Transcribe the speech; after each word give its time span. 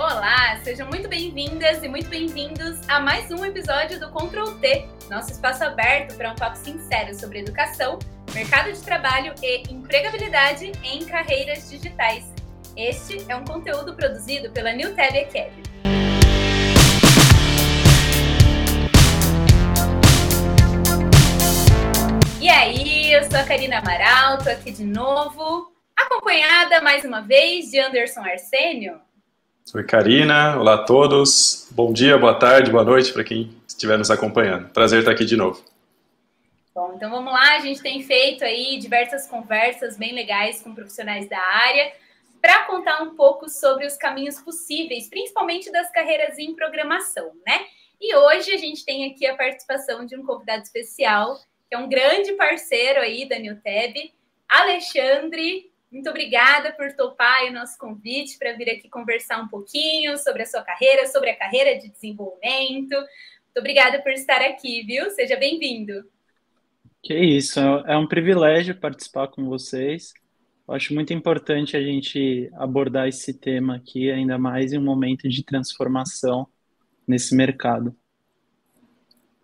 Olá, 0.00 0.58
sejam 0.64 0.88
muito 0.88 1.10
bem-vindas 1.10 1.82
e 1.84 1.88
muito 1.88 2.08
bem-vindos 2.08 2.80
a 2.88 2.98
mais 3.00 3.30
um 3.30 3.44
episódio 3.44 4.00
do 4.00 4.08
Control 4.08 4.52
T, 4.52 4.88
nosso 5.10 5.30
espaço 5.30 5.62
aberto 5.62 6.16
para 6.16 6.32
um 6.32 6.34
papo 6.34 6.56
sincero 6.56 7.14
sobre 7.14 7.40
educação, 7.40 7.98
mercado 8.32 8.72
de 8.72 8.80
trabalho 8.80 9.34
e 9.42 9.70
empregabilidade 9.70 10.72
em 10.82 11.04
carreiras 11.04 11.68
digitais. 11.68 12.24
Este 12.74 13.30
é 13.30 13.36
um 13.36 13.44
conteúdo 13.44 13.94
produzido 13.94 14.50
pela 14.52 14.72
New 14.72 14.96
Tab 14.96 15.14
Academy. 15.14 15.62
E 22.40 22.48
aí, 22.48 23.12
eu 23.12 23.22
sou 23.24 23.38
a 23.38 23.44
Karina 23.44 23.80
Amaral, 23.80 24.38
tô 24.38 24.48
aqui 24.48 24.72
de 24.72 24.84
novo, 24.84 25.70
acompanhada 25.94 26.80
mais 26.80 27.04
uma 27.04 27.20
vez 27.20 27.70
de 27.70 27.78
Anderson 27.78 28.22
Arsênio. 28.22 28.98
Oi, 29.72 29.84
Karina. 29.84 30.58
Olá 30.58 30.74
a 30.74 30.84
todos. 30.84 31.68
Bom 31.70 31.92
dia, 31.92 32.18
boa 32.18 32.34
tarde, 32.34 32.72
boa 32.72 32.82
noite 32.82 33.12
para 33.12 33.22
quem 33.22 33.54
estiver 33.68 33.96
nos 33.96 34.10
acompanhando. 34.10 34.68
Prazer 34.70 34.98
estar 34.98 35.12
aqui 35.12 35.24
de 35.24 35.36
novo. 35.36 35.64
Bom, 36.74 36.94
então 36.96 37.08
vamos 37.08 37.32
lá. 37.32 37.54
A 37.54 37.60
gente 37.60 37.80
tem 37.80 38.02
feito 38.02 38.42
aí 38.44 38.78
diversas 38.78 39.28
conversas 39.28 39.96
bem 39.96 40.12
legais 40.12 40.60
com 40.60 40.74
profissionais 40.74 41.28
da 41.28 41.38
área 41.38 41.92
para 42.42 42.64
contar 42.64 43.00
um 43.04 43.14
pouco 43.14 43.48
sobre 43.48 43.86
os 43.86 43.96
caminhos 43.96 44.40
possíveis, 44.40 45.08
principalmente 45.08 45.70
das 45.70 45.88
carreiras 45.92 46.36
em 46.36 46.52
programação, 46.56 47.30
né? 47.46 47.64
E 48.00 48.12
hoje 48.16 48.50
a 48.50 48.56
gente 48.56 48.84
tem 48.84 49.08
aqui 49.08 49.24
a 49.24 49.36
participação 49.36 50.04
de 50.04 50.16
um 50.16 50.26
convidado 50.26 50.64
especial, 50.64 51.38
que 51.68 51.76
é 51.76 51.78
um 51.78 51.88
grande 51.88 52.32
parceiro 52.32 52.98
aí 52.98 53.28
da 53.28 53.38
NewTab, 53.38 54.12
Alexandre 54.48 55.69
muito 55.90 56.08
obrigada 56.08 56.72
por 56.72 56.92
topar 56.94 57.44
o 57.48 57.52
nosso 57.52 57.76
convite 57.76 58.38
para 58.38 58.52
vir 58.52 58.70
aqui 58.70 58.88
conversar 58.88 59.42
um 59.42 59.48
pouquinho 59.48 60.16
sobre 60.18 60.42
a 60.42 60.46
sua 60.46 60.62
carreira, 60.62 61.06
sobre 61.06 61.30
a 61.30 61.36
carreira 61.36 61.78
de 61.78 61.90
desenvolvimento. 61.90 62.94
Muito 62.94 63.58
obrigada 63.58 64.00
por 64.00 64.12
estar 64.12 64.40
aqui, 64.40 64.82
viu? 64.82 65.10
Seja 65.10 65.36
bem-vindo. 65.36 66.04
Que 67.02 67.14
isso, 67.14 67.58
é 67.58 67.96
um 67.96 68.06
privilégio 68.06 68.78
participar 68.78 69.28
com 69.28 69.46
vocês. 69.46 70.12
Eu 70.68 70.74
acho 70.74 70.94
muito 70.94 71.12
importante 71.12 71.76
a 71.76 71.82
gente 71.82 72.48
abordar 72.54 73.08
esse 73.08 73.34
tema 73.34 73.76
aqui, 73.76 74.12
ainda 74.12 74.38
mais 74.38 74.72
em 74.72 74.78
um 74.78 74.84
momento 74.84 75.28
de 75.28 75.42
transformação 75.42 76.46
nesse 77.04 77.34
mercado. 77.34 77.96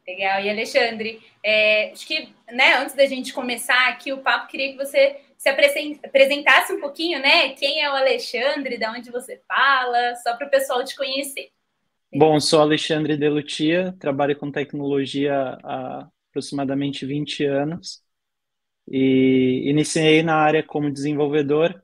Legal. 0.08 0.40
E 0.40 0.50
Alexandre, 0.50 1.20
é, 1.42 1.90
acho 1.90 2.06
que 2.06 2.28
né, 2.52 2.76
antes 2.76 2.94
da 2.94 3.06
gente 3.06 3.32
começar 3.32 3.88
aqui 3.88 4.12
o 4.12 4.18
papo, 4.18 4.46
queria 4.46 4.70
que 4.72 4.76
você 4.76 5.16
se 5.36 5.48
apresentasse 5.48 6.72
um 6.72 6.80
pouquinho, 6.80 7.20
né? 7.20 7.50
Quem 7.50 7.82
é 7.82 7.90
o 7.90 7.94
Alexandre, 7.94 8.78
de 8.78 8.86
onde 8.86 9.10
você 9.10 9.40
fala, 9.46 10.14
só 10.16 10.36
para 10.36 10.46
o 10.46 10.50
pessoal 10.50 10.84
te 10.84 10.96
conhecer. 10.96 11.50
Bom, 12.14 12.38
sou 12.40 12.60
Alexandre 12.60 13.16
Delutia, 13.16 13.94
trabalho 13.98 14.36
com 14.36 14.50
tecnologia 14.50 15.58
há 15.62 16.08
aproximadamente 16.30 17.04
20 17.04 17.44
anos 17.44 18.00
e 18.88 19.68
iniciei 19.68 20.22
na 20.22 20.36
área 20.36 20.62
como 20.62 20.90
desenvolvedor 20.90 21.82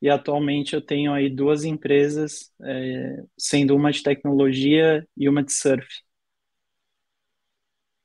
e 0.00 0.08
atualmente 0.08 0.74
eu 0.74 0.80
tenho 0.80 1.12
aí 1.12 1.28
duas 1.28 1.64
empresas, 1.64 2.52
é, 2.62 3.24
sendo 3.36 3.74
uma 3.74 3.90
de 3.90 4.02
tecnologia 4.02 5.06
e 5.16 5.28
uma 5.28 5.42
de 5.42 5.52
surf. 5.52 6.05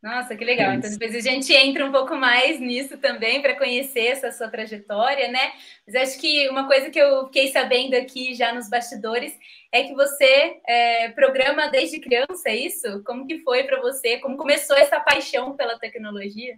Nossa, 0.01 0.35
que 0.35 0.43
legal. 0.43 0.73
Então, 0.73 0.89
depois 0.89 1.15
a 1.15 1.19
gente 1.19 1.53
entra 1.53 1.85
um 1.85 1.91
pouco 1.91 2.15
mais 2.15 2.59
nisso 2.59 2.97
também 2.97 3.39
para 3.39 3.55
conhecer 3.55 4.07
essa 4.07 4.31
sua 4.31 4.49
trajetória, 4.49 5.31
né? 5.31 5.51
Mas 5.85 5.95
acho 5.95 6.19
que 6.19 6.49
uma 6.49 6.65
coisa 6.65 6.89
que 6.89 6.97
eu 6.99 7.27
fiquei 7.27 7.51
sabendo 7.51 7.93
aqui 7.93 8.33
já 8.33 8.51
nos 8.51 8.67
bastidores 8.67 9.37
é 9.71 9.83
que 9.83 9.93
você 9.93 10.59
é, 10.67 11.09
programa 11.09 11.69
desde 11.69 11.99
criança, 11.99 12.49
é 12.49 12.55
isso? 12.55 13.03
Como 13.03 13.27
que 13.27 13.39
foi 13.43 13.63
para 13.65 13.79
você? 13.79 14.17
Como 14.17 14.37
começou 14.37 14.75
essa 14.75 14.99
paixão 14.99 15.55
pela 15.55 15.77
tecnologia? 15.77 16.57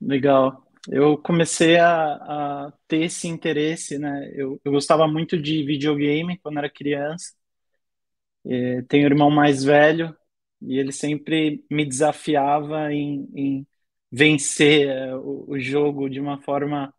Legal. 0.00 0.64
Eu 0.88 1.18
comecei 1.18 1.76
a, 1.76 2.14
a 2.14 2.72
ter 2.88 3.02
esse 3.04 3.28
interesse, 3.28 3.98
né? 3.98 4.30
Eu, 4.34 4.58
eu, 4.64 4.72
gostava 4.72 5.06
muito 5.06 5.38
de 5.40 5.62
videogame 5.62 6.38
quando 6.38 6.58
era 6.58 6.70
criança. 6.70 7.34
É, 8.46 8.82
tenho 8.88 9.04
um 9.04 9.06
irmão 9.06 9.30
mais 9.30 9.64
velho 9.64 10.14
e 10.62 10.78
ele 10.78 10.92
sempre 10.92 11.64
me 11.70 11.84
desafiava 11.86 12.92
em, 12.92 13.28
em 13.34 13.66
vencer 14.10 14.88
é, 14.88 15.16
o, 15.16 15.46
o, 15.48 15.58
jogo 15.60 16.08
de 16.08 16.20
uma 16.20 16.40
forma 16.42 16.94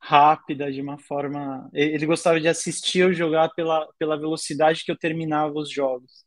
rápida, 0.00 0.72
de 0.72 0.80
uma 0.82 0.98
forma. 0.98 1.70
Ele 1.74 2.06
gostava 2.06 2.40
de 2.40 2.48
assistir 2.48 3.00
eu 3.00 3.14
jogar 3.14 3.50
pela, 3.50 3.88
pela 3.98 4.18
velocidade 4.18 4.84
que 4.84 4.92
eu 4.92 4.98
terminava 4.98 5.54
os 5.58 5.70
jogos. 5.70 6.24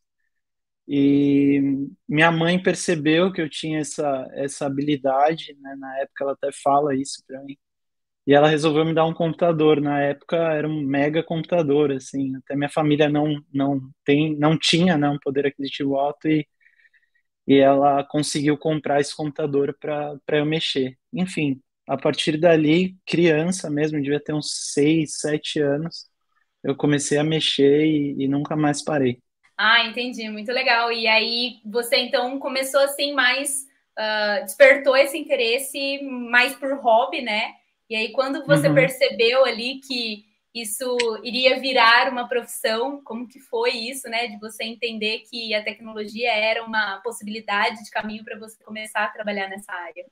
E 0.88 1.62
minha 2.08 2.31
mãe 2.31 2.62
percebeu 2.62 3.32
que 3.32 3.42
eu 3.42 3.50
tinha 3.50 3.80
essa, 3.80 4.28
essa 4.34 4.66
habilidade, 4.68 5.56
né? 5.59 5.76
na 5.80 6.00
época 6.00 6.24
ela 6.24 6.34
até 6.34 6.50
fala 6.64 6.96
isso 6.96 7.24
para 7.28 7.42
mim. 7.44 7.58
E 8.28 8.34
ela 8.34 8.47
resolveu 8.50 8.86
me 8.86 8.94
dar 8.94 9.06
um 9.06 9.14
computador. 9.14 9.82
Na 9.82 10.02
época 10.02 10.38
era 10.38 10.68
um 10.68 10.82
mega 10.84 11.24
computador, 11.24 11.92
assim. 11.92 12.36
Até 12.38 12.56
minha 12.56 12.70
família 12.70 13.09
não 13.09 13.42
não 13.53 13.82
tem 14.03 14.36
não 14.38 14.58
tinha 14.58 14.97
né, 14.97 15.09
um 15.09 15.20
poder 15.20 15.47
aquisitivo 15.47 15.97
alto 15.97 16.28
e 16.28 16.47
e 17.47 17.57
ela 17.57 18.03
conseguiu 18.03 18.57
comprar 18.57 19.00
esse 19.00 19.16
computador 19.16 19.78
para 19.79 20.38
eu 20.38 20.45
mexer. 20.45 20.97
Enfim, 21.13 21.61
a 21.88 21.97
partir 21.97 22.38
dali, 22.38 22.95
criança 23.06 23.69
mesmo, 23.69 24.01
devia 24.01 24.19
ter 24.19 24.33
uns 24.33 24.73
6, 24.73 25.19
7 25.19 25.59
anos, 25.59 26.07
eu 26.63 26.75
comecei 26.75 27.17
a 27.17 27.23
mexer 27.23 27.85
e, 27.85 28.23
e 28.23 28.28
nunca 28.28 28.55
mais 28.55 28.84
parei. 28.84 29.19
Ah, 29.57 29.85
entendi, 29.85 30.28
muito 30.29 30.51
legal. 30.51 30.91
E 30.91 31.07
aí 31.07 31.59
você 31.63 31.97
então 31.97 32.39
começou 32.39 32.81
assim 32.81 33.13
mais, 33.13 33.66
uh, 33.97 34.44
despertou 34.44 34.97
esse 34.97 35.17
interesse 35.17 36.01
mais 36.03 36.55
por 36.55 36.73
hobby, 36.79 37.22
né? 37.22 37.53
E 37.89 37.95
aí 37.95 38.11
quando 38.11 38.45
você 38.45 38.67
uhum. 38.67 38.73
percebeu 38.73 39.45
ali 39.45 39.79
que 39.79 40.25
isso 40.55 40.97
iria 41.21 41.59
virar 41.59 42.09
uma 42.09 42.29
profissão? 42.29 43.01
Como 43.03 43.27
que 43.27 43.39
foi 43.41 43.71
isso, 43.71 44.09
né? 44.09 44.27
De 44.27 44.39
você 44.39 44.63
entender 44.63 45.19
que 45.29 45.53
a 45.53 45.61
tecnologia 45.61 46.31
era 46.31 46.63
uma 46.63 47.01
possibilidade 47.03 47.83
de 47.83 47.91
caminho 47.91 48.23
para 48.23 48.39
você 48.39 48.63
começar 48.63 49.03
a 49.03 49.09
trabalhar 49.09 49.49
nessa 49.49 49.73
área? 49.73 50.05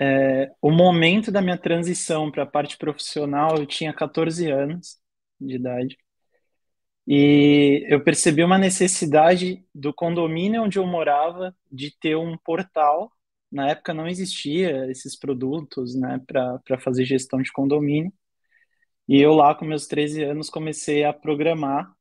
É, 0.00 0.50
o 0.62 0.70
momento 0.70 1.30
da 1.30 1.42
minha 1.42 1.58
transição 1.58 2.30
para 2.30 2.44
a 2.44 2.46
parte 2.46 2.78
profissional, 2.78 3.58
eu 3.58 3.66
tinha 3.66 3.92
14 3.92 4.50
anos 4.50 4.98
de 5.38 5.56
idade. 5.56 5.98
E 7.06 7.84
eu 7.88 8.02
percebi 8.02 8.42
uma 8.42 8.56
necessidade 8.56 9.64
do 9.74 9.92
condomínio 9.92 10.62
onde 10.62 10.78
eu 10.78 10.86
morava 10.86 11.54
de 11.70 11.94
ter 11.98 12.16
um 12.16 12.36
portal. 12.38 13.12
Na 13.50 13.68
época 13.70 13.92
não 13.92 14.06
existia 14.06 14.88
esses 14.90 15.18
produtos, 15.18 15.94
né, 15.94 16.20
para 16.26 16.78
fazer 16.78 17.04
gestão 17.04 17.42
de 17.42 17.50
condomínio. 17.50 18.12
E 19.10 19.20
eu 19.20 19.34
lá, 19.34 19.56
com 19.56 19.64
meus 19.64 19.88
13 19.88 20.22
anos, 20.22 20.48
comecei 20.48 21.02
a 21.02 21.12
programar 21.12 21.92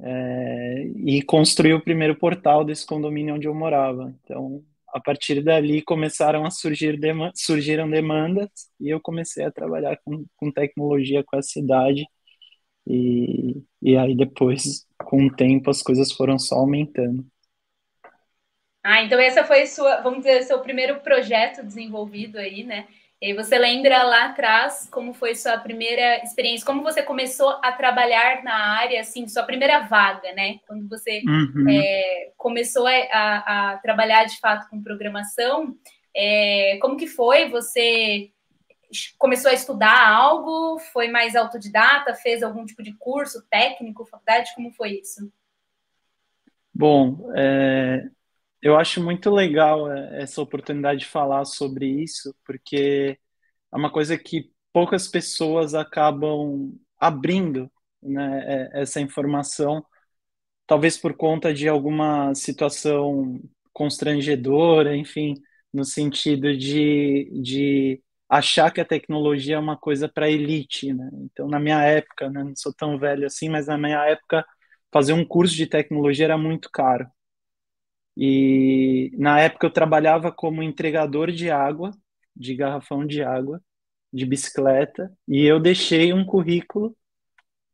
é, 0.00 0.82
e 0.96 1.22
construir 1.22 1.74
o 1.74 1.80
primeiro 1.80 2.16
portal 2.16 2.64
desse 2.64 2.84
condomínio 2.84 3.36
onde 3.36 3.46
eu 3.46 3.54
morava. 3.54 4.12
Então, 4.24 4.64
a 4.88 4.98
partir 4.98 5.44
dali 5.44 5.80
começaram 5.80 6.44
a 6.44 6.50
surgir 6.50 6.98
dem 6.98 7.30
surgiram 7.36 7.88
demandas 7.88 8.50
e 8.80 8.88
eu 8.88 9.00
comecei 9.00 9.44
a 9.44 9.52
trabalhar 9.52 9.96
com, 10.04 10.24
com 10.36 10.50
tecnologia 10.50 11.22
com 11.22 11.36
a 11.36 11.42
cidade 11.42 12.04
e, 12.84 13.62
e 13.80 13.96
aí 13.96 14.16
depois 14.16 14.88
com 14.98 15.26
o 15.26 15.36
tempo 15.36 15.70
as 15.70 15.82
coisas 15.82 16.10
foram 16.10 16.36
só 16.36 16.56
aumentando. 16.56 17.24
Ah, 18.82 19.04
então 19.04 19.20
essa 19.20 19.44
foi 19.44 19.68
sua, 19.68 20.00
vamos 20.00 20.24
dizer, 20.24 20.42
seu 20.42 20.58
primeiro 20.62 20.98
projeto 20.98 21.64
desenvolvido 21.64 22.38
aí, 22.38 22.64
né? 22.64 22.88
E 23.20 23.34
você 23.34 23.58
lembra 23.58 24.04
lá 24.04 24.26
atrás 24.26 24.88
como 24.92 25.12
foi 25.12 25.34
sua 25.34 25.58
primeira 25.58 26.22
experiência? 26.22 26.64
Como 26.64 26.84
você 26.84 27.02
começou 27.02 27.58
a 27.64 27.72
trabalhar 27.72 28.44
na 28.44 28.54
área, 28.54 29.00
assim, 29.00 29.26
sua 29.26 29.42
primeira 29.42 29.80
vaga, 29.80 30.32
né? 30.34 30.60
Quando 30.68 30.88
você 30.88 31.22
uhum. 31.26 31.68
é, 31.68 32.32
começou 32.36 32.86
a, 32.86 33.72
a, 33.72 33.78
trabalhar 33.78 34.24
de 34.24 34.38
fato 34.38 34.68
com 34.70 34.80
programação, 34.80 35.76
é, 36.14 36.78
como 36.80 36.96
que 36.96 37.08
foi? 37.08 37.48
Você 37.50 38.30
começou 39.18 39.50
a 39.50 39.54
estudar 39.54 40.08
algo? 40.08 40.78
Foi 40.92 41.08
mais 41.08 41.34
autodidata? 41.34 42.14
Fez 42.14 42.40
algum 42.44 42.64
tipo 42.64 42.84
de 42.84 42.92
curso 42.98 43.44
técnico, 43.50 44.06
faculdade? 44.06 44.54
Como 44.54 44.70
foi 44.70 45.00
isso? 45.00 45.28
Bom, 46.72 47.32
é, 47.36 48.08
eu 48.62 48.76
acho 48.78 49.02
muito 49.02 49.30
legal 49.30 49.90
é, 49.92 50.22
essa 50.22 50.42
oportunidade 50.42 51.00
de 51.00 51.06
falar 51.06 51.44
sobre 51.44 51.86
isso, 51.86 52.34
porque 52.44 53.18
é 53.72 53.76
uma 53.76 53.90
coisa 53.92 54.18
que 54.18 54.52
poucas 54.72 55.08
pessoas 55.08 55.74
acabam 55.74 56.72
abrindo 56.98 57.70
né, 58.02 58.70
é, 58.74 58.82
essa 58.82 59.00
informação, 59.00 59.84
talvez 60.66 60.96
por 60.98 61.14
conta 61.16 61.52
de 61.54 61.68
alguma 61.68 62.34
situação 62.34 63.40
constrangedora, 63.72 64.96
enfim, 64.96 65.34
no 65.72 65.84
sentido 65.84 66.56
de, 66.56 67.30
de 67.42 68.02
achar 68.28 68.70
que 68.72 68.80
a 68.80 68.84
tecnologia 68.84 69.56
é 69.56 69.58
uma 69.58 69.76
coisa 69.78 70.08
para 70.08 70.30
elite, 70.30 70.92
né? 70.92 71.08
Então, 71.14 71.48
na 71.48 71.58
minha 71.60 71.82
época, 71.84 72.30
né, 72.30 72.44
não 72.44 72.54
sou 72.56 72.72
tão 72.74 72.98
velho 72.98 73.26
assim, 73.26 73.48
mas 73.48 73.66
na 73.66 73.78
minha 73.78 74.04
época, 74.06 74.44
fazer 74.92 75.12
um 75.14 75.24
curso 75.24 75.54
de 75.56 75.66
tecnologia 75.66 76.26
era 76.26 76.38
muito 76.38 76.70
caro. 76.72 77.06
E 78.18 79.12
na 79.16 79.40
época 79.40 79.66
eu 79.68 79.72
trabalhava 79.72 80.32
como 80.32 80.62
entregador 80.62 81.30
de 81.30 81.50
água, 81.50 81.92
de 82.34 82.54
garrafão 82.56 83.06
de 83.06 83.22
água, 83.22 83.62
de 84.12 84.26
bicicleta, 84.26 85.12
e 85.28 85.44
eu 85.44 85.60
deixei 85.60 86.12
um 86.12 86.24
currículo 86.24 86.96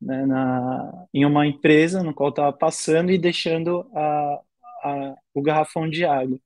né, 0.00 0.26
na, 0.26 1.06
em 1.14 1.24
uma 1.24 1.46
empresa 1.46 2.02
no 2.02 2.14
qual 2.14 2.30
estava 2.30 2.52
passando 2.52 3.10
e 3.10 3.18
deixando 3.18 3.90
a, 3.94 4.40
a, 4.84 5.14
o 5.34 5.42
garrafão 5.42 5.88
de 5.88 6.04
água. 6.04 6.38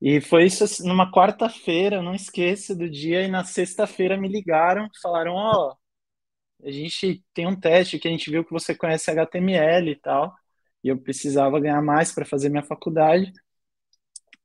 E 0.00 0.20
foi 0.20 0.44
isso 0.46 0.64
assim, 0.64 0.86
numa 0.86 1.10
quarta-feira, 1.10 2.02
não 2.02 2.14
esqueço 2.14 2.76
do 2.76 2.88
dia, 2.90 3.22
e 3.22 3.28
na 3.28 3.44
sexta-feira 3.44 4.16
me 4.16 4.28
ligaram, 4.28 4.88
falaram, 5.02 5.34
ó, 5.34 5.70
oh, 5.70 6.66
a 6.66 6.70
gente 6.70 7.24
tem 7.34 7.46
um 7.46 7.58
teste 7.58 7.98
que 7.98 8.08
a 8.08 8.10
gente 8.10 8.30
viu 8.30 8.44
que 8.44 8.52
você 8.52 8.74
conhece 8.74 9.10
HTML 9.10 9.90
e 9.90 9.96
tal, 9.96 10.34
e 10.82 10.88
eu 10.88 10.98
precisava 10.98 11.60
ganhar 11.60 11.82
mais 11.82 12.12
para 12.12 12.24
fazer 12.24 12.48
minha 12.48 12.62
faculdade. 12.62 13.32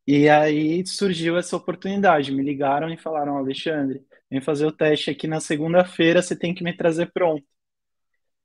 E 0.07 0.29
aí 0.29 0.85
surgiu 0.85 1.37
essa 1.37 1.57
oportunidade, 1.57 2.31
me 2.31 2.43
ligaram 2.43 2.89
e 2.93 2.97
falaram, 2.97 3.37
Alexandre, 3.37 4.05
vem 4.29 4.41
fazer 4.41 4.65
o 4.65 4.71
teste 4.71 5.09
aqui 5.09 5.27
na 5.27 5.39
segunda-feira, 5.39 6.21
você 6.21 6.35
tem 6.35 6.53
que 6.53 6.63
me 6.63 6.75
trazer 6.75 7.11
pronto. 7.11 7.43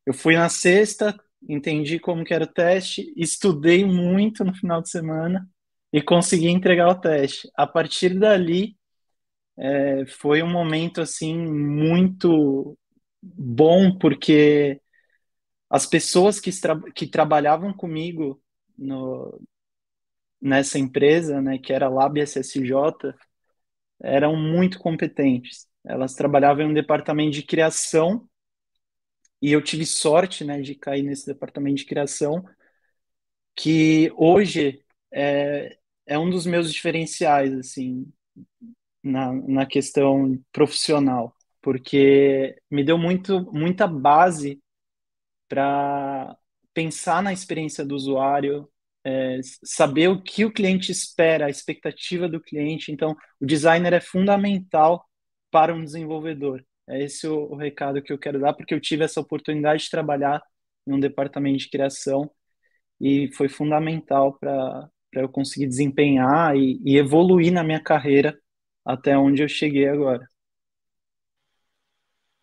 Eu 0.06 0.14
fui 0.14 0.34
na 0.37 0.48
sexta, 0.48 1.14
entendi 1.48 1.98
como 1.98 2.25
que 2.25 2.34
era 2.34 2.44
o 2.44 2.46
teste, 2.46 3.12
estudei 3.16 3.84
muito 3.84 4.44
no 4.44 4.54
final 4.54 4.81
de 4.82 4.90
semana, 4.90 5.48
e 5.92 6.00
consegui 6.00 6.48
entregar 6.48 6.88
o 6.88 7.00
teste. 7.00 7.50
A 7.56 7.66
partir 7.66 8.19
dali, 8.19 8.76
é, 9.58 10.06
foi 10.06 10.42
um 10.42 10.50
momento 10.50 11.00
assim 11.00 11.37
muito 11.37 12.78
bom 13.22 13.96
porque 13.98 14.81
as 15.70 15.87
pessoas 15.87 16.40
que, 16.40 16.50
tra 16.61 16.81
que 16.94 17.06
trabalhavam 17.08 17.72
comigo 17.72 18.43
no, 18.78 19.40
nessa 20.40 20.78
empresa, 20.78 21.40
né, 21.40 21.58
que 21.58 21.72
era 21.72 21.87
a 21.87 21.88
Lab 21.90 22.19
SSJ, 22.20 23.14
eram 24.02 24.37
muito 24.37 24.78
competentes. 24.78 25.69
Elas 25.84 26.14
trabalhavam 26.14 26.64
em 26.64 26.70
um 26.70 26.75
departamento 26.75 27.32
de 27.32 27.43
criação 27.43 28.28
e 29.43 29.52
eu 29.52 29.62
tive 29.62 29.84
sorte, 29.87 30.44
né, 30.44 30.61
de 30.62 30.75
cair 30.75 31.02
nesse 31.02 31.26
departamento 31.26 31.76
de 31.76 31.87
criação 31.87 32.44
que 33.55 34.12
hoje 34.16 34.82
é, 35.12 35.76
é 36.06 36.19
um 36.19 36.31
dos 36.31 36.46
meus 36.46 36.73
diferenciais, 36.73 37.52
assim, 37.55 38.11
na, 39.02 39.32
na 39.32 39.66
questão 39.66 40.38
profissional, 40.52 41.37
porque 41.62 42.56
me 42.70 42.84
deu 42.84 42.99
muito, 42.99 43.43
muita 43.52 43.87
base 43.87 44.60
para 45.50 46.37
pensar 46.75 47.23
na 47.23 47.32
experiência 47.32 47.85
do 47.85 47.97
usuário, 47.97 48.70
é, 49.05 49.41
saber 49.64 50.08
o 50.08 50.23
que 50.23 50.44
o 50.44 50.52
cliente 50.52 50.93
espera, 50.93 51.47
a 51.47 51.50
expectativa 51.50 52.29
do 52.29 52.41
cliente. 52.41 52.93
Então, 52.93 53.17
o 53.41 53.47
designer 53.47 53.93
é 53.94 54.00
fundamental 54.00 55.05
para 55.50 55.75
um 55.75 55.85
desenvolvedor. 55.85 56.64
É 56.88 57.02
esse 57.05 57.26
o, 57.29 57.52
o 57.52 57.56
recado 57.56 58.02
que 58.02 58.12
eu 58.12 58.19
quero 58.19 58.41
dar, 58.41 58.55
porque 58.55 58.75
eu 58.75 58.81
tive 58.81 59.05
essa 59.05 59.20
oportunidade 59.20 59.85
de 59.85 59.91
trabalhar 59.91 60.43
em 60.87 60.94
um 60.94 61.00
departamento 61.00 61.58
de 61.58 61.70
criação 61.70 62.31
e 63.00 63.31
foi 63.35 63.49
fundamental 63.49 64.38
para 64.38 64.91
eu 65.14 65.29
conseguir 65.29 65.67
desempenhar 65.67 66.56
e, 66.56 66.81
e 66.85 66.97
evoluir 66.99 67.52
na 67.52 67.64
minha 67.64 67.82
carreira 67.82 68.38
até 68.85 69.17
onde 69.19 69.43
eu 69.43 69.49
cheguei 69.49 69.88
agora. 69.88 70.30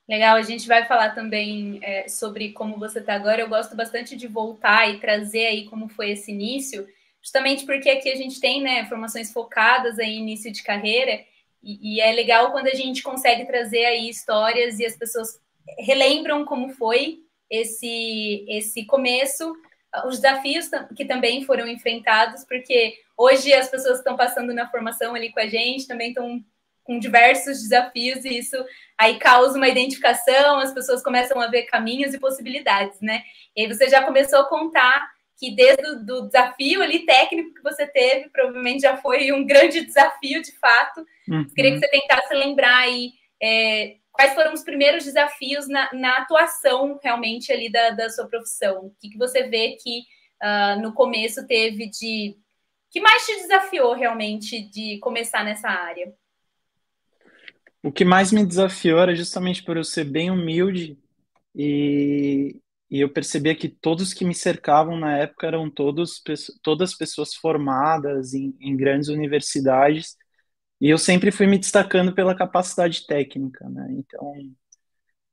Legal, 0.07 0.37
a 0.37 0.41
gente 0.41 0.67
vai 0.67 0.85
falar 0.85 1.09
também 1.09 1.79
é, 1.83 2.07
sobre 2.07 2.53
como 2.53 2.77
você 2.77 2.99
está 2.99 3.13
agora. 3.13 3.41
Eu 3.41 3.49
gosto 3.49 3.75
bastante 3.75 4.15
de 4.15 4.27
voltar 4.27 4.89
e 4.89 4.99
trazer 4.99 5.47
aí 5.47 5.65
como 5.65 5.89
foi 5.89 6.11
esse 6.11 6.31
início, 6.31 6.87
justamente 7.21 7.65
porque 7.65 7.89
aqui 7.89 8.09
a 8.09 8.15
gente 8.15 8.39
tem 8.39 8.61
né, 8.61 8.85
formações 8.85 9.33
focadas 9.33 9.99
em 9.99 10.19
início 10.19 10.51
de 10.51 10.63
carreira, 10.63 11.25
e, 11.61 11.95
e, 11.95 11.99
é 11.99 12.11
legal 12.13 12.51
quando 12.51 12.67
a 12.67 12.73
gente 12.73 13.01
consegue 13.01 13.45
trazer 13.45 13.83
aí 13.83 14.07
histórias 14.07 14.79
e 14.79 14.85
as 14.85 14.95
pessoas 14.95 15.41
relembram 15.79 16.45
como 16.45 16.69
foi 16.69 17.19
esse, 17.49 18.45
esse 18.47 18.85
começo 18.85 19.53
os 20.05 20.19
desafios 20.19 20.69
que 20.95 21.05
também 21.05 21.43
foram 21.43 21.67
enfrentados, 21.67 22.45
porque 22.45 22.95
hoje 23.17 23.53
as 23.53 23.69
pessoas 23.69 23.97
estão 23.97 24.15
passando 24.15 24.53
na 24.53 24.69
formação 24.69 25.15
ali 25.15 25.31
com 25.31 25.39
a 25.39 25.47
gente 25.47 25.87
também 25.87 26.09
estão 26.09 26.43
com 26.87 26.97
diversos 26.97 27.61
desafios 27.61 28.23
e 28.23 28.39
isso 28.39 28.55
aí 28.97 29.19
causa 29.19 29.57
uma 29.57 29.67
identificação, 29.67 30.57
as 30.57 30.73
pessoas 30.73 31.03
começam 31.03 31.39
a 31.39 31.47
ver 31.47 31.63
caminhos 31.63 32.13
e 32.13 32.19
possibilidades, 32.19 32.99
né? 33.01 33.21
E 33.55 33.61
aí 33.61 33.67
você 33.67 33.89
já 33.89 34.01
começou 34.03 34.39
a 34.39 34.49
contar 34.49 35.11
que 35.37 35.53
desde 35.53 35.85
o 35.85 36.03
do 36.03 36.27
desafio 36.27 36.81
ali 36.81 37.05
técnico 37.05 37.53
que 37.53 37.61
você 37.61 37.85
teve, 37.85 38.29
provavelmente 38.29 38.81
já 38.81 38.97
foi 38.97 39.31
um 39.31 39.45
grande 39.45 39.85
desafio 39.85 40.41
de 40.41 40.57
fato. 40.57 41.05
Uhum. 41.29 41.45
Queria 41.53 41.73
que 41.73 41.79
você 41.79 41.89
tentasse 41.89 42.33
lembrar 42.33 42.77
aí 42.77 43.11
é, 43.43 43.97
quais 44.11 44.33
foram 44.33 44.53
os 44.53 44.63
primeiros 44.63 45.03
desafios 45.03 45.67
na, 45.67 45.93
na 45.93 46.17
atuação 46.17 46.99
realmente 47.03 47.51
ali 47.51 47.69
da, 47.69 47.91
da, 47.91 48.09
sua 48.09 48.27
profissão? 48.27 48.85
O 48.85 48.95
que, 48.99 49.09
que 49.09 49.17
você 49.17 49.43
vê 49.43 49.77
que 49.79 50.03
uh, 50.41 50.81
no 50.81 50.93
começo 50.93 51.45
teve 51.45 51.87
de. 51.89 52.35
que 52.89 53.01
mais 53.01 53.25
te 53.25 53.35
desafiou 53.35 53.93
realmente 53.93 54.61
de 54.71 54.97
começar 54.99 55.43
nessa 55.43 55.69
área? 55.69 56.11
O 57.87 57.91
que 57.91 58.03
mais 58.03 58.33
me 58.33 58.45
desafiou 58.45 58.99
era 58.99 59.15
justamente 59.15 59.63
por 59.63 59.77
eu 59.77 59.83
ser 59.85 60.03
bem 60.03 60.29
humilde 60.29 60.99
e, 61.55 62.59
e 62.91 62.99
eu 62.99 63.09
percebia 63.13 63.55
que 63.55 63.69
todos 63.69 64.13
que 64.13 64.25
me 64.25 64.35
cercavam 64.35 64.99
na 64.99 65.17
época 65.17 65.47
eram 65.47 65.69
todos, 65.71 66.21
todas 66.61 66.93
pessoas 66.95 67.33
formadas 67.33 68.33
em, 68.33 68.53
em 68.59 68.75
grandes 68.75 69.07
universidades 69.09 70.17
e 70.81 70.89
eu 70.89 70.97
sempre 70.97 71.31
fui 71.31 71.47
me 71.47 71.57
destacando 71.59 72.13
pela 72.15 72.35
capacidade 72.35 73.07
técnica, 73.07 73.69
né? 73.69 73.87
Então, 73.91 74.33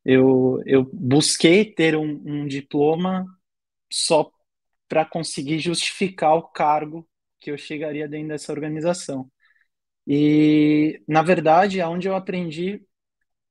eu, 0.05 0.62
eu 0.67 0.85
busquei 0.93 1.65
ter 1.65 1.97
um, 1.97 2.23
um 2.25 2.47
diploma 2.47 3.27
só 3.93 4.31
para 4.89 5.05
conseguir 5.05 5.61
justificar 5.61 6.35
o 6.37 6.45
cargo 6.45 7.09
que 7.41 7.50
eu 7.50 7.59
chegaria 7.59 8.09
dentro 8.09 8.29
dessa 8.29 8.53
organização. 8.53 9.31
E, 10.06 11.03
na 11.09 11.23
verdade, 11.23 11.81
aonde 11.81 12.09
eu 12.09 12.15
aprendi 12.17 12.83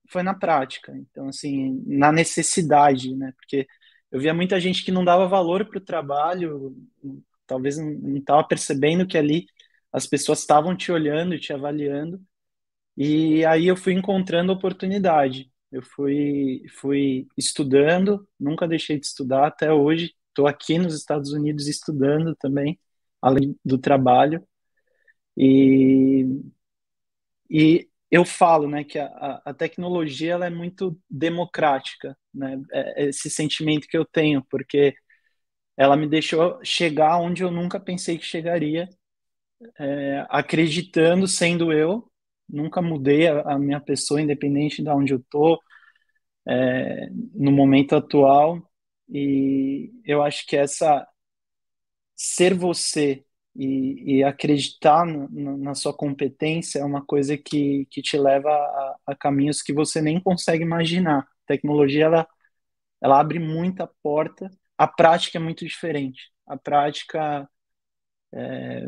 foi 0.10 0.24
na 0.24 0.34
prática. 0.34 0.94
Então, 0.96 1.30
assim, 1.30 1.84
na 1.88 2.12
necessidade, 2.12 3.16
né? 3.16 3.34
Porque 3.38 3.68
eu 4.12 4.20
via 4.20 4.34
muita 4.34 4.60
gente 4.60 4.84
que 4.86 4.92
não 4.92 5.04
dava 5.04 5.28
valor 5.28 5.66
para 5.68 5.78
o 5.80 5.82
trabalho, 5.82 6.75
talvez 7.48 7.77
não 7.77 8.18
estava 8.18 8.44
percebendo 8.48 9.08
que 9.08 9.18
ali 9.18 9.48
as 9.92 10.08
pessoas 10.08 10.39
estavam 10.39 10.75
te 10.75 10.92
olhando, 10.92 11.39
te 11.39 11.54
avaliando, 11.54 12.22
e 12.98 13.46
aí 13.46 13.68
eu 13.68 13.75
fui 13.75 13.94
encontrando 13.94 14.51
oportunidade. 14.51 15.51
Eu 15.72 15.82
fui, 15.82 16.63
fui 16.80 17.27
estudando, 17.38 18.27
nunca 18.39 18.68
deixei 18.68 19.00
de 19.00 19.06
estudar 19.08 19.48
até 19.48 19.74
hoje. 19.74 20.13
Estou 20.30 20.48
aqui 20.48 20.77
nos 20.77 20.96
Estados 20.96 21.32
Unidos 21.34 21.68
estudando 21.68 22.36
também, 22.36 22.80
além 23.22 23.58
do 23.66 23.77
trabalho. 23.77 24.46
E, 25.38 26.25
e 27.50 27.90
eu 28.12 28.25
falo 28.25 28.68
né, 28.68 28.84
que 28.84 29.00
a, 29.00 29.42
a 29.46 29.54
tecnologia 29.54 30.34
ela 30.34 30.46
é 30.46 30.50
muito 30.50 31.00
democrática, 31.10 32.18
né? 32.34 32.62
É, 32.72 33.06
é 33.06 33.10
esse 33.10 33.30
sentimento 33.30 33.88
que 33.88 33.98
eu 33.98 34.06
tenho, 34.06 34.44
porque 34.50 34.96
ela 35.78 35.98
me 35.98 36.08
deixou 36.08 36.60
chegar 36.63 37.20
onde 37.20 37.44
eu 37.44 37.52
nunca 37.52 37.80
pensei 37.80 38.18
que 38.18 38.25
chegaria 38.25 38.90
é, 39.80 40.25
acreditando, 40.30 41.28
sendo 41.28 41.72
eu, 41.72 42.10
nunca 42.50 42.82
mudei 42.82 43.28
a, 43.28 43.42
a, 43.54 43.60
minha 43.60 43.80
pessoa, 43.80 44.22
independente 44.22 44.84
de 44.84 44.90
onde 44.90 45.13
eu 45.13 45.20
estou, 45.20 45.60
é, 46.48 47.10
no 47.34 47.52
momento 47.52 47.96
atual, 47.96 48.62
e 49.10 49.92
eu 50.06 50.24
acho 50.24 50.46
que 50.48 50.58
essa 50.58 51.08
ser 52.16 52.54
você 52.54 53.24
e, 53.55 54.17
e 54.17 54.24
acreditar 54.24 55.05
no, 55.05 55.57
na 55.57 55.75
sua 55.75 55.93
competência 55.95 56.79
é 56.79 56.86
uma 56.86 57.05
coisa 57.05 57.38
que, 57.38 57.86
que 57.91 58.01
te 58.01 58.17
leva 58.17 58.50
a, 58.50 58.98
a 59.07 59.15
caminhos 59.15 59.62
que 59.62 59.74
você 59.74 60.01
nem 60.01 60.19
consegue 60.19 60.63
imaginar. 60.63 61.19
A 61.22 61.27
tecnologia, 61.48 62.05
ela, 62.05 62.27
ela 63.01 63.19
abre 63.19 63.39
muita 63.39 63.88
porta, 64.03 64.50
a 64.77 64.88
prática 64.88 65.38
é 65.38 65.41
muito 65.41 65.65
diferente. 65.65 66.31
A 66.48 66.57
prática 66.57 67.50
é, 68.33 68.88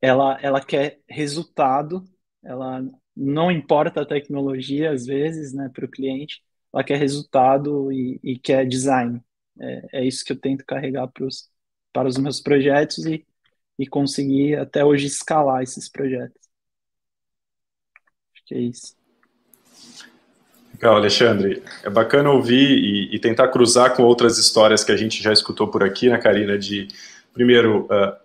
ela, 0.00 0.38
ela 0.42 0.60
quer 0.64 1.00
resultado, 1.08 2.04
ela 2.42 2.82
não 3.16 3.50
importa 3.50 4.02
a 4.02 4.06
tecnologia, 4.06 4.90
às 4.92 5.06
vezes, 5.06 5.52
né, 5.52 5.70
para 5.72 5.84
o 5.84 5.90
cliente, 5.90 6.42
ela 6.72 6.82
quer 6.84 6.98
resultado 6.98 7.92
e, 7.92 8.18
e 8.22 8.38
quer 8.38 8.66
design. 8.66 9.20
É, 9.60 10.00
é, 10.00 10.04
isso 10.06 10.24
que 10.24 10.32
eu 10.32 10.40
tento 10.40 10.64
carregar 10.66 11.06
pros, 11.08 11.50
para 11.92 12.08
os 12.08 12.16
meus 12.16 12.40
projetos 12.40 13.04
e, 13.06 13.24
e 13.78 13.86
conseguir 13.86 14.56
até 14.56 14.84
hoje 14.84 15.06
escalar 15.06 15.62
esses 15.62 15.88
projetos. 15.88 16.40
que 18.46 18.54
é 18.54 18.58
isso. 18.58 18.96
Legal, 20.72 20.96
Alexandre. 20.96 21.62
É 21.84 21.90
bacana 21.90 22.30
ouvir 22.30 22.70
e, 22.70 23.14
e, 23.14 23.18
tentar 23.18 23.48
cruzar 23.48 23.94
com 23.94 24.02
outras 24.02 24.36
histórias 24.36 24.82
que 24.82 24.90
a 24.90 24.96
gente 24.96 25.22
já 25.22 25.32
escutou 25.32 25.68
por 25.68 25.84
aqui, 25.84 26.08
né, 26.08 26.18
Karina? 26.18 26.58
De, 26.58 26.88
primeiro, 27.32 27.84
uh, 27.84 28.16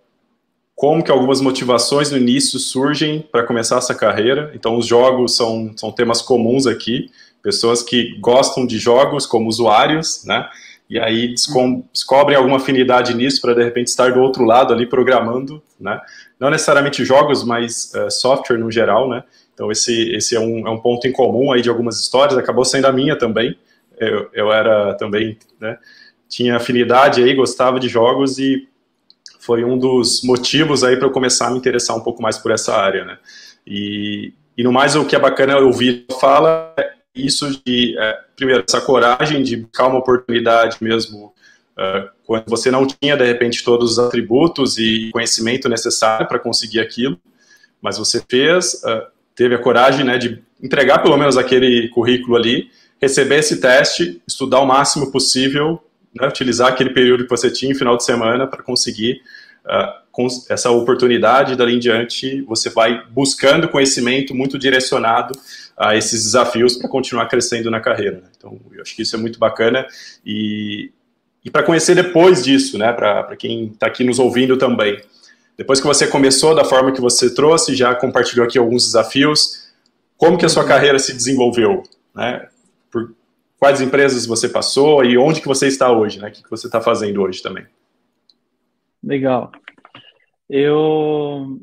como 0.74 1.04
que 1.04 1.12
algumas 1.12 1.40
motivações 1.40 2.10
no 2.10 2.18
início 2.18 2.58
surgem 2.58 3.22
para 3.22 3.44
começar 3.44 3.78
essa 3.78 3.94
carreira. 3.94 4.52
Então, 4.56 4.76
os 4.76 4.88
jogos 4.88 5.36
são, 5.36 5.72
são 5.78 5.92
temas 5.92 6.22
comuns 6.22 6.66
aqui. 6.66 7.12
Pessoas 7.44 7.84
que 7.84 8.18
gostam 8.20 8.66
de 8.66 8.80
jogos 8.80 9.28
como 9.28 9.48
usuários, 9.48 10.24
né? 10.26 10.50
E 10.90 10.98
aí 10.98 11.34
descobrem 11.34 12.38
alguma 12.38 12.58
afinidade 12.58 13.14
nisso 13.14 13.42
para, 13.42 13.54
de 13.54 13.64
repente, 13.64 13.88
estar 13.88 14.14
do 14.14 14.22
outro 14.22 14.46
lado 14.46 14.74
ali 14.74 14.86
programando, 14.86 15.62
né? 15.80 16.00
Não 16.40 16.50
necessariamente 16.50 17.04
jogos, 17.04 17.44
mas 17.44 17.92
uh, 17.94 18.10
software 18.10 18.58
no 18.58 18.72
geral, 18.72 19.10
né? 19.10 19.24
Então, 19.54 19.72
esse, 19.72 20.12
esse 20.16 20.36
é, 20.36 20.40
um, 20.40 20.68
é 20.68 20.70
um 20.70 20.80
ponto 20.80 21.08
em 21.08 21.12
comum 21.12 21.52
aí 21.52 21.64
de 21.64 21.70
algumas 21.70 22.00
histórias, 22.00 22.38
acabou 22.38 22.64
sendo 22.64 22.86
a 22.86 22.92
minha 22.92 23.18
também. 23.18 23.58
Eu, 24.00 24.30
eu 24.32 24.52
era 24.52 24.94
também, 24.94 25.36
né, 25.60 25.80
tinha 26.30 26.58
afinidade 26.58 27.24
aí, 27.24 27.34
gostava 27.34 27.80
de 27.80 27.88
jogos 27.88 28.38
e 28.38 28.68
foi 29.40 29.64
um 29.64 29.76
dos 29.76 30.22
motivos 30.24 30.84
aí 30.84 30.96
para 30.96 31.08
eu 31.08 31.12
começar 31.12 31.48
a 31.48 31.52
me 31.52 31.58
interessar 31.58 31.98
um 31.98 32.02
pouco 32.02 32.22
mais 32.22 32.38
por 32.38 32.52
essa 32.52 32.76
área, 32.76 33.04
né. 33.04 33.18
E, 33.66 34.32
e 34.56 34.64
no 34.64 34.72
mais, 34.72 34.96
o 34.96 35.06
que 35.06 35.16
é 35.16 35.20
bacana 35.20 35.58
ouvir 35.58 36.06
fala 36.20 36.74
é 36.78 36.94
isso 37.26 37.62
de, 37.66 37.98
é, 37.98 38.20
primeiro, 38.36 38.64
essa 38.68 38.82
coragem 38.82 39.44
de 39.44 39.58
buscar 39.58 39.88
uma 39.88 40.00
oportunidade 40.00 40.78
mesmo 40.82 41.34
uh, 41.78 42.10
quando 42.26 42.46
você 42.48 42.70
não 42.70 42.86
tinha, 42.86 43.16
de 43.16 43.26
repente, 43.26 43.64
todos 43.64 43.94
os 43.94 44.00
atributos 44.00 44.78
e 44.78 45.10
conhecimento 45.12 45.70
necessário 45.70 46.28
para 46.28 46.40
conseguir 46.40 46.80
aquilo, 46.80 47.18
mas 47.82 47.98
você 47.98 48.24
fez, 48.30 48.76
uh, 48.84 49.08
teve 49.36 49.56
a 49.56 49.60
coragem 49.60 50.06
né, 50.06 50.18
de 50.18 50.42
entregar 50.62 51.00
pelo 51.00 51.18
menos 51.18 51.38
aquele 51.38 51.90
currículo 51.90 52.36
ali, 52.36 52.70
receber 53.00 53.40
esse 53.40 53.62
teste, 53.62 54.22
estudar 54.28 54.60
o 54.60 54.66
máximo 54.66 55.12
possível, 55.12 55.82
né, 56.20 56.28
utilizar 56.28 56.70
aquele 56.70 56.90
período 56.90 57.24
que 57.24 57.30
você 57.30 57.52
tinha, 57.52 57.76
final 57.76 57.96
de 57.96 58.04
semana, 58.04 58.48
para 58.48 58.64
conseguir 58.64 59.22
uh, 59.66 60.07
essa 60.50 60.72
oportunidade. 60.72 61.56
Dali 61.56 61.76
em 61.76 61.80
diante, 61.80 62.42
você 62.44 62.70
vai 62.70 63.04
buscando 63.10 63.70
conhecimento 63.70 64.34
muito 64.34 64.58
direcionado 64.58 65.38
a 65.78 65.96
esses 65.96 66.24
desafios 66.24 66.76
para 66.76 66.90
continuar 66.90 67.28
crescendo 67.28 67.70
na 67.70 67.80
carreira. 67.80 68.18
Né? 68.18 68.30
Então, 68.36 68.60
eu 68.72 68.82
acho 68.82 68.96
que 68.96 69.02
isso 69.02 69.16
é 69.16 69.20
muito 69.20 69.38
bacana. 69.38 69.86
E, 70.26 70.92
e 71.46 71.52
para 71.52 71.64
conhecer 71.64 71.96
depois 71.96 72.44
disso, 72.44 72.78
né, 72.78 72.92
para 72.92 73.36
quem 73.36 73.68
está 73.68 73.88
aqui 73.88 74.04
nos 74.04 74.20
ouvindo 74.20 74.58
também, 74.58 75.00
depois 75.58 75.82
que 75.82 75.88
você 75.88 76.06
começou 76.08 76.54
da 76.54 76.64
forma 76.64 76.92
que 76.92 77.02
você 77.02 77.34
trouxe, 77.34 77.76
já 77.76 77.96
compartilhou 77.96 78.46
aqui 78.46 78.60
alguns 78.60 78.86
desafios, 78.86 79.68
como 80.16 80.38
que 80.38 80.46
a 80.46 80.50
sua 80.50 80.62
uhum. 80.62 80.68
carreira 80.70 81.00
se 81.00 81.14
desenvolveu, 81.14 81.82
né? 82.16 82.48
Por 82.92 83.16
quais 83.60 83.82
empresas 83.82 84.26
você 84.26 84.48
passou 84.48 85.04
e 85.04 85.18
onde 85.18 85.42
que 85.42 85.48
você 85.48 85.68
está 85.68 85.92
hoje, 85.92 86.20
né? 86.20 86.30
O 86.30 86.32
que, 86.32 86.50
você 86.50 86.68
está 86.68 86.80
fazendo 86.80 87.22
hoje 87.24 87.42
também? 87.42 87.66
Legal. 89.04 89.52
Eu 90.50 91.62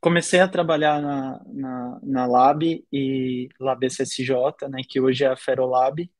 comecei 0.00 0.40
a 0.40 0.48
trabalhar 0.48 1.00
na, 1.02 1.42
na, 1.46 2.00
na 2.02 2.26
Lab 2.26 2.86
e 2.92 3.48
Lab 3.60 3.84
SSJ, 3.86 4.68
né? 4.70 4.82
Que 4.88 5.00
hoje 5.00 5.24
é 5.24 5.28
a 5.28 5.36
Ferolab. 5.36 6.10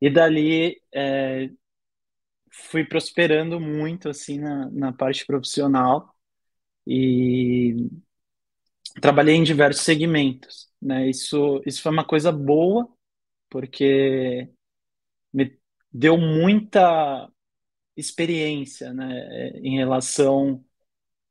E 0.00 0.10
dali 0.10 0.80
é, 0.92 1.50
fui 2.50 2.84
prosperando 2.84 3.60
muito 3.60 4.08
assim 4.08 4.38
na, 4.38 4.70
na 4.70 4.92
parte 4.92 5.26
profissional 5.26 6.14
e 6.86 7.88
trabalhei 9.00 9.34
em 9.36 9.42
diversos 9.42 9.84
segmentos, 9.84 10.70
né? 10.80 11.08
Isso, 11.08 11.62
isso 11.66 11.82
foi 11.82 11.92
uma 11.92 12.04
coisa 12.06 12.30
boa, 12.30 12.88
porque 13.50 14.48
me 15.32 15.58
deu 15.92 16.18
muita 16.18 17.30
experiência, 17.96 18.92
né, 18.92 19.50
em 19.62 19.76
relação 19.76 20.64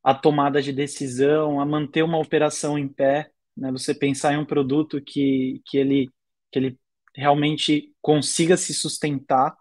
à 0.03 0.13
tomada 0.13 0.62
de 0.62 0.74
decisão, 0.74 1.60
a 1.60 1.65
manter 1.65 2.03
uma 2.03 2.17
operação 2.19 2.77
em 2.77 2.88
pé, 2.88 3.31
né? 3.55 3.72
Você 3.72 3.93
pensar 3.93 4.33
em 4.33 4.38
um 4.38 4.45
produto 4.45 5.01
que, 5.01 5.62
que 5.65 5.77
ele 5.77 6.10
que 6.51 6.60
ele 6.60 6.79
realmente 7.15 7.91
consiga 8.01 8.55
se 8.57 8.74
sustentar 8.74 9.55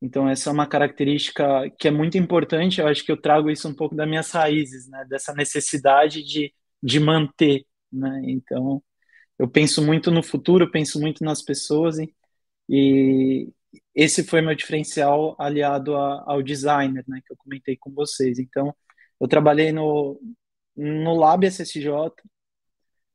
então, 0.00 0.28
essa 0.28 0.50
é 0.50 0.52
uma 0.52 0.66
característica 0.66 1.68
que 1.78 1.88
é 1.88 1.90
muito 1.90 2.16
importante. 2.16 2.80
Eu 2.80 2.86
acho 2.86 3.04
que 3.04 3.10
eu 3.10 3.20
trago 3.20 3.50
isso 3.50 3.68
um 3.68 3.74
pouco 3.74 3.94
das 3.96 4.08
minhas 4.08 4.30
raízes, 4.30 4.88
né? 4.88 5.04
Dessa 5.08 5.34
necessidade 5.34 6.22
de, 6.22 6.54
de 6.82 7.00
manter, 7.00 7.66
né? 7.92 8.22
Então, 8.24 8.82
eu 9.38 9.48
penso 9.48 9.84
muito 9.84 10.10
no 10.10 10.22
futuro, 10.22 10.70
penso 10.70 11.00
muito 11.00 11.24
nas 11.24 11.42
pessoas 11.42 11.98
e, 11.98 12.14
e 12.68 13.50
esse 13.94 14.24
foi 14.24 14.40
meu 14.42 14.54
diferencial 14.54 15.36
aliado 15.40 15.96
a, 15.96 16.24
ao 16.26 16.42
designer, 16.42 17.04
né? 17.08 17.20
Que 17.26 17.32
eu 17.32 17.36
comentei 17.36 17.76
com 17.76 17.92
vocês. 17.92 18.38
Então, 18.38 18.74
eu 19.20 19.28
trabalhei 19.28 19.72
no, 19.72 20.20
no 20.76 21.14
Lab 21.14 21.46
SSJ, 21.46 21.88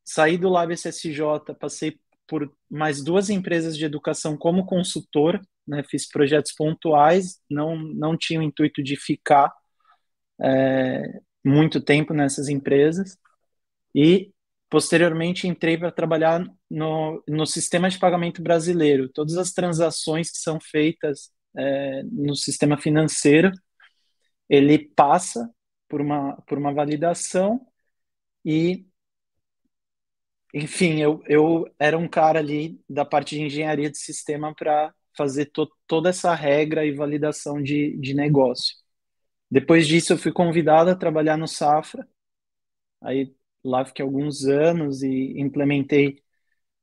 saí 0.03 0.37
do 0.37 0.49
Lab 0.49 0.73
SSJ, 0.73 1.21
passei 1.59 1.99
por 2.27 2.51
mais 2.69 3.03
duas 3.03 3.29
empresas 3.29 3.77
de 3.77 3.85
educação 3.85 4.37
como 4.37 4.65
consultor, 4.65 5.39
né, 5.67 5.83
fiz 5.83 6.07
projetos 6.07 6.51
pontuais, 6.53 7.39
não, 7.49 7.77
não 7.77 8.17
tinha 8.17 8.39
o 8.39 8.43
intuito 8.43 8.83
de 8.83 8.95
ficar 8.95 9.53
é, 10.41 11.19
muito 11.43 11.81
tempo 11.81 12.13
nessas 12.13 12.49
empresas, 12.49 13.17
e 13.95 14.31
posteriormente 14.69 15.47
entrei 15.47 15.77
para 15.77 15.91
trabalhar 15.91 16.43
no, 16.69 17.23
no 17.27 17.45
sistema 17.45 17.89
de 17.89 17.99
pagamento 17.99 18.41
brasileiro. 18.41 19.07
Todas 19.07 19.37
as 19.37 19.51
transações 19.51 20.31
que 20.31 20.39
são 20.39 20.59
feitas 20.59 21.31
é, 21.55 22.01
no 22.03 22.35
sistema 22.35 22.75
financeiro, 22.77 23.51
ele 24.49 24.79
passa 24.95 25.47
por 25.87 26.01
uma, 26.01 26.35
por 26.47 26.57
uma 26.57 26.73
validação 26.73 27.65
e 28.45 28.87
enfim, 30.53 30.99
eu, 31.01 31.21
eu 31.27 31.65
era 31.79 31.97
um 31.97 32.07
cara 32.07 32.39
ali 32.39 32.79
da 32.89 33.03
parte 33.05 33.35
de 33.35 33.41
engenharia 33.41 33.89
de 33.89 33.97
sistema 33.97 34.53
para 34.53 34.93
fazer 35.17 35.47
to, 35.47 35.67
toda 35.87 36.09
essa 36.09 36.33
regra 36.35 36.85
e 36.85 36.91
validação 36.91 37.61
de, 37.61 37.97
de 37.97 38.13
negócio. 38.13 38.75
Depois 39.51 39.87
disso, 39.87 40.13
eu 40.13 40.17
fui 40.17 40.31
convidado 40.31 40.91
a 40.91 40.95
trabalhar 40.95 41.37
no 41.37 41.47
Safra. 41.47 42.07
Aí 43.01 43.35
lá 43.63 43.85
fiquei 43.85 44.03
alguns 44.05 44.45
anos 44.45 45.03
e 45.03 45.39
implementei 45.39 46.21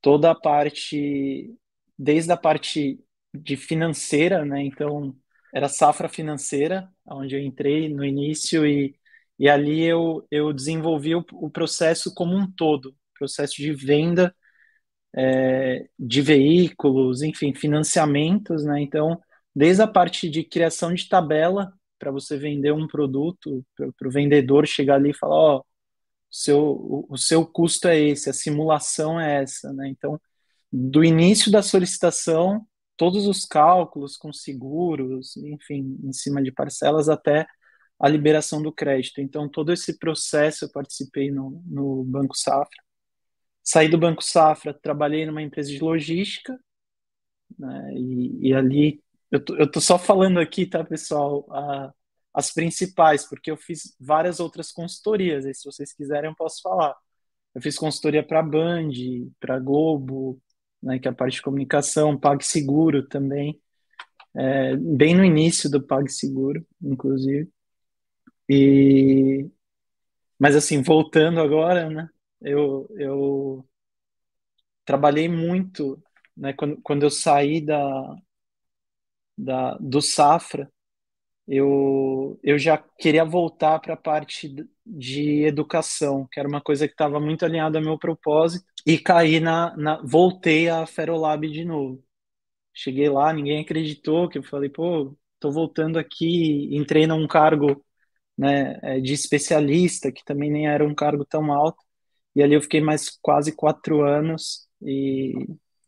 toda 0.01 0.31
a 0.31 0.35
parte, 0.35 1.55
desde 1.97 2.31
a 2.33 2.37
parte 2.37 2.99
de 3.33 3.57
financeira, 3.57 4.45
né? 4.45 4.63
Então, 4.63 5.15
era 5.53 5.69
Safra 5.69 6.09
Financeira, 6.09 6.89
onde 7.05 7.35
eu 7.35 7.39
entrei 7.41 7.89
no 7.89 8.03
início 8.05 8.65
e, 8.65 8.95
e 9.39 9.49
ali 9.49 9.83
eu, 9.83 10.25
eu 10.31 10.53
desenvolvi 10.53 11.15
o, 11.15 11.25
o 11.33 11.49
processo 11.49 12.13
como 12.13 12.35
um 12.35 12.49
todo, 12.51 12.95
processo 13.17 13.55
de 13.55 13.73
venda 13.73 14.33
é, 15.15 15.87
de 15.99 16.21
veículos, 16.21 17.21
enfim, 17.21 17.53
financiamentos, 17.53 18.63
né? 18.65 18.81
Então, 18.81 19.19
desde 19.55 19.81
a 19.83 19.87
parte 19.87 20.29
de 20.29 20.43
criação 20.43 20.93
de 20.93 21.07
tabela 21.07 21.73
para 21.99 22.11
você 22.11 22.37
vender 22.37 22.71
um 22.73 22.87
produto, 22.87 23.65
para 23.75 24.07
o 24.07 24.11
vendedor 24.11 24.65
chegar 24.67 24.95
ali 24.95 25.11
e 25.11 25.17
falar, 25.17 25.35
ó, 25.35 25.57
oh, 25.57 25.65
seu, 26.31 26.59
o, 26.59 27.07
o 27.09 27.17
seu 27.17 27.45
custo 27.45 27.87
é 27.87 27.99
esse, 27.99 28.29
a 28.29 28.33
simulação 28.33 29.19
é 29.19 29.43
essa, 29.43 29.73
né? 29.73 29.89
Então, 29.89 30.19
do 30.71 31.03
início 31.03 31.51
da 31.51 31.61
solicitação, 31.61 32.65
todos 33.01 33.25
os 33.25 33.45
cálculos 33.45 34.15
com 34.15 34.31
seguros, 34.31 35.35
enfim, 35.37 35.97
em 36.03 36.13
cima 36.13 36.39
de 36.43 36.51
parcelas 36.51 37.09
até 37.09 37.47
a 37.99 38.07
liberação 38.07 38.61
do 38.61 38.71
crédito. 38.71 39.21
Então, 39.21 39.49
todo 39.49 39.73
esse 39.73 39.97
processo 39.97 40.65
eu 40.65 40.71
participei 40.71 41.31
no, 41.31 41.63
no 41.65 42.03
Banco 42.03 42.37
Safra 42.37 42.77
saí 43.63 43.87
do 43.89 43.97
Banco 43.97 44.23
Safra, 44.23 44.73
trabalhei 44.73 45.25
numa 45.25 45.41
empresa 45.41 45.69
de 45.69 45.79
logística, 45.79 46.59
né, 47.57 47.93
e, 47.93 48.49
e, 48.49 48.53
ali, 48.53 49.03
eu 49.29 49.43
tô, 49.43 49.55
eu 49.55 49.69
tô 49.69 49.79
só 49.79 49.97
falando 49.99 50.39
aqui, 50.39 50.65
tá, 50.65 50.83
pessoal, 50.83 51.45
a, 51.51 51.93
as 52.33 52.51
principais, 52.51 53.27
porque 53.27 53.51
eu 53.51 53.57
fiz 53.57 53.95
várias 53.99 54.39
outras 54.39 54.71
consultorias, 54.71 55.45
aí 55.45 55.53
se 55.53 55.65
vocês 55.65 55.93
quiserem 55.93 56.29
eu 56.29 56.35
posso 56.35 56.61
falar. 56.61 56.95
Eu 57.53 57.61
fiz 57.61 57.77
consultoria 57.77 58.25
para 58.25 58.41
Band, 58.41 58.91
para 59.39 59.59
Globo, 59.59 60.41
né, 60.81 60.99
que 60.99 61.07
é 61.07 61.11
a 61.11 61.13
parte 61.13 61.35
de 61.35 61.41
comunicação, 61.41 62.17
PagSeguro 62.17 63.07
também, 63.07 63.61
é, 64.35 64.75
bem 64.77 65.15
no 65.15 65.25
início 65.25 65.69
do 65.69 65.81
PagSeguro, 65.85 66.65
inclusive. 66.81 67.49
E, 68.49 69.49
mas 70.39 70.55
assim, 70.55 70.81
voltando 70.81 71.39
agora, 71.39 71.89
né, 71.89 72.09
eu, 72.41 72.87
eu 72.97 73.65
trabalhei 74.85 75.29
muito, 75.29 76.01
né, 76.35 76.53
quando, 76.53 76.81
quando 76.81 77.03
eu 77.03 77.09
saí 77.09 77.61
da, 77.61 78.15
da, 79.37 79.77
do 79.77 80.01
Safra, 80.01 80.71
eu, 81.47 82.39
eu 82.43 82.57
já 82.57 82.77
queria 82.77 83.25
voltar 83.25 83.79
para 83.79 83.93
a 83.95 83.97
parte 83.97 84.53
de 84.85 85.43
educação, 85.43 86.27
que 86.31 86.39
era 86.39 86.47
uma 86.47 86.61
coisa 86.61 86.87
que 86.87 86.93
estava 86.93 87.19
muito 87.19 87.45
alinhada 87.45 87.77
ao 87.79 87.83
meu 87.83 87.97
propósito, 87.97 88.65
e 88.85 88.97
caí 88.97 89.39
na, 89.39 89.75
na 89.77 90.01
voltei 90.03 90.69
à 90.69 90.85
Ferolab 90.85 91.47
de 91.49 91.65
novo. 91.65 92.03
Cheguei 92.73 93.09
lá, 93.09 93.33
ninguém 93.33 93.61
acreditou, 93.61 94.29
que 94.29 94.37
eu 94.37 94.43
falei, 94.43 94.69
pô, 94.69 95.15
tô 95.39 95.51
voltando 95.51 95.99
aqui, 95.99 96.69
entrei 96.75 97.07
num 97.07 97.27
cargo 97.27 97.83
né, 98.37 98.79
é, 98.83 98.99
de 98.99 99.13
especialista, 99.13 100.11
que 100.11 100.23
também 100.25 100.51
nem 100.51 100.67
era 100.67 100.85
um 100.85 100.95
cargo 100.95 101.25
tão 101.25 101.51
alto, 101.53 101.83
e 102.35 102.41
ali 102.43 102.55
eu 102.55 102.61
fiquei 102.61 102.81
mais 102.81 103.09
quase 103.21 103.55
quatro 103.55 104.01
anos 104.03 104.67
e 104.81 105.33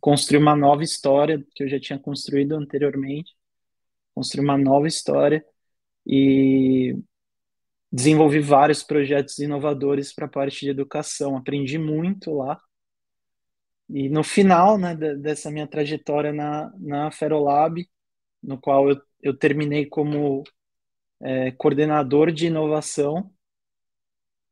construí 0.01 0.37
uma 0.37 0.55
nova 0.55 0.83
história 0.83 1.43
que 1.55 1.63
eu 1.63 1.69
já 1.69 1.79
tinha 1.79 1.97
construído 1.99 2.53
anteriormente, 2.55 3.33
construí 4.13 4.43
uma 4.43 4.57
nova 4.57 4.87
história 4.87 5.43
e 6.05 6.97
desenvolvi 7.91 8.39
vários 8.39 8.83
projetos 8.83 9.37
inovadores 9.39 10.13
para 10.13 10.25
a 10.25 10.29
parte 10.29 10.61
de 10.61 10.69
educação, 10.69 11.37
aprendi 11.37 11.77
muito 11.77 12.33
lá, 12.33 12.59
e 13.89 14.09
no 14.09 14.23
final 14.23 14.77
né, 14.77 14.95
dessa 14.95 15.51
minha 15.51 15.67
trajetória 15.67 16.33
na, 16.33 16.73
na 16.79 17.11
Ferolab, 17.11 17.87
no 18.41 18.57
qual 18.59 18.89
eu, 18.89 19.01
eu 19.21 19.37
terminei 19.37 19.85
como 19.85 20.43
é, 21.21 21.51
coordenador 21.51 22.31
de 22.31 22.47
inovação 22.47 23.31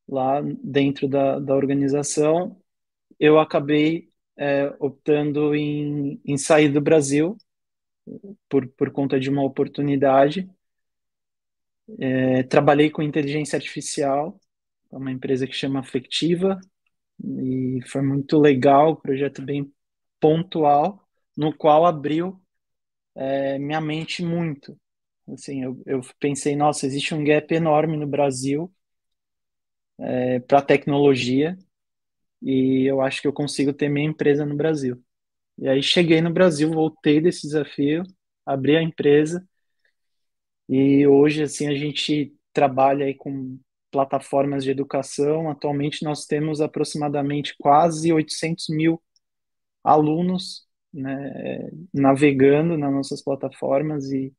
lá 0.08 0.42
dentro 0.64 1.08
da, 1.08 1.40
da 1.40 1.56
organização, 1.56 2.62
eu 3.20 3.40
acabei 3.40 4.10
é, 4.38 4.74
optando 4.80 5.56
em, 5.56 6.22
em 6.26 6.38
sair 6.38 6.70
do 6.70 6.82
Brasil 6.82 7.38
por, 8.50 8.68
por 8.70 8.92
conta 8.92 9.20
de 9.20 9.30
uma 9.30 9.44
oportunidade. 9.44 10.50
É, 12.00 12.44
trabalhei 12.44 12.90
com 12.90 13.02
inteligência 13.02 13.58
artificial, 13.58 14.40
uma 14.92 15.12
empresa 15.12 15.48
que 15.48 15.54
chama 15.54 15.80
Afectiva, 15.80 16.60
e 17.24 17.80
foi 17.88 18.02
muito 18.02 18.40
legal, 18.40 18.98
projeto 18.98 19.42
bem 19.44 19.72
pontual, 20.20 21.08
no 21.38 21.56
qual 21.56 21.86
abriu 21.86 22.42
é, 23.16 23.60
minha 23.60 23.82
mente 23.82 24.24
muito. 24.24 24.78
Assim, 25.30 25.64
eu, 25.64 25.82
eu 25.86 26.02
pensei, 26.20 26.56
nossa, 26.56 26.86
existe 26.86 27.14
um 27.16 27.24
gap 27.24 27.54
enorme 27.54 27.98
no 27.98 28.08
Brasil 28.08 28.74
é, 30.00 30.40
para 30.40 30.62
tecnologia 30.62 31.58
e 32.42 32.86
eu 32.90 33.02
acho 33.02 33.22
que 33.22 33.28
eu 33.28 33.34
consigo 33.34 33.74
ter 33.74 33.90
minha 33.90 34.08
empresa 34.08 34.46
no 34.46 34.56
Brasil. 34.56 35.04
E 35.62 35.70
aí 35.70 35.84
cheguei 35.84 36.22
no 36.22 36.34
Brasil, 36.34 36.72
voltei 36.72 37.22
desse 37.22 37.44
desafio, 37.44 38.04
abri 38.46 38.76
a 38.76 38.82
empresa 38.82 39.48
e 40.68 41.06
hoje 41.06 41.44
assim 41.44 41.68
a 41.68 41.76
gente 41.76 42.34
trabalha 42.52 43.06
aí 43.06 43.14
com 43.14 43.60
plataformas 43.92 44.64
de 44.64 44.72
educação. 44.72 45.52
Atualmente 45.52 46.04
nós 46.04 46.26
temos 46.26 46.62
aproximadamente 46.62 47.56
quase 47.60 48.12
800 48.12 48.70
mil 48.70 49.00
alunos 49.84 50.66
né, 50.94 51.70
navegando 51.94 52.78
nas 52.78 52.92
nossas 52.92 53.24
plataformas 53.24 54.12
e, 54.12 54.34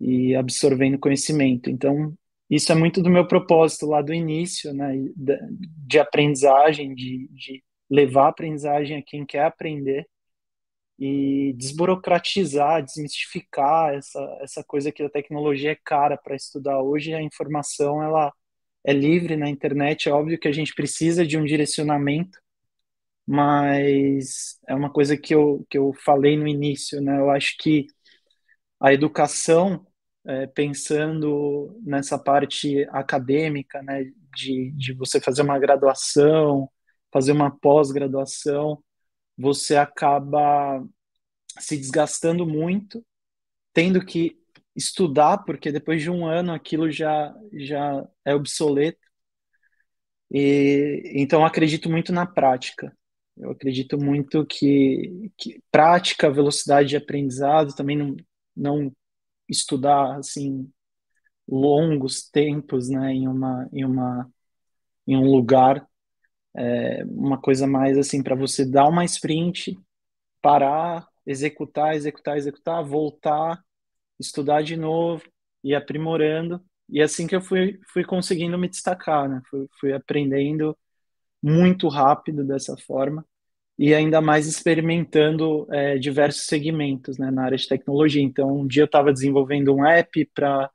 e 0.00 0.36
absorvendo 0.36 0.98
conhecimento. 0.98 1.68
Então, 1.68 2.14
isso 2.48 2.70
é 2.72 2.74
muito 2.76 3.02
do 3.02 3.10
meu 3.10 3.26
propósito 3.26 3.86
lá 3.86 4.00
do 4.02 4.14
início, 4.14 4.72
né, 4.72 4.94
de, 5.16 5.98
aprendizagem, 5.98 6.94
de, 6.94 7.28
de 7.32 7.62
levar 7.90 8.28
aprendizagem 8.28 8.98
a 8.98 9.02
quem 9.02 9.26
quer 9.26 9.44
aprender 9.44 10.06
e 10.98 11.52
desburocratizar, 11.56 12.82
desmistificar 12.84 13.94
essa, 13.94 14.20
essa 14.40 14.64
coisa 14.64 14.90
que 14.92 15.02
a 15.02 15.10
tecnologia 15.10 15.72
é 15.72 15.78
cara 15.84 16.16
para 16.16 16.34
estudar 16.36 16.80
hoje, 16.82 17.14
a 17.14 17.22
informação 17.22 18.02
ela 18.02 18.32
é 18.84 18.92
livre 18.92 19.36
na 19.36 19.48
internet, 19.48 20.08
é 20.08 20.12
óbvio 20.12 20.38
que 20.38 20.48
a 20.48 20.52
gente 20.52 20.74
precisa 20.74 21.26
de 21.26 21.38
um 21.38 21.44
direcionamento, 21.44 22.38
mas 23.26 24.58
é 24.66 24.74
uma 24.74 24.90
coisa 24.90 25.16
que 25.16 25.34
eu, 25.34 25.66
que 25.70 25.78
eu 25.78 25.92
falei 26.04 26.36
no 26.36 26.48
início, 26.48 27.00
né? 27.00 27.18
Eu 27.18 27.30
acho 27.30 27.56
que 27.58 27.86
a 28.80 28.92
educação, 28.92 29.86
é, 30.26 30.46
pensando 30.46 31.78
nessa 31.84 32.18
parte 32.18 32.86
acadêmica, 32.90 33.82
né, 33.82 34.04
de, 34.34 34.72
de 34.72 34.92
você 34.94 35.20
fazer 35.20 35.42
uma 35.42 35.58
graduação, 35.58 36.70
fazer 37.12 37.32
uma 37.32 37.50
pós-graduação, 37.50 38.82
você 39.36 39.76
acaba 39.76 40.84
se 41.58 41.76
desgastando 41.76 42.46
muito, 42.46 43.04
tendo 43.72 44.04
que 44.04 44.38
estudar, 44.74 45.38
porque 45.38 45.72
depois 45.72 46.02
de 46.02 46.10
um 46.10 46.26
ano 46.26 46.52
aquilo 46.52 46.90
já, 46.90 47.34
já 47.52 48.06
é 48.24 48.34
obsoleto. 48.34 48.98
E, 50.30 51.12
então, 51.14 51.44
acredito 51.44 51.90
muito 51.90 52.12
na 52.12 52.26
prática. 52.26 52.96
Eu 53.36 53.50
acredito 53.50 53.96
muito 53.98 54.44
que, 54.44 55.30
que 55.36 55.62
prática, 55.70 56.30
velocidade 56.30 56.88
de 56.90 56.96
aprendizado, 56.96 57.74
também 57.74 57.96
não, 57.96 58.16
não 58.56 58.92
estudar 59.48 60.16
assim 60.16 60.70
longos 61.48 62.28
tempos, 62.28 62.88
né, 62.90 63.12
em 63.12 63.26
uma 63.26 63.68
em 63.72 63.84
uma 63.84 64.30
em 65.06 65.16
um 65.16 65.24
lugar, 65.24 65.88
é 66.54 67.04
uma 67.06 67.40
coisa 67.40 67.66
mais 67.66 67.96
assim 67.96 68.22
para 68.22 68.34
você 68.34 68.64
dar 68.66 68.88
uma 68.88 69.04
sprint, 69.04 69.78
parar, 70.42 71.08
executar, 71.28 71.94
executar, 71.94 72.36
executar, 72.36 72.84
voltar 72.84 73.62
estudar 74.18 74.62
de 74.62 74.76
novo 74.76 75.22
e 75.62 75.74
aprimorando. 75.74 76.60
E 76.88 77.00
é 77.00 77.04
assim 77.04 77.26
que 77.26 77.36
eu 77.36 77.40
fui, 77.40 77.78
fui 77.92 78.04
conseguindo 78.04 78.58
me 78.58 78.68
destacar, 78.68 79.28
né? 79.28 79.40
Fui, 79.48 79.66
fui 79.78 79.92
aprendendo 79.92 80.76
muito 81.42 81.88
rápido 81.88 82.44
dessa 82.44 82.76
forma 82.76 83.24
e 83.78 83.94
ainda 83.94 84.20
mais 84.20 84.46
experimentando 84.46 85.66
é, 85.72 85.98
diversos 85.98 86.46
segmentos 86.46 87.18
né, 87.18 87.30
na 87.30 87.44
área 87.44 87.56
de 87.56 87.68
tecnologia. 87.68 88.22
Então, 88.22 88.60
um 88.60 88.66
dia 88.66 88.82
eu 88.82 88.86
estava 88.86 89.12
desenvolvendo 89.12 89.74
um 89.74 89.86
app 89.86 90.24
para 90.34 90.70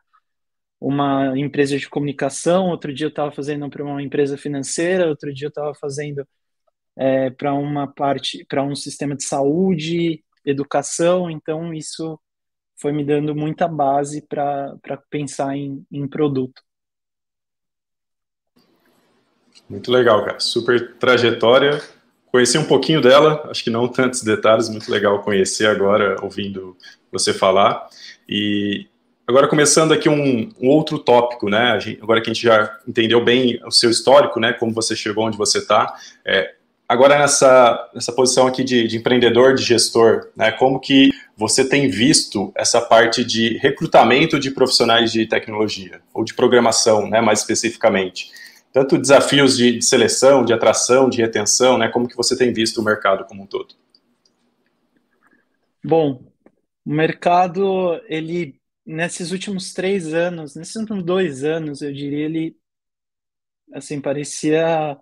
uma 0.80 1.38
empresa 1.38 1.78
de 1.78 1.90
comunicação, 1.90 2.70
outro 2.70 2.94
dia 2.94 3.08
eu 3.08 3.10
estava 3.10 3.32
fazendo 3.32 3.70
para 3.70 3.84
uma 3.84 4.02
empresa 4.02 4.38
financeira, 4.38 5.08
outro 5.10 5.34
dia 5.34 5.48
eu 5.48 5.50
estava 5.50 5.74
fazendo 5.76 6.28
é, 6.98 7.30
para 7.32 7.54
uma 7.54 7.88
parte, 7.88 8.46
para 8.46 8.64
um 8.64 8.76
sistema 8.76 9.16
de 9.16 9.24
saúde, 9.24 10.24
educação. 10.46 11.30
Então, 11.30 11.74
isso 11.74 12.20
foi 12.80 12.92
me 12.92 13.06
dando 13.06 13.36
muita 13.36 13.68
base 13.68 14.22
para 14.28 14.78
pensar 15.10 15.56
em, 15.56 15.86
em 15.92 16.08
produto. 16.08 16.62
Muito 19.70 19.92
legal, 19.92 20.24
cara. 20.26 20.40
Super 20.40 20.96
trajetória. 20.96 21.82
Conheci 22.32 22.58
um 22.58 22.66
pouquinho 22.66 23.00
dela, 23.00 23.48
acho 23.50 23.64
que 23.64 23.70
não 23.70 23.88
tantos 23.88 24.24
detalhes, 24.24 24.68
muito 24.68 24.92
legal 24.92 25.22
conhecer 25.22 25.68
agora, 25.68 26.16
ouvindo 26.22 26.76
você 27.12 27.32
falar. 27.32 27.88
E 28.28 28.88
agora 29.28 29.48
começando 29.48 29.92
aqui 29.92 30.10
um, 30.10 30.52
um 30.60 30.68
outro 30.68 30.98
tópico, 30.98 31.48
né? 31.48 31.78
Agora 32.02 32.22
que 32.22 32.32
a 32.32 32.34
gente 32.34 32.44
já 32.44 32.80
entendeu 32.88 33.24
bem 33.24 33.62
o 33.64 33.72
seu 33.72 33.90
histórico, 33.90 34.40
né? 34.40 34.52
Como 34.52 34.74
você 34.74 34.96
chegou 34.96 35.26
onde 35.26 35.38
você 35.38 35.60
está. 35.60 35.96
É, 36.26 36.56
agora 36.94 37.18
nessa, 37.18 37.90
nessa 37.94 38.14
posição 38.14 38.48
aqui 38.48 38.64
de, 38.64 38.88
de 38.88 38.98
empreendedor, 38.98 39.56
de 39.56 39.64
gestor, 39.64 40.30
né? 40.36 40.52
Como 40.52 40.80
que 40.80 41.10
você 41.36 41.68
tem 41.68 41.90
visto 41.90 42.52
essa 42.56 42.80
parte 42.80 43.26
de 43.26 43.58
recrutamento 43.58 44.40
de 44.40 44.52
profissionais 44.52 45.12
de 45.12 45.26
tecnologia, 45.26 46.02
ou 46.14 46.24
de 46.24 46.34
programação, 46.34 47.10
né, 47.10 47.20
mais 47.20 47.40
especificamente? 47.40 48.32
Tanto 48.72 48.98
desafios 48.98 49.58
de, 49.58 49.80
de 49.80 49.86
seleção, 49.86 50.46
de 50.46 50.54
atração, 50.54 51.10
de 51.10 51.22
retenção, 51.22 51.78
né, 51.78 51.90
como 51.90 52.08
que 52.08 52.16
você 52.16 52.38
tem 52.38 52.54
visto 52.54 52.80
o 52.80 52.84
mercado 52.84 53.26
como 53.26 53.44
um 53.44 53.48
todo? 53.48 53.76
Bom, 55.84 56.24
o 56.86 56.94
mercado, 56.94 58.00
ele, 58.08 58.56
nesses 58.86 59.32
últimos 59.32 59.74
três 59.74 60.14
anos, 60.14 60.56
nesses 60.56 60.76
últimos 60.76 61.04
dois 61.04 61.44
anos, 61.44 61.82
eu 61.82 61.92
diria, 61.92 62.26
ele, 62.26 62.56
assim, 63.74 64.00
parecia 64.00 64.98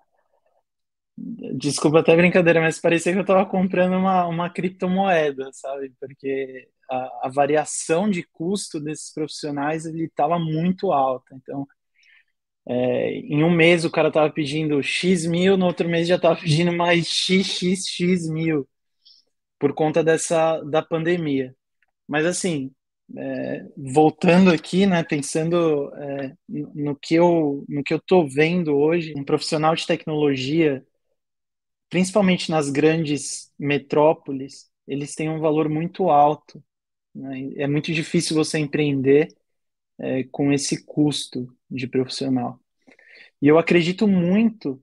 Desculpa 1.55 1.99
até 1.99 2.15
brincadeira, 2.15 2.59
mas 2.61 2.79
parecia 2.79 3.11
que 3.11 3.17
eu 3.19 3.21
estava 3.21 3.45
comprando 3.45 3.93
uma, 3.95 4.25
uma 4.25 4.49
criptomoeda, 4.49 5.49
sabe? 5.53 5.93
Porque 5.99 6.67
a, 6.89 7.27
a 7.27 7.29
variação 7.29 8.09
de 8.09 8.23
custo 8.23 8.79
desses 8.79 9.13
profissionais 9.13 9.85
ele 9.85 10.05
estava 10.05 10.39
muito 10.39 10.91
alta. 10.91 11.35
Então, 11.35 11.67
é, 12.67 13.11
em 13.19 13.43
um 13.43 13.49
mês 13.51 13.85
o 13.85 13.91
cara 13.91 14.07
estava 14.07 14.31
pedindo 14.31 14.81
X 14.81 15.25
mil, 15.25 15.57
no 15.57 15.65
outro 15.65 15.87
mês 15.89 16.07
já 16.07 16.15
estava 16.15 16.39
pedindo 16.39 16.71
mais 16.71 17.07
XXX 17.07 18.29
mil, 18.29 18.67
por 19.59 19.73
conta 19.73 20.03
dessa 20.03 20.61
da 20.63 20.81
pandemia. 20.81 21.55
Mas 22.07 22.25
assim, 22.25 22.71
é, 23.17 23.65
voltando 23.77 24.51
aqui, 24.51 24.85
né, 24.87 25.03
pensando 25.03 25.91
é, 25.95 26.33
no 26.49 26.95
que 26.95 27.15
eu 27.15 27.65
no 27.69 27.83
que 27.83 27.93
eu 27.93 27.97
estou 27.99 28.27
vendo 28.29 28.75
hoje, 28.77 29.13
um 29.17 29.23
profissional 29.25 29.75
de 29.75 29.87
tecnologia 29.87 30.85
principalmente 31.91 32.49
nas 32.49 32.69
grandes 32.69 33.53
metrópoles, 33.59 34.71
eles 34.87 35.13
têm 35.13 35.29
um 35.29 35.41
valor 35.41 35.67
muito 35.67 36.09
alto. 36.09 36.63
Né? 37.13 37.51
É 37.57 37.67
muito 37.67 37.93
difícil 37.93 38.35
você 38.35 38.57
empreender 38.57 39.27
é, 39.99 40.23
com 40.23 40.53
esse 40.53 40.85
custo 40.85 41.53
de 41.69 41.87
profissional. 41.87 42.59
E 43.41 43.47
eu 43.47 43.59
acredito 43.59 44.07
muito 44.07 44.81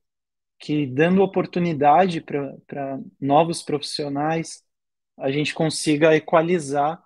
que, 0.58 0.86
dando 0.86 1.22
oportunidade 1.22 2.20
para 2.20 3.00
novos 3.18 3.62
profissionais, 3.62 4.62
a 5.16 5.30
gente 5.30 5.54
consiga 5.54 6.14
equalizar 6.14 7.02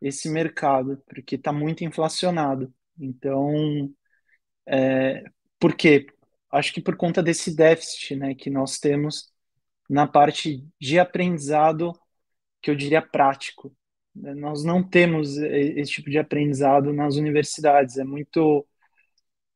esse 0.00 0.30
mercado, 0.30 1.02
porque 1.06 1.34
está 1.34 1.52
muito 1.52 1.84
inflacionado. 1.84 2.72
Então, 2.98 3.92
é, 4.66 5.24
por 5.60 5.76
quê? 5.76 6.06
Acho 6.50 6.72
que 6.72 6.80
por 6.80 6.96
conta 6.96 7.22
desse 7.22 7.54
déficit 7.54 8.16
né, 8.16 8.34
que 8.34 8.48
nós 8.48 8.78
temos 8.78 9.31
na 9.92 10.06
parte 10.06 10.66
de 10.80 10.98
aprendizado, 10.98 11.92
que 12.62 12.70
eu 12.70 12.74
diria 12.76 13.02
prático. 13.02 13.74
Nós 14.14 14.64
não 14.64 14.82
temos 14.82 15.36
esse 15.36 15.92
tipo 15.92 16.10
de 16.10 16.18
aprendizado 16.18 16.92
nas 16.94 17.16
universidades, 17.16 17.98
é 17.98 18.04
muito 18.04 18.66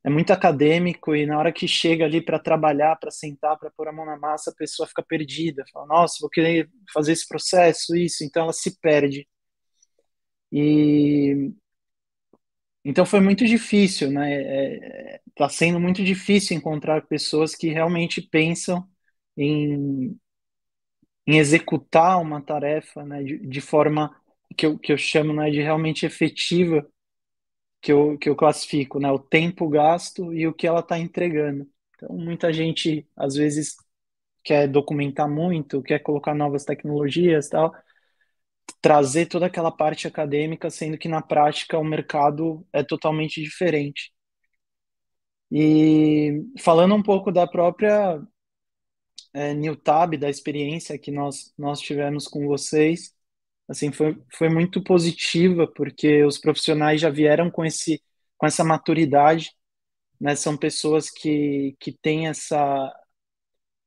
é 0.04 0.10
muito 0.10 0.32
acadêmico 0.32 1.16
e 1.16 1.26
na 1.26 1.38
hora 1.38 1.52
que 1.52 1.66
chega 1.66 2.04
ali 2.04 2.20
para 2.20 2.38
trabalhar, 2.38 2.96
para 2.96 3.10
sentar, 3.10 3.58
para 3.58 3.70
pôr 3.72 3.88
a 3.88 3.92
mão 3.92 4.06
na 4.06 4.16
massa, 4.18 4.50
a 4.50 4.54
pessoa 4.54 4.86
fica 4.86 5.02
perdida, 5.02 5.64
fala, 5.72 5.86
nossa, 5.86 6.18
vou 6.20 6.30
querer 6.30 6.70
fazer 6.92 7.12
esse 7.12 7.26
processo, 7.28 7.96
isso, 7.96 8.22
então 8.24 8.44
ela 8.44 8.52
se 8.52 8.78
perde. 8.80 9.26
E 10.52 11.52
então 12.84 13.04
foi 13.04 13.20
muito 13.20 13.44
difícil, 13.46 14.10
né? 14.12 14.76
Está 14.76 15.14
é, 15.14 15.20
tá 15.36 15.48
sendo 15.48 15.80
muito 15.80 16.04
difícil 16.04 16.56
encontrar 16.56 17.06
pessoas 17.06 17.54
que 17.54 17.68
realmente 17.68 18.20
pensam 18.22 18.86
em, 19.36 20.16
em 21.26 21.38
executar 21.38 22.20
uma 22.20 22.40
tarefa, 22.42 23.04
né? 23.04 23.22
De, 23.22 23.38
de 23.38 23.60
forma 23.60 24.14
que 24.56 24.66
eu, 24.66 24.78
que 24.78 24.92
eu 24.92 24.98
chamo 24.98 25.32
né, 25.32 25.50
de 25.50 25.60
realmente 25.60 26.06
efetiva, 26.06 26.86
que 27.82 27.92
eu, 27.92 28.18
que 28.18 28.28
eu 28.28 28.36
classifico, 28.36 28.98
né? 29.00 29.10
O 29.10 29.18
tempo 29.18 29.68
gasto 29.68 30.32
e 30.32 30.46
o 30.46 30.54
que 30.54 30.66
ela 30.66 30.80
está 30.80 30.98
entregando. 30.98 31.68
Então, 31.96 32.16
muita 32.16 32.52
gente, 32.52 33.08
às 33.16 33.34
vezes, 33.36 33.76
quer 34.44 34.68
documentar 34.68 35.28
muito, 35.30 35.82
quer 35.82 36.00
colocar 36.00 36.34
novas 36.34 36.64
tecnologias 36.64 37.48
tal, 37.48 37.74
trazer 38.80 39.26
toda 39.26 39.44
aquela 39.46 39.70
parte 39.70 40.06
acadêmica, 40.08 40.70
sendo 40.70 40.96
que 40.98 41.08
na 41.08 41.20
prática 41.22 41.78
o 41.78 41.84
mercado 41.84 42.66
é 42.72 42.82
totalmente 42.82 43.42
diferente. 43.42 44.10
E 45.50 46.42
falando 46.58 46.94
um 46.94 47.02
pouco 47.02 47.30
da 47.32 47.46
própria 47.46 48.20
é, 49.36 49.54
Newtab, 49.54 50.16
da 50.16 50.30
experiência 50.30 50.98
que 50.98 51.10
nós, 51.10 51.52
nós 51.58 51.80
tivemos 51.80 52.26
com 52.26 52.46
vocês, 52.46 53.14
assim, 53.68 53.92
foi, 53.92 54.16
foi 54.32 54.48
muito 54.48 54.82
positiva, 54.82 55.66
porque 55.66 56.24
os 56.24 56.38
profissionais 56.38 57.00
já 57.00 57.10
vieram 57.10 57.50
com, 57.50 57.64
esse, 57.64 58.02
com 58.38 58.46
essa 58.46 58.64
maturidade, 58.64 59.52
né? 60.20 60.34
São 60.36 60.56
pessoas 60.56 61.10
que, 61.10 61.76
que 61.80 61.92
têm 61.92 62.28
essa, 62.28 62.92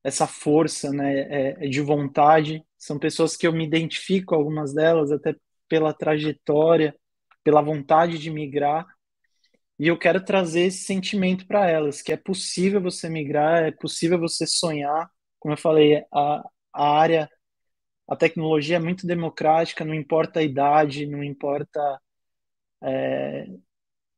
essa 0.04 0.26
força 0.26 0.92
né, 0.92 1.54
é, 1.62 1.68
de 1.68 1.80
vontade. 1.80 2.64
São 2.78 2.98
pessoas 2.98 3.36
que 3.36 3.46
eu 3.46 3.52
me 3.52 3.64
identifico, 3.66 4.34
algumas 4.34 4.72
delas, 4.74 5.10
até 5.12 5.34
pela 5.68 5.92
trajetória, 5.94 6.94
pela 7.44 7.62
vontade 7.62 8.18
de 8.18 8.30
migrar. 8.30 8.86
E 9.78 9.88
eu 9.88 9.98
quero 9.98 10.24
trazer 10.24 10.62
esse 10.62 10.84
sentimento 10.84 11.46
para 11.46 11.68
elas, 11.68 12.02
que 12.02 12.12
é 12.12 12.16
possível 12.16 12.80
você 12.82 13.08
migrar, 13.08 13.64
é 13.64 13.72
possível 13.72 14.18
você 14.20 14.46
sonhar. 14.46 15.10
Como 15.40 15.54
eu 15.54 15.58
falei, 15.58 16.04
a, 16.12 16.44
a 16.74 16.90
área, 17.00 17.30
a 18.08 18.16
tecnologia 18.16 18.76
é 18.76 18.80
muito 18.80 19.06
democrática, 19.06 19.84
não 19.84 19.94
importa 19.94 20.40
a 20.40 20.44
idade, 20.44 21.06
não 21.06 21.24
importa 21.24 22.00
é, 22.82 23.46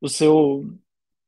o 0.00 0.08
seu, 0.08 0.64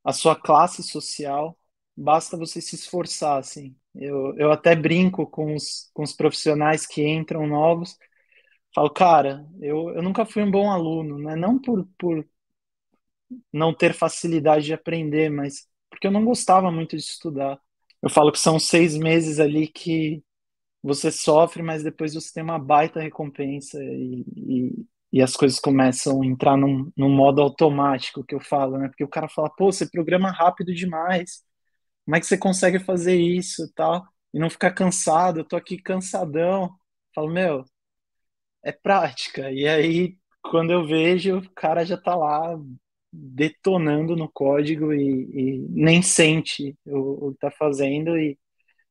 a 0.04 0.12
sua 0.12 0.36
classe 0.36 0.82
social, 0.82 1.58
basta 1.96 2.36
você 2.36 2.60
se 2.60 2.74
esforçar, 2.76 3.38
assim. 3.38 3.76
Eu, 3.94 4.36
eu 4.38 4.52
até 4.52 4.76
brinco 4.76 5.26
com 5.26 5.54
os, 5.56 5.90
com 5.94 6.02
os 6.04 6.12
profissionais 6.14 6.86
que 6.86 7.02
entram 7.06 7.46
novos, 7.46 7.96
falo, 8.74 8.90
cara, 8.90 9.46
eu, 9.60 9.90
eu 9.94 10.02
nunca 10.02 10.26
fui 10.26 10.42
um 10.42 10.50
bom 10.50 10.70
aluno, 10.70 11.18
né? 11.18 11.36
Não 11.36 11.60
por, 11.60 11.86
por 11.98 12.26
não 13.52 13.74
ter 13.74 13.94
facilidade 13.94 14.66
de 14.66 14.74
aprender, 14.74 15.30
mas 15.30 15.68
porque 15.90 16.06
eu 16.06 16.10
não 16.10 16.24
gostava 16.24 16.70
muito 16.70 16.96
de 16.96 17.02
estudar. 17.02 17.60
Eu 18.04 18.10
falo 18.10 18.32
que 18.32 18.38
são 18.38 18.58
seis 18.58 18.96
meses 18.96 19.40
ali 19.40 19.66
que 19.68 20.22
você 20.82 21.10
sofre, 21.12 21.62
mas 21.62 21.82
depois 21.82 22.14
você 22.14 22.32
tem 22.34 22.44
uma 22.44 22.58
baita 22.58 23.00
recompensa 23.00 23.78
e, 23.82 24.24
e, 24.36 24.86
e 25.14 25.22
as 25.22 25.36
coisas 25.36 25.60
começam 25.60 26.22
a 26.22 26.26
entrar 26.26 26.56
num, 26.56 26.92
num 26.96 27.10
modo 27.10 27.42
automático 27.42 28.24
que 28.24 28.34
eu 28.34 28.40
falo, 28.40 28.78
né? 28.78 28.88
Porque 28.88 29.04
o 29.04 29.08
cara 29.08 29.28
fala, 29.28 29.50
pô, 29.50 29.72
você 29.72 29.88
programa 29.90 30.30
rápido 30.30 30.74
demais 30.74 31.42
como 32.04 32.16
é 32.16 32.20
que 32.20 32.26
você 32.26 32.38
consegue 32.38 32.78
fazer 32.78 33.16
isso 33.16 33.64
e 33.64 33.72
tal? 33.72 34.06
E 34.32 34.38
não 34.38 34.50
ficar 34.50 34.72
cansado, 34.72 35.40
eu 35.40 35.44
tô 35.44 35.56
aqui 35.56 35.78
cansadão. 35.78 36.76
Falo, 37.14 37.30
meu, 37.30 37.64
é 38.64 38.72
prática. 38.72 39.50
E 39.52 39.66
aí, 39.66 40.18
quando 40.42 40.72
eu 40.72 40.86
vejo, 40.86 41.38
o 41.38 41.50
cara 41.54 41.84
já 41.84 41.96
tá 41.96 42.14
lá 42.14 42.56
detonando 43.16 44.16
no 44.16 44.28
código 44.30 44.92
e, 44.92 45.58
e 45.58 45.58
nem 45.70 46.02
sente 46.02 46.76
o, 46.86 47.28
o 47.28 47.32
que 47.32 47.38
tá 47.38 47.50
fazendo 47.50 48.16
e, 48.18 48.38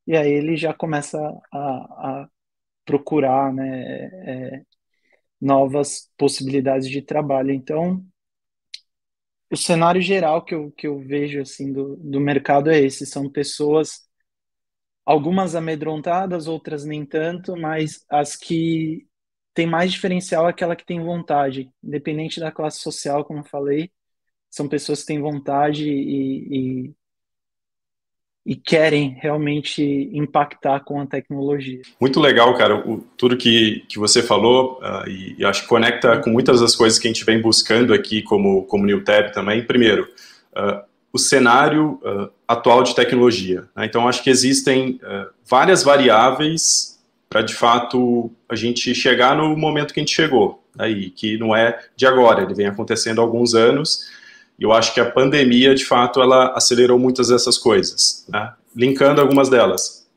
e 0.07 0.15
aí 0.17 0.31
ele 0.31 0.57
já 0.57 0.73
começa 0.73 1.19
a, 1.51 1.59
a 2.23 2.29
procurar 2.85 3.53
né, 3.53 4.05
é, 4.25 4.63
novas 5.41 6.11
possibilidades 6.17 6.89
de 6.89 7.01
trabalho. 7.01 7.51
Então, 7.51 8.05
o 9.51 9.57
cenário 9.57 10.01
geral 10.01 10.43
que 10.43 10.55
eu, 10.55 10.71
que 10.71 10.87
eu 10.87 10.99
vejo 10.99 11.41
assim 11.41 11.71
do, 11.71 11.95
do 11.97 12.19
mercado 12.19 12.69
é 12.71 12.79
esse, 12.79 13.05
são 13.05 13.29
pessoas 13.29 14.01
algumas 15.05 15.55
amedrontadas, 15.55 16.47
outras 16.47 16.85
nem 16.85 17.05
tanto, 17.05 17.55
mas 17.57 18.05
as 18.09 18.35
que 18.35 19.07
tem 19.53 19.67
mais 19.67 19.91
diferencial 19.91 20.47
é 20.47 20.49
aquela 20.49 20.75
que 20.75 20.85
tem 20.85 21.01
vontade, 21.03 21.71
independente 21.83 22.39
da 22.39 22.51
classe 22.51 22.79
social, 22.79 23.23
como 23.25 23.39
eu 23.39 23.43
falei, 23.45 23.91
são 24.53 24.67
pessoas 24.67 25.01
que 25.01 25.07
têm 25.07 25.19
vontade 25.19 25.89
e, 25.89 26.87
e 26.87 26.93
e 28.45 28.57
querem 28.57 29.15
realmente 29.21 30.09
impactar 30.11 30.81
com 30.81 30.99
a 30.99 31.05
tecnologia. 31.05 31.81
Muito 31.97 32.19
legal, 32.19 32.53
cara, 32.57 32.75
o, 32.75 32.97
tudo 33.17 33.37
que, 33.37 33.85
que 33.87 33.97
você 33.97 34.21
falou 34.21 34.81
uh, 34.81 35.09
e, 35.09 35.37
e, 35.39 35.45
acho 35.45 35.61
que 35.61 35.69
conecta 35.69 36.17
com 36.17 36.29
muitas 36.29 36.59
das 36.59 36.75
coisas 36.75 36.99
que 36.99 37.07
a 37.07 37.11
gente 37.11 37.23
vem 37.23 37.41
buscando 37.41 37.93
aqui 37.93 38.21
como, 38.21 38.65
como 38.65 38.85
NewTab 38.85 39.31
também. 39.31 39.65
Primeiro, 39.65 40.09
uh, 40.57 40.83
o 41.13 41.17
cenário 41.17 42.01
uh, 42.03 42.29
atual 42.45 42.83
de 42.83 42.93
tecnologia. 42.93 43.69
Né? 43.73 43.85
Então, 43.85 44.09
acho 44.09 44.21
que 44.21 44.29
existem 44.29 44.99
várias 45.49 45.81
variáveis 45.81 47.01
para, 47.29 47.43
de 47.43 47.53
fato, 47.53 48.29
a 48.49 48.57
gente 48.57 48.93
chegar 48.93 49.37
no 49.37 49.55
momento 49.55 49.93
que 49.93 50.01
a 50.01 50.03
gente 50.03 50.13
chegou, 50.13 50.61
aí, 50.77 51.11
que 51.11 51.37
não 51.37 51.55
é 51.55 51.79
de 51.95 52.05
agora, 52.05 52.43
ele 52.43 52.53
vem 52.53 52.67
acontecendo 52.67 53.21
há 53.21 53.23
alguns 53.23 53.55
anos, 53.55 54.05
eu 54.63 54.71
acho 54.71 54.93
que 54.93 54.99
a 55.01 55.11
pandemia, 55.11 55.75
de 55.75 55.83
fato, 55.83 56.21
ela 56.21 56.53
acelerou 56.55 56.97
muitas 56.97 57.27
dessas 57.27 57.57
coisas, 57.57 58.25
né? 58.29 58.53
linkando 58.73 59.19
algumas 59.19 59.49
delas. 59.49 60.07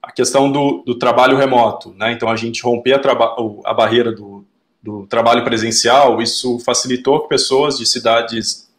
A 0.00 0.12
questão 0.12 0.50
do, 0.50 0.84
do 0.86 0.94
trabalho 0.96 1.36
remoto, 1.36 1.92
né? 1.98 2.12
então 2.12 2.28
a 2.28 2.36
gente 2.36 2.62
romper 2.62 2.94
a, 2.94 3.00
a 3.64 3.74
barreira 3.74 4.12
do, 4.12 4.44
do 4.80 5.04
trabalho 5.08 5.42
presencial, 5.42 6.22
isso 6.22 6.60
facilitou 6.60 7.22
que 7.22 7.28
pessoas 7.28 7.76
de 7.76 7.86
cidades 7.86 8.70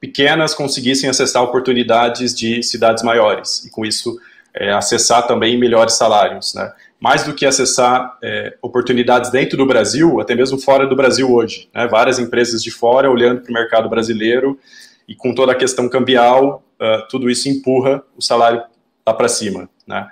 pequenas 0.00 0.54
conseguissem 0.54 1.08
acessar 1.08 1.44
oportunidades 1.44 2.34
de 2.34 2.64
cidades 2.64 3.04
maiores, 3.04 3.64
e 3.64 3.70
com 3.70 3.86
isso 3.86 4.18
é, 4.52 4.72
acessar 4.72 5.24
também 5.26 5.56
melhores 5.56 5.94
salários. 5.94 6.52
Né? 6.52 6.72
Mais 7.00 7.24
do 7.24 7.34
que 7.34 7.46
acessar 7.46 8.18
é, 8.22 8.56
oportunidades 8.60 9.30
dentro 9.30 9.56
do 9.56 9.64
Brasil, 9.64 10.20
até 10.20 10.34
mesmo 10.34 10.58
fora 10.58 10.86
do 10.86 10.94
Brasil 10.94 11.32
hoje. 11.32 11.68
Né? 11.74 11.86
Várias 11.86 12.18
empresas 12.18 12.62
de 12.62 12.70
fora 12.70 13.10
olhando 13.10 13.40
para 13.40 13.50
o 13.50 13.54
mercado 13.54 13.88
brasileiro 13.88 14.58
e 15.08 15.14
com 15.14 15.34
toda 15.34 15.52
a 15.52 15.54
questão 15.54 15.88
cambial, 15.88 16.62
uh, 16.80 17.08
tudo 17.08 17.28
isso 17.30 17.48
empurra 17.48 18.02
o 18.16 18.22
salário 18.22 18.62
lá 19.04 19.14
para 19.14 19.28
cima. 19.28 19.68
Né? 19.86 20.06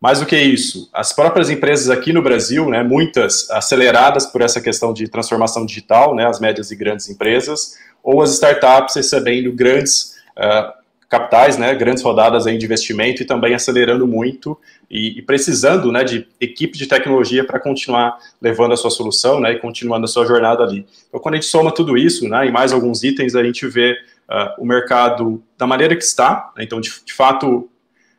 Mais 0.00 0.20
do 0.20 0.24
que 0.24 0.38
isso, 0.38 0.88
as 0.94 1.12
próprias 1.12 1.50
empresas 1.50 1.90
aqui 1.90 2.10
no 2.10 2.22
Brasil, 2.22 2.70
né, 2.70 2.82
muitas 2.82 3.50
aceleradas 3.50 4.24
por 4.24 4.40
essa 4.40 4.58
questão 4.58 4.94
de 4.94 5.06
transformação 5.08 5.66
digital, 5.66 6.14
né, 6.14 6.26
as 6.26 6.40
médias 6.40 6.70
e 6.70 6.76
grandes 6.76 7.10
empresas, 7.10 7.76
ou 8.02 8.22
as 8.22 8.32
startups 8.32 8.96
recebendo 8.96 9.52
grandes 9.52 10.14
uh, 10.38 10.79
capitais, 11.10 11.58
né, 11.58 11.74
grandes 11.74 12.02
rodadas 12.02 12.46
aí 12.46 12.56
de 12.56 12.64
investimento 12.64 13.20
e 13.20 13.26
também 13.26 13.52
acelerando 13.52 14.06
muito 14.06 14.56
e, 14.88 15.18
e 15.18 15.22
precisando 15.22 15.90
né, 15.90 16.04
de 16.04 16.26
equipe 16.40 16.78
de 16.78 16.86
tecnologia 16.86 17.44
para 17.44 17.58
continuar 17.58 18.16
levando 18.40 18.72
a 18.72 18.76
sua 18.76 18.90
solução 18.90 19.40
né, 19.40 19.52
e 19.52 19.58
continuando 19.58 20.04
a 20.04 20.08
sua 20.08 20.24
jornada 20.24 20.62
ali. 20.62 20.86
Então, 21.08 21.20
quando 21.20 21.34
a 21.34 21.36
gente 21.38 21.50
soma 21.50 21.74
tudo 21.74 21.98
isso 21.98 22.28
né, 22.28 22.46
e 22.46 22.52
mais 22.52 22.72
alguns 22.72 23.02
itens, 23.02 23.34
a 23.34 23.42
gente 23.42 23.66
vê 23.66 23.92
uh, 23.92 24.62
o 24.62 24.64
mercado 24.64 25.42
da 25.58 25.66
maneira 25.66 25.96
que 25.96 26.04
está. 26.04 26.52
Né, 26.56 26.64
então, 26.64 26.80
de, 26.80 26.90
de 27.04 27.12
fato, 27.12 27.68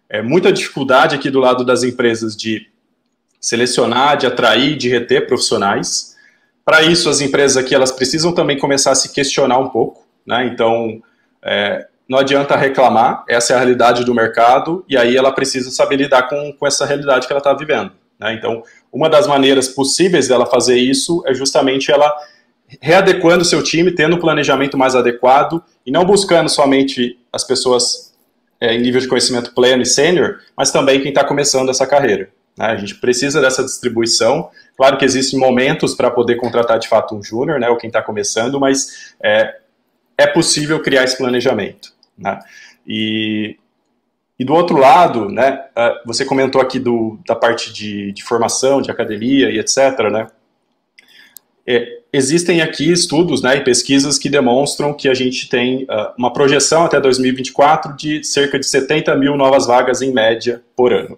é 0.10 0.22
muita 0.22 0.52
dificuldade 0.52 1.16
aqui 1.16 1.30
do 1.30 1.40
lado 1.40 1.64
das 1.64 1.84
empresas 1.84 2.36
de 2.36 2.68
selecionar, 3.40 4.18
de 4.18 4.28
atrair, 4.28 4.78
de 4.78 4.90
reter 4.90 5.26
profissionais. 5.26 6.16
Para 6.64 6.84
isso, 6.84 7.10
as 7.10 7.22
empresas 7.22 7.58
aqui 7.58 7.74
elas 7.74 7.92
precisam 7.92 8.34
também 8.34 8.60
começar 8.60 8.92
a 8.92 8.96
se 8.96 9.14
questionar 9.14 9.58
um 9.58 9.70
pouco 9.70 10.12
né? 10.26 10.46
Então, 10.46 11.02
é, 11.44 11.88
não 12.12 12.18
adianta 12.18 12.58
reclamar, 12.58 13.24
essa 13.26 13.54
é 13.54 13.56
a 13.56 13.60
realidade 13.60 14.04
do 14.04 14.14
mercado, 14.14 14.84
e 14.86 14.98
aí 14.98 15.16
ela 15.16 15.32
precisa 15.32 15.72
saber 15.72 15.96
lidar 15.96 16.24
com, 16.28 16.52
com 16.52 16.68
essa 16.68 16.86
realidade 16.86 17.26
que 17.26 17.32
ela 17.32 17.38
está 17.40 17.54
vivendo. 17.54 17.94
Né? 18.20 18.34
Então, 18.34 18.64
uma 18.92 19.10
das 19.10 19.28
maneiras 19.28 19.70
possíveis 19.70 20.28
dela 20.28 20.46
fazer 20.46 20.76
isso 20.76 21.24
é 21.26 21.34
justamente 21.34 21.90
ela 21.90 22.14
readequando 22.82 23.46
seu 23.46 23.64
time, 23.64 23.92
tendo 23.92 24.18
um 24.18 24.20
planejamento 24.20 24.78
mais 24.78 24.94
adequado 24.94 25.64
e 25.86 25.92
não 25.92 26.04
buscando 26.04 26.50
somente 26.50 27.18
as 27.32 27.46
pessoas 27.46 28.14
é, 28.60 28.76
em 28.76 28.82
nível 28.82 29.00
de 29.00 29.08
conhecimento 29.08 29.54
pleno 29.56 29.82
e 29.82 29.86
sênior, 29.86 30.40
mas 30.58 30.70
também 30.70 31.00
quem 31.00 31.12
está 31.12 31.24
começando 31.24 31.70
essa 31.70 31.88
carreira. 31.88 32.28
Né? 32.58 32.66
A 32.66 32.76
gente 32.76 32.96
precisa 32.96 33.40
dessa 33.40 33.64
distribuição. 33.64 34.50
Claro 34.76 34.98
que 34.98 35.06
existem 35.06 35.40
momentos 35.40 35.96
para 35.96 36.12
poder 36.12 36.36
contratar 36.36 36.78
de 36.78 36.90
fato 36.90 37.16
um 37.16 37.24
júnior, 37.24 37.58
né, 37.58 37.70
ou 37.70 37.78
quem 37.78 37.88
está 37.88 38.02
começando, 38.02 38.60
mas 38.60 39.14
é, 39.24 39.60
é 40.18 40.28
possível 40.28 40.82
criar 40.82 41.06
esse 41.06 41.18
planejamento. 41.18 42.01
Né? 42.22 42.40
E, 42.88 43.58
e 44.40 44.46
do 44.46 44.54
outro 44.54 44.78
lado, 44.78 45.30
né, 45.30 45.66
você 46.06 46.26
comentou 46.26 46.62
aqui 46.62 46.80
do, 46.80 47.20
da 47.28 47.36
parte 47.36 47.74
de, 47.74 48.12
de 48.12 48.24
formação, 48.24 48.82
de 48.82 48.92
academia 48.92 49.50
e 49.50 49.60
etc. 49.60 50.10
Né? 50.12 50.28
É, 51.66 52.00
existem 52.12 52.62
aqui 52.62 52.92
estudos 52.92 53.42
né, 53.42 53.58
e 53.58 53.64
pesquisas 53.64 54.18
que 54.18 54.30
demonstram 54.30 54.94
que 54.94 55.08
a 55.08 55.14
gente 55.14 55.48
tem 55.48 55.84
uh, 55.84 56.14
uma 56.18 56.34
projeção 56.34 56.84
até 56.84 57.00
2024 57.00 57.96
de 57.96 58.24
cerca 58.24 58.60
de 58.60 58.66
70 58.66 59.16
mil 59.16 59.38
novas 59.38 59.68
vagas 59.68 60.02
em 60.02 60.12
média 60.12 60.62
por 60.76 60.92
ano. 60.92 61.18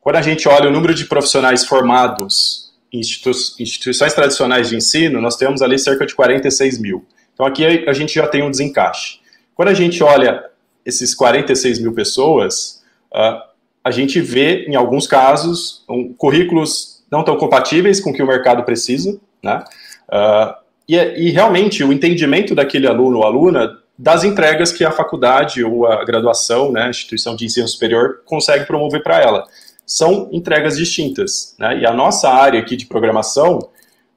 Quando 0.00 0.16
a 0.16 0.22
gente 0.22 0.48
olha 0.48 0.68
o 0.68 0.72
número 0.72 0.94
de 0.94 1.04
profissionais 1.04 1.66
formados 1.66 2.72
em 2.92 3.00
institu 3.00 3.30
instituições 3.58 4.14
tradicionais 4.14 4.68
de 4.68 4.76
ensino, 4.76 5.20
nós 5.20 5.36
temos 5.36 5.60
ali 5.60 5.78
cerca 5.78 6.06
de 6.06 6.14
46 6.14 6.80
mil. 6.80 7.04
Então 7.34 7.44
aqui 7.44 7.84
a 7.86 7.92
gente 7.92 8.14
já 8.14 8.26
tem 8.26 8.42
um 8.42 8.50
desencaixe. 8.50 9.17
Quando 9.58 9.70
a 9.70 9.74
gente 9.74 10.04
olha 10.04 10.44
esses 10.86 11.16
46 11.16 11.80
mil 11.80 11.92
pessoas, 11.92 12.80
uh, 13.12 13.42
a 13.82 13.90
gente 13.90 14.20
vê, 14.20 14.64
em 14.68 14.76
alguns 14.76 15.04
casos, 15.04 15.82
um, 15.90 16.12
currículos 16.12 17.02
não 17.10 17.24
tão 17.24 17.36
compatíveis 17.36 17.98
com 17.98 18.10
o 18.10 18.12
que 18.12 18.22
o 18.22 18.26
mercado 18.26 18.62
precisa, 18.62 19.18
né? 19.42 19.64
Uh, 20.08 20.54
e, 20.88 20.96
e, 20.96 21.30
realmente 21.30 21.82
o 21.82 21.92
entendimento 21.92 22.54
daquele 22.54 22.86
aluno 22.86 23.18
ou 23.18 23.24
aluna 23.24 23.76
das 23.98 24.22
entregas 24.22 24.70
que 24.70 24.84
a 24.84 24.92
faculdade 24.92 25.64
ou 25.64 25.86
a 25.86 26.04
graduação, 26.04 26.70
né, 26.70 26.84
a 26.84 26.90
instituição 26.90 27.34
de 27.34 27.44
ensino 27.44 27.66
superior 27.66 28.22
consegue 28.24 28.64
promover 28.64 29.02
para 29.02 29.20
ela. 29.20 29.44
São 29.84 30.28
entregas 30.30 30.76
distintas, 30.76 31.56
né? 31.58 31.80
E 31.80 31.84
a 31.84 31.92
nossa 31.92 32.30
área 32.30 32.60
aqui 32.60 32.76
de 32.76 32.86
programação 32.86 33.58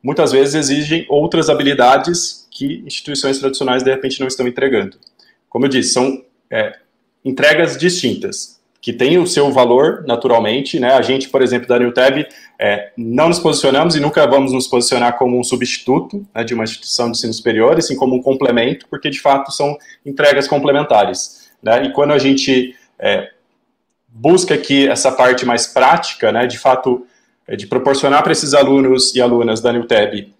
muitas 0.04 0.32
vezes 0.32 0.54
exigem 0.54 1.04
outras 1.10 1.50
habilidades 1.50 2.48
que 2.52 2.84
instituições 2.86 3.40
tradicionais 3.40 3.82
de 3.82 3.90
repente 3.90 4.20
não 4.20 4.28
estão 4.28 4.48
entregando. 4.48 4.98
Como 5.52 5.66
eu 5.66 5.70
disse, 5.70 5.92
são 5.92 6.24
é, 6.50 6.78
entregas 7.26 7.78
distintas 7.78 8.62
que 8.82 8.94
tem 8.94 9.20
o 9.20 9.28
seu 9.28 9.52
valor 9.52 10.06
naturalmente, 10.08 10.80
né? 10.80 10.94
A 10.94 11.02
gente, 11.02 11.28
por 11.28 11.42
exemplo, 11.42 11.68
da 11.68 11.78
NewTab, 11.78 12.26
é, 12.58 12.92
não 12.98 13.28
nos 13.28 13.38
posicionamos 13.38 13.96
e 13.96 14.00
nunca 14.00 14.26
vamos 14.26 14.54
nos 14.54 14.66
posicionar 14.66 15.18
como 15.18 15.38
um 15.38 15.44
substituto 15.44 16.26
né, 16.34 16.46
de 16.46 16.54
uma 16.54 16.64
instituição 16.64 17.12
de 17.12 17.18
ensino 17.18 17.34
superior, 17.34 17.78
assim 17.78 17.98
como 17.98 18.16
um 18.16 18.22
complemento, 18.22 18.88
porque 18.90 19.10
de 19.10 19.20
fato 19.20 19.52
são 19.52 19.78
entregas 20.06 20.48
complementares. 20.48 21.52
Né? 21.62 21.88
E 21.88 21.92
quando 21.92 22.12
a 22.12 22.18
gente 22.18 22.74
é, 22.98 23.30
busca 24.08 24.56
aqui 24.56 24.88
essa 24.88 25.12
parte 25.12 25.46
mais 25.46 25.68
prática, 25.68 26.32
né, 26.32 26.48
de 26.48 26.58
fato, 26.58 27.06
é, 27.46 27.58
de 27.58 27.68
proporcionar 27.68 28.24
para 28.24 28.32
esses 28.32 28.54
alunos 28.54 29.14
e 29.14 29.22
alunas 29.22 29.60
da 29.60 29.74
NewTab 29.74 30.34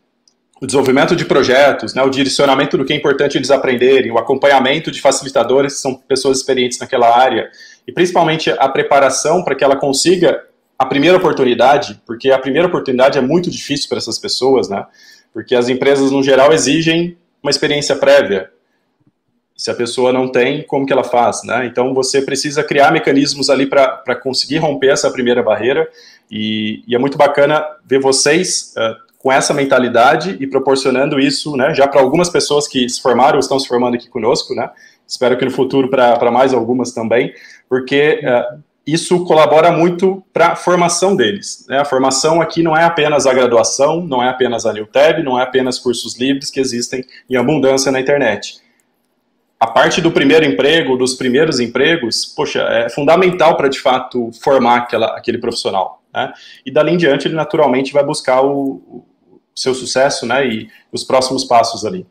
o 0.62 0.68
desenvolvimento 0.68 1.16
de 1.16 1.26
projetos, 1.26 1.96
né, 1.96 2.04
o 2.04 2.10
direcionamento 2.10 2.78
do 2.78 2.86
que 2.86 2.94
é 2.94 2.96
importante 2.96 3.36
eles 3.36 3.50
aprenderem, 3.50 4.12
o 4.12 4.20
acompanhamento 4.20 4.92
de 4.92 5.02
facilitadores, 5.02 5.74
que 5.74 5.80
são 5.80 5.96
pessoas 5.96 6.38
experientes 6.38 6.78
naquela 6.78 7.18
área, 7.18 7.50
e 7.88 7.92
principalmente 7.92 8.52
a 8.52 8.70
preparação 8.70 9.44
para 9.44 9.56
que 9.56 9.64
ela 9.64 9.76
consiga 9.76 10.44
a 10.78 10.86
primeira 10.86 11.18
oportunidade, 11.18 12.00
porque 12.06 12.30
a 12.30 12.38
primeira 12.38 12.68
oportunidade 12.68 13.18
é 13.18 13.22
muito 13.22 13.50
difícil 13.50 13.90
para 13.90 13.98
essas 13.98 14.20
pessoas, 14.20 14.70
né? 14.70 14.86
Porque 15.34 15.56
as 15.56 15.68
empresas, 15.68 16.12
no 16.12 16.22
geral, 16.22 16.54
exigem 16.54 17.18
uma 17.42 17.50
experiência 17.50 17.96
prévia. 17.96 18.50
Se 19.56 19.70
a 19.70 19.76
pessoa 19.76 20.12
não 20.12 20.28
tem, 20.28 20.64
como 20.64 20.86
que 20.86 20.94
ela 20.94 21.04
faz, 21.04 21.44
né? 21.44 21.66
Então, 21.66 21.94
você 21.94 22.22
precisa 22.22 22.64
criar 22.64 22.92
mecanismos 22.92 23.50
ali 23.50 23.68
para 23.68 24.16
conseguir 24.16 24.58
romper 24.58 24.90
essa 24.90 25.10
primeira 25.12 25.42
barreira, 25.42 25.88
e, 26.30 26.84
e 26.88 26.96
é 26.96 27.00
muito 27.00 27.18
bacana 27.18 27.64
ver 27.86 28.00
vocês 28.00 28.74
uh, 28.78 29.11
com 29.22 29.32
essa 29.32 29.54
mentalidade 29.54 30.36
e 30.40 30.48
proporcionando 30.48 31.20
isso, 31.20 31.56
né, 31.56 31.76
já 31.76 31.88
para 31.88 32.02
algumas 32.02 32.30
pessoas 32.30 32.68
que 32.68 32.90
se 32.90 33.00
formaram 33.00 33.36
ou 33.36 33.40
estão 33.40 33.60
se 33.60 33.68
formando 33.68 33.94
aqui 33.94 34.10
conosco, 34.10 34.56
né, 34.56 34.70
espero 35.08 35.38
que 35.38 35.46
no 35.46 35.52
futuro 35.52 35.90
para 35.90 36.32
mais 36.32 36.54
algumas 36.54 36.92
também, 36.92 37.32
porque 37.70 38.20
uh, 38.24 38.60
isso 38.86 39.24
colabora 39.26 39.72
muito 39.72 40.24
para 40.34 40.54
a 40.54 40.56
formação 40.56 41.16
deles. 41.16 41.66
Né? 41.70 41.80
A 41.80 41.86
formação 41.86 42.42
aqui 42.42 42.64
não 42.64 42.76
é 42.76 42.84
apenas 42.84 43.28
a 43.28 43.34
graduação, 43.34 44.02
não 44.02 44.24
é 44.24 44.30
apenas 44.30 44.66
a 44.66 44.74
NewTab, 44.74 45.22
não 45.22 45.40
é 45.40 45.44
apenas 45.44 45.78
cursos 45.78 46.18
livres 46.18 46.50
que 46.50 46.60
existem 46.60 47.06
em 47.30 47.36
abundância 47.36 47.92
na 47.92 48.00
internet. 48.00 48.60
A 49.60 49.68
parte 49.68 50.02
do 50.02 50.10
primeiro 50.10 50.44
emprego, 50.44 50.98
dos 50.98 51.14
primeiros 51.14 51.60
empregos, 51.60 52.26
poxa, 52.26 52.62
é 52.62 52.90
fundamental 52.90 53.56
para 53.56 53.68
de 53.68 53.80
fato 53.80 54.32
formar 54.42 54.78
aquela, 54.78 55.16
aquele 55.16 55.38
profissional. 55.38 56.02
Né? 56.12 56.34
E 56.66 56.72
dali 56.72 56.92
em 56.92 56.98
diante 56.98 57.28
ele 57.28 57.36
naturalmente 57.36 57.94
vai 57.94 58.04
buscar 58.04 58.42
o, 58.42 59.06
seu 59.56 59.74
sucesso, 59.74 60.26
né, 60.26 60.48
e 60.48 60.70
os 60.92 61.04
próximos 61.04 61.44
passos 61.44 61.86
ali. 61.86 62.06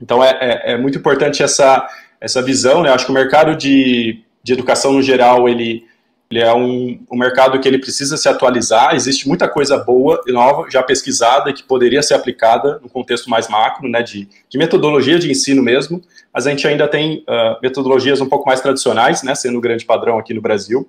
Então 0.00 0.22
é, 0.22 0.38
é, 0.40 0.72
é 0.72 0.78
muito 0.78 0.98
importante 0.98 1.42
essa, 1.42 1.86
essa 2.20 2.40
visão, 2.42 2.82
né, 2.82 2.90
acho 2.90 3.04
que 3.04 3.10
o 3.10 3.14
mercado 3.14 3.56
de, 3.56 4.22
de 4.42 4.52
educação 4.52 4.92
no 4.92 5.02
geral, 5.02 5.48
ele, 5.48 5.84
ele 6.30 6.40
é 6.40 6.54
um, 6.54 7.00
um 7.10 7.18
mercado 7.18 7.58
que 7.58 7.66
ele 7.66 7.78
precisa 7.78 8.16
se 8.16 8.28
atualizar, 8.28 8.94
existe 8.94 9.26
muita 9.26 9.48
coisa 9.48 9.76
boa 9.76 10.20
e 10.26 10.32
nova, 10.32 10.70
já 10.70 10.82
pesquisada, 10.82 11.52
que 11.52 11.62
poderia 11.62 12.02
ser 12.02 12.14
aplicada 12.14 12.78
no 12.82 12.88
contexto 12.88 13.28
mais 13.28 13.48
macro, 13.48 13.88
né, 13.88 14.02
de, 14.02 14.28
de 14.48 14.58
metodologia 14.58 15.18
de 15.18 15.30
ensino 15.30 15.62
mesmo, 15.62 16.02
mas 16.32 16.46
a 16.46 16.50
gente 16.50 16.66
ainda 16.66 16.86
tem 16.86 17.24
uh, 17.28 17.58
metodologias 17.62 18.20
um 18.20 18.28
pouco 18.28 18.46
mais 18.46 18.60
tradicionais, 18.60 19.22
né, 19.22 19.34
sendo 19.34 19.58
o 19.58 19.60
grande 19.60 19.84
padrão 19.84 20.18
aqui 20.18 20.32
no 20.32 20.40
Brasil. 20.40 20.88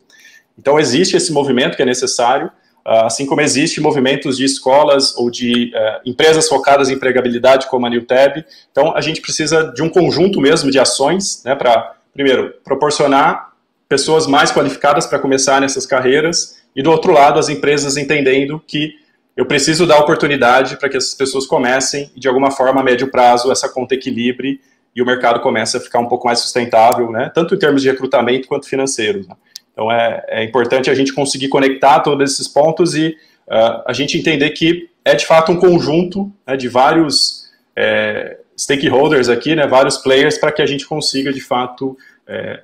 Então 0.57 0.77
existe 0.77 1.15
esse 1.15 1.31
movimento 1.31 1.77
que 1.77 1.81
é 1.81 1.85
necessário, 1.85 2.51
assim 2.85 3.25
como 3.25 3.41
existe 3.41 3.81
movimentos 3.81 4.37
de 4.37 4.45
escolas 4.45 5.15
ou 5.17 5.29
de 5.29 5.71
uh, 5.75 6.09
empresas 6.09 6.47
focadas 6.47 6.89
em 6.89 6.93
empregabilidade, 6.93 7.67
como 7.67 7.85
a 7.85 7.89
NewTab. 7.89 8.43
Então, 8.71 8.95
a 8.95 9.01
gente 9.01 9.21
precisa 9.21 9.71
de 9.73 9.81
um 9.81 9.89
conjunto 9.89 10.39
mesmo 10.41 10.71
de 10.71 10.79
ações, 10.79 11.43
né, 11.43 11.55
para, 11.55 11.95
primeiro, 12.13 12.53
proporcionar 12.63 13.49
pessoas 13.87 14.27
mais 14.27 14.51
qualificadas 14.51 15.05
para 15.05 15.19
começar 15.19 15.59
nessas 15.59 15.85
carreiras, 15.85 16.59
e 16.75 16.83
do 16.83 16.91
outro 16.91 17.11
lado, 17.11 17.39
as 17.39 17.49
empresas 17.49 17.97
entendendo 17.97 18.61
que 18.65 18.93
eu 19.35 19.45
preciso 19.45 19.85
dar 19.85 19.99
oportunidade 19.99 20.77
para 20.77 20.89
que 20.89 20.97
essas 20.97 21.13
pessoas 21.13 21.45
comecem 21.45 22.11
e, 22.15 22.19
de 22.19 22.27
alguma 22.27 22.51
forma, 22.51 22.81
a 22.81 22.83
médio 22.83 23.09
prazo, 23.09 23.51
essa 23.51 23.69
conta 23.69 23.95
equilibre 23.95 24.61
e 24.95 25.01
o 25.01 25.05
mercado 25.05 25.39
comece 25.39 25.77
a 25.77 25.79
ficar 25.79 25.99
um 25.99 26.07
pouco 26.07 26.27
mais 26.27 26.39
sustentável, 26.39 27.11
né, 27.11 27.31
tanto 27.33 27.55
em 27.55 27.59
termos 27.59 27.81
de 27.81 27.89
recrutamento 27.89 28.47
quanto 28.47 28.67
financeiro. 28.67 29.25
Né. 29.27 29.35
Então 29.79 29.89
é, 29.89 30.25
é 30.27 30.43
importante 30.43 30.89
a 30.89 30.93
gente 30.93 31.13
conseguir 31.13 31.47
conectar 31.47 32.01
todos 32.01 32.33
esses 32.33 32.49
pontos 32.49 32.95
e 32.95 33.15
uh, 33.47 33.81
a 33.85 33.93
gente 33.93 34.17
entender 34.17 34.49
que 34.49 34.89
é 35.05 35.15
de 35.15 35.25
fato 35.25 35.53
um 35.53 35.57
conjunto 35.57 36.29
né, 36.45 36.57
de 36.57 36.67
vários 36.67 37.49
é, 37.73 38.39
stakeholders 38.57 39.29
aqui, 39.29 39.55
né, 39.55 39.65
vários 39.65 39.97
players, 39.97 40.37
para 40.37 40.51
que 40.51 40.61
a 40.61 40.65
gente 40.65 40.85
consiga 40.85 41.31
de 41.31 41.39
fato 41.39 41.97
é, 42.27 42.61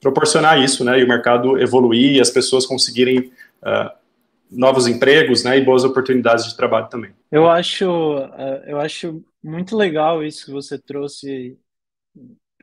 proporcionar 0.00 0.62
isso, 0.62 0.84
né, 0.84 1.00
e 1.00 1.04
o 1.04 1.08
mercado 1.08 1.58
evoluir 1.58 2.12
e 2.12 2.20
as 2.20 2.30
pessoas 2.30 2.64
conseguirem 2.64 3.32
uh, 3.62 3.90
novos 4.48 4.86
empregos, 4.86 5.42
né, 5.42 5.58
e 5.58 5.64
boas 5.64 5.82
oportunidades 5.82 6.44
de 6.46 6.56
trabalho 6.56 6.88
também. 6.88 7.10
Eu 7.30 7.50
acho, 7.50 8.18
uh, 8.18 8.62
eu 8.66 8.78
acho 8.78 9.20
muito 9.42 9.76
legal 9.76 10.24
isso 10.24 10.46
que 10.46 10.52
você 10.52 10.78
trouxe 10.78 11.58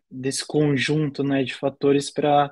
desse 0.10 0.48
conjunto, 0.48 1.22
né, 1.22 1.44
de 1.44 1.54
fatores 1.54 2.10
para 2.10 2.50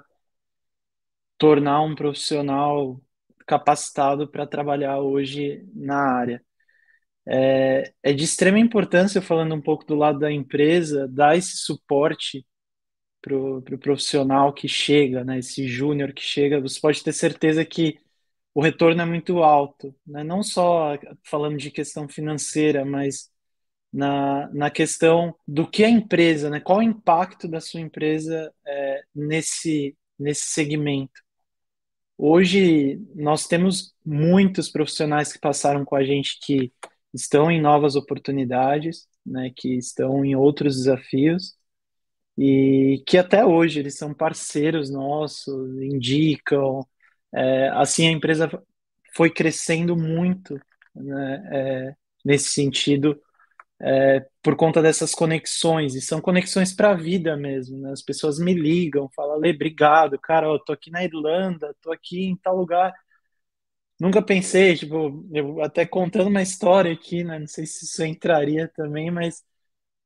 tornar 1.37 1.81
um 1.81 1.95
profissional 1.95 3.01
capacitado 3.45 4.27
para 4.27 4.47
trabalhar 4.47 4.99
hoje 4.99 5.65
na 5.73 5.97
área. 5.97 6.43
É, 7.29 7.93
é, 8.03 8.13
de 8.13 8.23
extrema 8.23 8.59
importância, 8.59 9.21
falando 9.21 9.53
um 9.55 9.61
pouco 9.61 9.85
do 9.85 9.95
lado 9.95 10.19
da 10.19 10.31
empresa, 10.31 11.07
dar 11.09 11.37
esse 11.37 11.57
suporte 11.57 12.45
para 13.21 13.35
o 13.35 13.61
pro 13.61 13.77
profissional 13.79 14.53
que 14.53 14.67
chega, 14.67 15.23
né, 15.23 15.39
esse 15.39 15.67
júnior 15.67 16.13
que 16.13 16.21
chega. 16.23 16.61
Você 16.61 16.79
pode 16.79 17.03
ter 17.03 17.13
certeza 17.13 17.65
que 17.65 17.99
o 18.53 18.61
retorno 18.61 19.01
é 19.01 19.05
muito 19.05 19.43
alto, 19.43 19.95
né? 20.05 20.23
não 20.23 20.41
só 20.43 20.97
falando 21.23 21.57
de 21.57 21.69
questão 21.71 22.09
financeira, 22.09 22.83
mas 22.83 23.29
na, 23.93 24.49
na 24.53 24.71
questão 24.71 25.35
do 25.47 25.69
que 25.69 25.83
a 25.83 25.89
empresa, 25.89 26.49
né? 26.49 26.59
qual 26.59 26.79
o 26.79 26.83
impacto 26.83 27.47
da 27.47 27.61
sua 27.61 27.81
empresa 27.81 28.51
é, 28.65 29.03
nesse, 29.13 29.95
nesse 30.19 30.47
segmento. 30.47 31.21
Hoje 32.17 32.99
nós 33.15 33.47
temos 33.47 33.93
muitos 34.05 34.69
profissionais 34.69 35.31
que 35.31 35.39
passaram 35.39 35.85
com 35.85 35.95
a 35.95 36.03
gente 36.03 36.39
que 36.41 36.73
estão 37.13 37.51
em 37.51 37.61
novas 37.61 37.95
oportunidades, 37.95 39.07
né, 39.25 39.51
que 39.55 39.75
estão 39.77 40.25
em 40.25 40.35
outros 40.35 40.77
desafios 40.77 41.55
e 42.37 43.03
que 43.07 43.17
até 43.17 43.45
hoje 43.45 43.79
eles 43.79 43.97
são 43.97 44.13
parceiros 44.13 44.89
nossos, 44.89 45.81
indicam. 45.81 46.85
É, 47.33 47.69
assim, 47.69 48.07
a 48.07 48.11
empresa 48.11 48.49
foi 49.15 49.29
crescendo 49.31 49.95
muito 49.95 50.59
né, 50.95 51.43
é, 51.51 51.95
nesse 52.25 52.49
sentido 52.49 53.19
é, 53.81 54.25
por 54.41 54.55
conta 54.55 54.81
dessas 54.81 55.13
conexões, 55.13 55.95
e 55.95 56.01
são 56.01 56.21
conexões 56.21 56.73
para 56.73 56.91
a 56.91 56.95
vida 56.95 57.35
mesmo. 57.37 57.77
Né? 57.79 57.91
As 57.91 58.01
pessoas 58.01 58.39
me 58.39 58.53
ligam, 58.53 59.09
falam, 59.15 59.37
Lê, 59.39 59.51
obrigado, 59.51 60.19
cara, 60.19 60.47
eu 60.47 60.59
tô 60.59 60.73
aqui 60.73 60.91
na 60.91 61.03
Irlanda, 61.03 61.75
tô 61.81 61.91
aqui 61.91 62.25
em 62.25 62.35
tal 62.37 62.57
lugar. 62.57 62.93
Nunca 63.99 64.21
pensei, 64.21 64.75
tipo, 64.75 65.25
eu 65.33 65.61
até 65.61 65.85
contando 65.85 66.27
uma 66.27 66.41
história 66.41 66.91
aqui, 66.93 67.23
né? 67.23 67.39
Não 67.39 67.47
sei 67.47 67.65
se 67.65 67.85
isso 67.85 68.03
entraria 68.03 68.67
também, 68.75 69.09
mas 69.09 69.43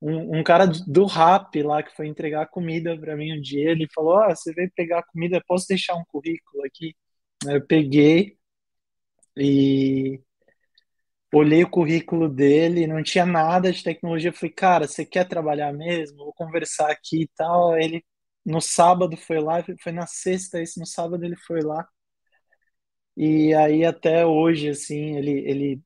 um, 0.01 0.39
um 0.39 0.43
cara 0.43 0.65
do 0.67 1.05
rap 1.05 1.61
lá 1.63 1.83
que 1.83 1.95
foi 1.95 2.07
entregar 2.07 2.47
comida 2.47 2.97
para 2.97 3.15
mim 3.15 3.37
um 3.37 3.41
dia, 3.41 3.71
ele 3.71 3.87
falou: 3.93 4.17
Ah, 4.17 4.35
você 4.35 4.53
veio 4.53 4.71
pegar 4.75 5.03
comida, 5.03 5.43
posso 5.47 5.67
deixar 5.67 5.95
um 5.95 6.05
currículo 6.05 6.65
aqui? 6.65 6.95
Eu 7.47 7.65
peguei 7.65 8.37
e 9.35 10.21
olhei 11.33 11.63
o 11.63 11.69
currículo 11.69 12.29
dele, 12.29 12.87
não 12.87 13.03
tinha 13.03 13.25
nada 13.25 13.71
de 13.71 13.83
tecnologia. 13.83 14.33
Falei, 14.33 14.51
cara, 14.53 14.87
você 14.87 15.05
quer 15.05 15.27
trabalhar 15.27 15.73
mesmo? 15.73 16.17
Vou 16.17 16.33
conversar 16.33 16.91
aqui 16.91 17.23
e 17.23 17.27
tal. 17.35 17.77
Ele 17.77 18.03
no 18.45 18.61
sábado 18.61 19.15
foi 19.17 19.39
lá, 19.39 19.63
foi 19.81 19.91
na 19.91 20.07
sexta, 20.07 20.61
esse 20.61 20.79
no 20.79 20.85
sábado 20.85 21.23
ele 21.25 21.35
foi 21.37 21.61
lá. 21.61 21.87
E 23.15 23.53
aí 23.53 23.83
até 23.85 24.25
hoje, 24.25 24.69
assim, 24.69 25.17
ele, 25.17 25.31
ele 25.49 25.81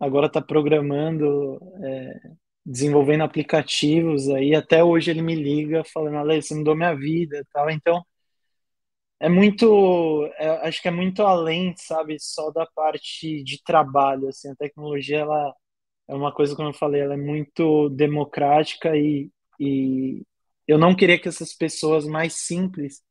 agora 0.00 0.26
está 0.28 0.42
programando, 0.42 1.60
é, 1.84 2.20
desenvolvendo 2.66 3.24
aplicativos 3.24 4.28
aí. 4.30 4.54
Até 4.54 4.84
hoje 4.84 5.10
ele 5.10 5.22
me 5.22 5.34
liga 5.36 5.84
falando, 5.92 6.18
Ale, 6.18 6.42
você 6.42 6.54
mudou 6.54 6.76
minha 6.76 6.94
vida 6.96 7.38
e 7.38 7.44
tal. 7.52 7.70
Então, 7.70 8.04
é 9.24 9.28
muito, 9.28 10.26
é, 10.36 10.68
acho 10.68 10.82
que 10.82 10.88
é 10.88 10.90
muito 10.90 11.22
além, 11.22 11.74
sabe, 11.78 12.18
só 12.20 12.50
da 12.50 12.66
parte 12.66 13.42
de 13.42 13.62
trabalho, 13.64 14.28
assim, 14.28 14.50
a 14.50 14.54
tecnologia, 14.56 15.20
ela 15.20 15.54
é 16.08 16.14
uma 16.14 16.32
coisa, 16.34 16.54
como 16.56 16.68
eu 16.68 16.74
falei, 16.74 17.00
ela 17.02 17.14
é 17.14 17.16
muito 17.16 17.88
democrática 17.90 18.96
e, 18.96 19.30
e 19.58 20.22
eu 20.68 20.78
não 20.78 20.94
queria 20.94 21.18
que 21.18 21.28
essas 21.28 21.54
pessoas 21.54 22.06
mais 22.06 22.34
simples 22.34 23.02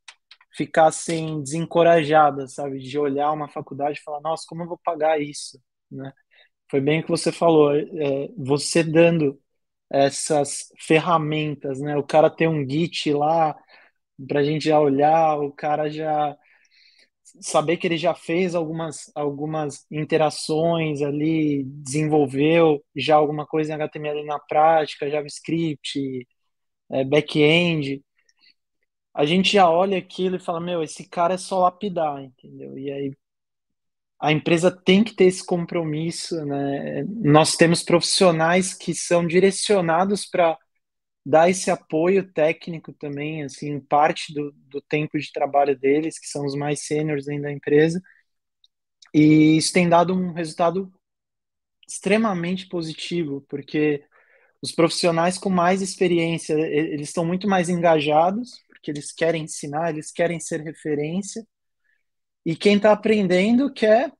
ficassem 0.56 1.42
desencorajadas, 1.42 2.54
sabe, 2.54 2.78
de 2.78 2.98
olhar 2.98 3.32
uma 3.32 3.48
faculdade 3.48 3.98
e 3.98 4.02
falar, 4.02 4.20
nossa, 4.20 4.44
como 4.48 4.62
eu 4.62 4.68
vou 4.68 4.78
pagar 4.84 5.20
isso, 5.20 5.60
né? 5.90 6.12
Foi 6.70 6.80
bem 6.80 7.00
o 7.00 7.04
que 7.04 7.10
você 7.10 7.32
falou, 7.32 7.74
é, 7.76 8.28
você 8.36 8.84
dando 8.84 9.40
essas 9.90 10.68
ferramentas, 10.80 11.80
né? 11.80 11.96
O 11.96 12.04
cara 12.04 12.30
tem 12.30 12.48
um 12.48 12.68
Git 12.68 13.12
lá, 13.12 13.56
para 14.28 14.40
a 14.40 14.44
gente 14.44 14.64
já 14.66 14.80
olhar, 14.80 15.38
o 15.38 15.52
cara 15.52 15.90
já 15.90 16.36
saber 17.40 17.76
que 17.78 17.86
ele 17.86 17.96
já 17.96 18.14
fez 18.14 18.54
algumas, 18.54 19.10
algumas 19.14 19.86
interações 19.90 21.02
ali, 21.02 21.64
desenvolveu 21.64 22.84
já 22.94 23.16
alguma 23.16 23.46
coisa 23.46 23.72
em 23.72 23.74
HTML 23.74 24.24
na 24.24 24.38
prática, 24.38 25.10
JavaScript, 25.10 26.26
é, 26.90 27.04
back-end. 27.04 28.02
A 29.14 29.24
gente 29.24 29.52
já 29.52 29.70
olha 29.70 29.98
aquilo 29.98 30.36
e 30.36 30.40
fala, 30.40 30.60
meu, 30.60 30.82
esse 30.82 31.08
cara 31.08 31.34
é 31.34 31.38
só 31.38 31.60
lapidar, 31.60 32.22
entendeu? 32.22 32.76
E 32.78 32.90
aí 32.90 33.12
a 34.20 34.32
empresa 34.32 34.70
tem 34.70 35.04
que 35.04 35.14
ter 35.14 35.24
esse 35.26 35.44
compromisso, 35.44 36.44
né? 36.46 37.04
Nós 37.22 37.56
temos 37.56 37.82
profissionais 37.82 38.72
que 38.74 38.94
são 38.94 39.26
direcionados 39.26 40.24
para 40.26 40.56
dar 41.24 41.48
esse 41.48 41.70
apoio 41.70 42.30
técnico 42.32 42.92
também, 42.92 43.44
assim, 43.44 43.80
parte 43.80 44.32
do, 44.34 44.52
do 44.52 44.80
tempo 44.82 45.18
de 45.18 45.32
trabalho 45.32 45.78
deles, 45.78 46.18
que 46.18 46.28
são 46.28 46.44
os 46.44 46.54
mais 46.54 46.84
sêniores 46.86 47.26
dentro 47.26 47.44
da 47.44 47.52
empresa, 47.52 48.02
e 49.12 49.56
isso 49.56 49.72
tem 49.72 49.88
dado 49.88 50.12
um 50.14 50.32
resultado 50.32 50.92
extremamente 51.88 52.68
positivo, 52.68 53.42
porque 53.48 54.04
os 54.62 54.72
profissionais 54.72 55.38
com 55.38 55.50
mais 55.50 55.82
experiência, 55.82 56.54
eles 56.54 57.08
estão 57.08 57.24
muito 57.24 57.48
mais 57.48 57.68
engajados, 57.68 58.62
porque 58.68 58.90
eles 58.90 59.12
querem 59.12 59.44
ensinar, 59.44 59.90
eles 59.90 60.10
querem 60.10 60.40
ser 60.40 60.60
referência, 60.62 61.46
e 62.44 62.56
quem 62.56 62.76
está 62.76 62.92
aprendendo 62.92 63.72
quer, 63.72 64.12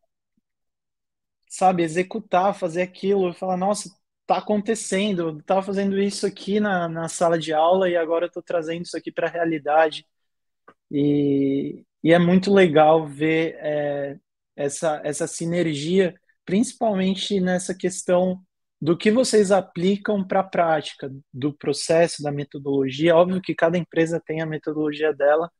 sabe, 1.48 1.82
executar, 1.82 2.54
fazer 2.54 2.82
aquilo, 2.82 3.32
falar, 3.34 3.56
nossa, 3.56 3.90
tá 4.26 4.38
acontecendo. 4.38 5.28
Eu 5.28 5.42
tava 5.42 5.62
fazendo 5.62 6.00
isso 6.00 6.26
aqui 6.26 6.60
na, 6.60 6.88
na 6.88 7.08
sala 7.08 7.38
de 7.38 7.52
aula 7.52 7.88
e 7.88 7.96
agora 7.96 8.26
eu 8.26 8.30
tô 8.30 8.42
trazendo 8.42 8.82
isso 8.84 8.96
aqui 8.96 9.12
para 9.12 9.28
a 9.28 9.30
realidade. 9.30 10.06
E, 10.90 11.84
e 12.02 12.12
é 12.12 12.18
muito 12.18 12.52
legal 12.52 13.06
ver 13.06 13.56
é, 13.60 14.18
essa, 14.56 15.00
essa 15.04 15.26
sinergia, 15.26 16.14
principalmente 16.44 17.40
nessa 17.40 17.74
questão 17.74 18.42
do 18.80 18.96
que 18.96 19.10
vocês 19.10 19.50
aplicam 19.50 20.26
para 20.26 20.40
a 20.40 20.44
prática, 20.44 21.10
do 21.32 21.52
processo, 21.54 22.22
da 22.22 22.30
metodologia. 22.30 23.16
Óbvio 23.16 23.40
que 23.40 23.54
cada 23.54 23.78
empresa 23.78 24.22
tem 24.24 24.42
a 24.42 24.46
metodologia 24.46 25.12
dela, 25.12 25.50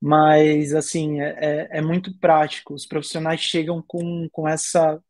mas 0.00 0.74
assim 0.74 1.20
é, 1.20 1.68
é, 1.72 1.78
é 1.78 1.82
muito 1.82 2.18
prático. 2.18 2.74
Os 2.74 2.86
profissionais 2.86 3.40
chegam 3.40 3.82
com, 3.86 4.28
com 4.32 4.48
essa 4.48 5.00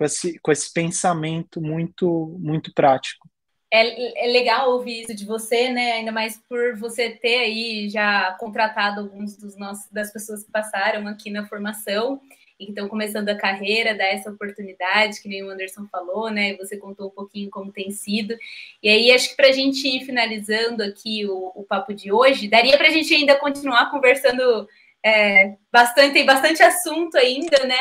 com 0.00 0.04
esse, 0.06 0.38
com 0.38 0.50
esse 0.50 0.72
pensamento 0.72 1.60
muito, 1.60 2.34
muito 2.40 2.72
prático. 2.72 3.28
É, 3.70 4.24
é 4.24 4.32
legal 4.32 4.70
ouvir 4.70 5.02
isso 5.02 5.14
de 5.14 5.26
você, 5.26 5.68
né? 5.68 5.92
Ainda 5.92 6.10
mais 6.10 6.40
por 6.48 6.74
você 6.78 7.10
ter 7.10 7.36
aí 7.36 7.86
já 7.90 8.34
contratado 8.40 9.02
alguns 9.02 9.36
dos 9.36 9.58
nossos, 9.58 9.90
das 9.92 10.10
pessoas 10.10 10.42
que 10.42 10.50
passaram 10.50 11.06
aqui 11.06 11.28
na 11.28 11.46
formação 11.46 12.18
e 12.58 12.64
que 12.64 12.70
estão 12.70 12.88
começando 12.88 13.28
a 13.28 13.36
carreira, 13.36 13.94
dar 13.94 14.06
essa 14.06 14.30
oportunidade, 14.30 15.20
que 15.20 15.28
nem 15.28 15.44
o 15.44 15.50
Anderson 15.50 15.86
falou, 15.92 16.30
né? 16.30 16.56
Você 16.56 16.78
contou 16.78 17.08
um 17.08 17.14
pouquinho 17.14 17.50
como 17.50 17.70
tem 17.70 17.90
sido. 17.90 18.34
E 18.82 18.88
aí, 18.88 19.12
acho 19.12 19.28
que 19.28 19.36
para 19.36 19.48
a 19.48 19.52
gente 19.52 19.86
ir 19.86 20.06
finalizando 20.06 20.82
aqui 20.82 21.26
o, 21.26 21.52
o 21.54 21.62
papo 21.62 21.92
de 21.92 22.10
hoje, 22.10 22.48
daria 22.48 22.78
para 22.78 22.88
a 22.88 22.90
gente 22.90 23.14
ainda 23.14 23.36
continuar 23.36 23.90
conversando 23.90 24.66
é, 25.04 25.56
bastante, 25.70 26.14
tem 26.14 26.24
bastante 26.24 26.62
assunto 26.62 27.18
ainda, 27.18 27.66
né? 27.66 27.78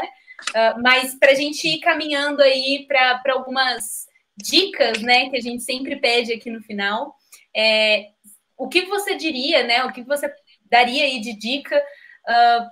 Uh, 0.50 0.82
mas 0.82 1.16
para 1.16 1.32
a 1.32 1.36
gente 1.36 1.68
ir 1.68 1.80
caminhando 1.80 2.42
aí 2.42 2.86
para 2.88 3.22
algumas 3.34 4.08
dicas, 4.36 5.02
né, 5.02 5.30
que 5.30 5.38
a 5.38 5.42
gente 5.42 5.64
sempre 5.64 5.98
pede 5.98 6.34
aqui 6.34 6.50
no 6.50 6.62
final, 6.62 7.14
é, 7.56 8.08
o 8.58 8.68
que 8.68 8.86
você 8.86 9.16
diria, 9.16 9.64
né, 9.64 9.84
o 9.84 9.92
que 9.92 10.04
você 10.04 10.32
daria 10.70 11.04
aí 11.04 11.20
de 11.20 11.38
dica, 11.38 11.78
uh, 11.78 12.68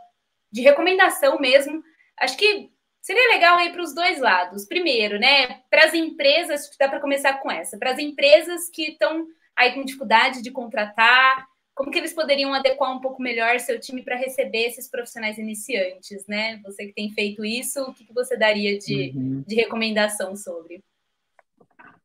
de 0.51 0.61
recomendação 0.61 1.39
mesmo? 1.39 1.83
Acho 2.19 2.37
que 2.37 2.69
seria 3.01 3.33
legal 3.33 3.57
aí 3.57 3.71
para 3.71 3.81
os 3.81 3.93
dois 3.93 4.19
lados. 4.19 4.65
Primeiro, 4.65 5.19
né, 5.19 5.61
para 5.69 5.85
as 5.85 5.93
empresas, 5.93 6.69
dá 6.79 6.87
para 6.87 6.99
começar 6.99 7.33
com 7.39 7.51
essa, 7.51 7.77
para 7.77 7.91
as 7.91 7.99
empresas 7.99 8.69
que 8.69 8.91
estão 8.91 9.25
aí 9.55 9.73
com 9.73 9.83
dificuldade 9.83 10.41
de 10.41 10.51
contratar, 10.51 11.47
como 11.77 11.91
que 11.91 11.99
eles 11.99 12.11
poderiam 12.11 12.51
adequar 12.55 12.91
um 12.91 12.99
pouco 12.99 13.21
melhor 13.21 13.59
seu 13.59 13.79
time 13.79 14.01
para 14.01 14.15
receber 14.15 14.65
esses 14.65 14.89
profissionais 14.89 15.37
iniciantes, 15.37 16.25
né? 16.25 16.59
Você 16.63 16.87
que 16.87 16.93
tem 16.93 17.11
feito 17.11 17.45
isso, 17.45 17.79
o 17.83 17.93
que, 17.93 18.03
que 18.03 18.13
você 18.13 18.35
daria 18.35 18.79
de, 18.79 19.13
uhum. 19.15 19.43
de 19.45 19.55
recomendação 19.55 20.35
sobre? 20.35 20.83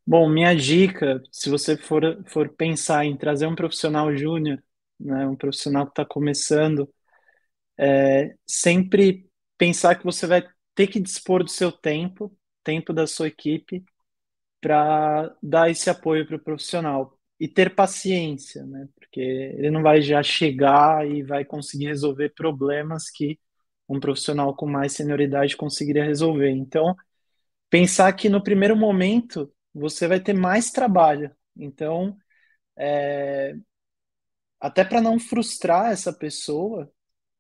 Bom, 0.07 0.29
minha 0.29 0.55
dica, 0.55 1.23
se 1.33 1.49
você 1.49 1.75
for, 1.75 2.23
for 2.27 2.51
pensar 2.51 3.07
em 3.07 3.17
trazer 3.17 3.47
um 3.47 3.55
profissional 3.55 4.15
júnior, 4.15 4.63
né, 5.01 5.27
um 5.27 5.37
profissional 5.37 5.87
que 5.87 5.93
está 5.93 6.05
começando, 6.05 6.87
é 7.79 8.35
sempre 8.47 9.27
pensar 9.57 9.95
que 9.95 10.05
você 10.05 10.27
vai 10.27 10.47
ter 10.75 10.87
que 10.87 11.01
dispor 11.01 11.43
do 11.43 11.51
seu 11.51 11.73
tempo, 11.73 12.31
tempo 12.63 12.93
da 12.93 13.07
sua 13.07 13.29
equipe, 13.29 13.83
para 14.61 15.35
dar 15.43 15.71
esse 15.71 15.89
apoio 15.89 16.27
para 16.27 16.37
o 16.37 16.45
profissional 16.45 17.19
e 17.43 17.49
ter 17.49 17.75
paciência, 17.75 18.65
né? 18.65 18.89
Porque 18.95 19.21
ele 19.21 19.69
não 19.69 19.83
vai 19.83 20.01
já 20.01 20.23
chegar 20.23 21.05
e 21.11 21.25
vai 21.25 21.45
conseguir 21.45 21.87
resolver 21.87 22.29
problemas 22.37 23.11
que 23.11 23.37
um 23.89 23.99
profissional 23.99 24.55
com 24.55 24.65
mais 24.65 24.93
senioridade 24.93 25.57
conseguiria 25.57 26.05
resolver. 26.05 26.51
Então, 26.51 26.95
pensar 27.69 28.13
que 28.13 28.29
no 28.29 28.41
primeiro 28.41 28.77
momento 28.77 29.53
você 29.75 30.07
vai 30.07 30.21
ter 30.21 30.35
mais 30.35 30.71
trabalho. 30.71 31.35
Então, 31.57 32.17
é, 32.79 33.57
até 34.61 34.85
para 34.85 35.01
não 35.01 35.19
frustrar 35.19 35.91
essa 35.91 36.13
pessoa 36.13 36.89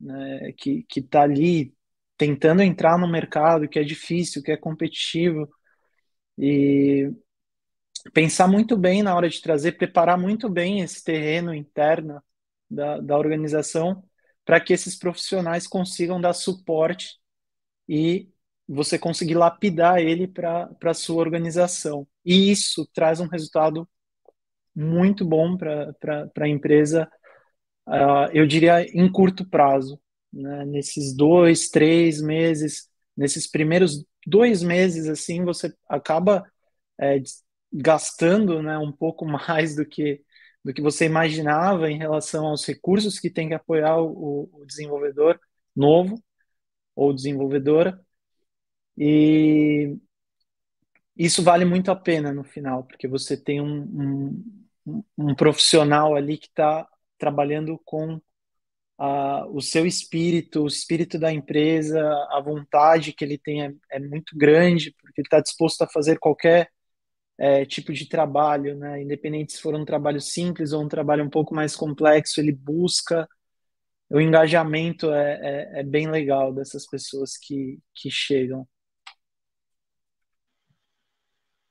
né, 0.00 0.52
que 0.58 0.84
está 0.96 1.22
ali 1.22 1.72
tentando 2.16 2.60
entrar 2.60 2.98
no 2.98 3.06
mercado 3.08 3.68
que 3.68 3.78
é 3.78 3.84
difícil, 3.84 4.42
que 4.42 4.50
é 4.50 4.56
competitivo, 4.56 5.48
e 6.36 7.08
pensar 8.12 8.48
muito 8.48 8.76
bem 8.76 9.02
na 9.02 9.14
hora 9.14 9.28
de 9.28 9.40
trazer, 9.40 9.72
preparar 9.72 10.18
muito 10.18 10.48
bem 10.48 10.80
esse 10.80 11.02
terreno 11.02 11.54
interno 11.54 12.22
da, 12.70 12.98
da 13.00 13.18
organização 13.18 14.02
para 14.44 14.60
que 14.60 14.72
esses 14.72 14.96
profissionais 14.96 15.66
consigam 15.66 16.20
dar 16.20 16.32
suporte 16.32 17.18
e 17.88 18.28
você 18.68 18.98
conseguir 18.98 19.34
lapidar 19.34 20.00
ele 20.00 20.26
para 20.26 20.70
a 20.84 20.94
sua 20.94 21.20
organização. 21.20 22.06
E 22.24 22.50
isso 22.50 22.88
traz 22.92 23.20
um 23.20 23.26
resultado 23.26 23.88
muito 24.74 25.24
bom 25.24 25.56
para 25.56 26.30
a 26.40 26.48
empresa, 26.48 27.10
uh, 27.86 28.30
eu 28.32 28.46
diria 28.46 28.82
em 28.82 29.10
curto 29.10 29.48
prazo. 29.48 30.00
Né? 30.32 30.64
Nesses 30.64 31.14
dois, 31.14 31.68
três 31.68 32.20
meses, 32.20 32.88
nesses 33.16 33.46
primeiros 33.46 34.04
dois 34.26 34.62
meses, 34.62 35.08
assim, 35.08 35.44
você 35.44 35.74
acaba 35.88 36.44
é, 36.98 37.20
gastando 37.72 38.62
né, 38.62 38.78
um 38.78 38.92
pouco 38.92 39.24
mais 39.26 39.74
do 39.76 39.86
que, 39.86 40.22
do 40.64 40.72
que 40.72 40.82
você 40.82 41.06
imaginava 41.06 41.90
em 41.90 41.98
relação 41.98 42.46
aos 42.46 42.66
recursos 42.66 43.18
que 43.18 43.30
tem 43.30 43.48
que 43.48 43.54
apoiar 43.54 44.00
o, 44.00 44.48
o 44.52 44.64
desenvolvedor 44.66 45.40
novo 45.74 46.22
ou 46.94 47.12
desenvolvedora. 47.12 48.00
E 48.96 49.96
isso 51.16 51.42
vale 51.42 51.64
muito 51.64 51.90
a 51.90 51.96
pena 51.96 52.32
no 52.32 52.44
final, 52.44 52.84
porque 52.84 53.08
você 53.08 53.36
tem 53.36 53.60
um, 53.60 54.44
um, 54.86 55.04
um 55.18 55.34
profissional 55.34 56.14
ali 56.14 56.38
que 56.38 56.46
está 56.46 56.86
trabalhando 57.18 57.80
com 57.84 58.20
a, 58.98 59.46
o 59.48 59.60
seu 59.60 59.86
espírito, 59.86 60.62
o 60.62 60.66
espírito 60.66 61.18
da 61.18 61.32
empresa, 61.32 62.00
a 62.30 62.40
vontade 62.40 63.12
que 63.12 63.24
ele 63.24 63.38
tem 63.38 63.64
é, 63.64 63.72
é 63.90 63.98
muito 63.98 64.36
grande, 64.36 64.94
porque 65.00 65.20
ele 65.20 65.26
está 65.26 65.40
disposto 65.40 65.82
a 65.82 65.88
fazer 65.88 66.18
qualquer 66.18 66.70
é, 67.42 67.66
tipo 67.66 67.92
de 67.92 68.08
trabalho, 68.08 68.76
né? 68.76 69.02
independente 69.02 69.52
se 69.52 69.60
for 69.60 69.74
um 69.74 69.84
trabalho 69.84 70.20
simples 70.20 70.72
ou 70.72 70.80
um 70.80 70.86
trabalho 70.86 71.24
um 71.24 71.28
pouco 71.28 71.52
mais 71.52 71.74
complexo, 71.74 72.40
ele 72.40 72.52
busca. 72.52 73.28
O 74.08 74.20
engajamento 74.20 75.12
é, 75.12 75.40
é, 75.42 75.80
é 75.80 75.82
bem 75.82 76.08
legal 76.08 76.54
dessas 76.54 76.86
pessoas 76.86 77.36
que, 77.36 77.80
que 77.96 78.08
chegam. 78.12 78.64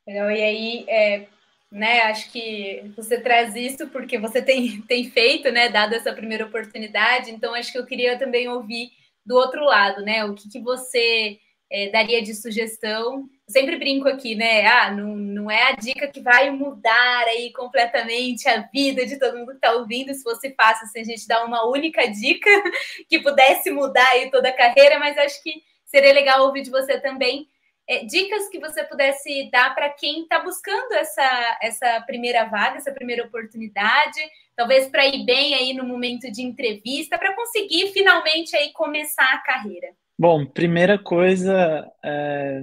Legal, 0.06 0.30
e 0.30 0.42
aí, 0.42 0.86
é, 0.90 1.28
né, 1.72 2.02
acho 2.02 2.30
que 2.34 2.92
você 2.98 3.22
traz 3.22 3.56
isso 3.56 3.88
porque 3.92 4.20
você 4.20 4.42
tem, 4.42 4.82
tem 4.84 5.10
feito, 5.10 5.54
né, 5.54 5.70
dado 5.70 5.94
essa 5.94 6.12
primeira 6.12 6.48
oportunidade, 6.48 7.32
então 7.32 7.54
acho 7.54 7.72
que 7.72 7.78
eu 7.78 7.86
queria 7.86 8.20
também 8.20 8.50
ouvir 8.50 8.90
do 9.26 9.38
outro 9.38 9.64
lado, 9.64 10.02
né, 10.02 10.26
o 10.26 10.34
que, 10.34 10.50
que 10.50 10.60
você 10.60 11.40
é, 11.72 11.90
daria 11.90 12.22
de 12.22 12.36
sugestão? 12.36 13.30
Sempre 13.52 13.78
brinco 13.78 14.08
aqui, 14.08 14.34
né, 14.34 14.66
ah, 14.66 14.92
não, 14.92 15.16
não 15.16 15.52
é 15.52 15.72
a 15.72 15.76
dica 15.76 16.08
que 16.08 16.22
vai 16.22 16.50
mudar 16.50 17.24
aí 17.28 17.52
completamente 17.52 18.48
a 18.48 18.62
vida 18.62 19.06
de 19.06 19.20
todo 19.20 19.38
mundo 19.38 19.50
que 19.52 19.56
está 19.56 19.74
ouvindo, 19.74 20.14
se 20.14 20.24
fosse 20.24 20.54
fácil 20.56 20.88
se 20.88 21.00
a 21.00 21.04
gente 21.04 21.28
dar 21.28 21.44
uma 21.46 21.68
única 21.68 22.10
dica 22.10 22.50
que 23.10 23.20
pudesse 23.20 23.70
mudar 23.70 24.08
aí 24.12 24.32
toda 24.32 24.50
a 24.50 24.56
carreira, 24.56 24.98
mas 25.00 25.18
acho 25.18 25.44
que 25.44 25.62
seria 25.86 26.14
legal 26.14 26.46
ouvir 26.46 26.62
de 26.62 26.72
você 26.72 27.00
também. 27.00 27.48
É, 27.88 28.06
dicas 28.06 28.48
que 28.48 28.60
você 28.60 28.84
pudesse 28.86 29.50
dar 29.52 29.76
para 29.76 29.90
quem 29.90 30.22
está 30.22 30.40
buscando 30.40 30.94
essa, 30.94 31.60
essa 31.62 32.02
primeira 32.08 32.46
vaga, 32.46 32.78
essa 32.78 32.92
primeira 32.94 33.26
oportunidade, 33.26 34.20
talvez 34.56 34.88
para 34.88 35.06
ir 35.06 35.26
bem 35.26 35.56
aí 35.56 35.74
no 35.74 35.84
momento 35.84 36.32
de 36.32 36.42
entrevista, 36.42 37.18
para 37.18 37.36
conseguir 37.36 37.92
finalmente 37.92 38.56
aí 38.56 38.72
começar 38.72 39.34
a 39.34 39.40
carreira? 39.40 39.90
Bom, 40.18 40.46
primeira 40.46 40.98
coisa, 41.00 41.92
é, 42.04 42.62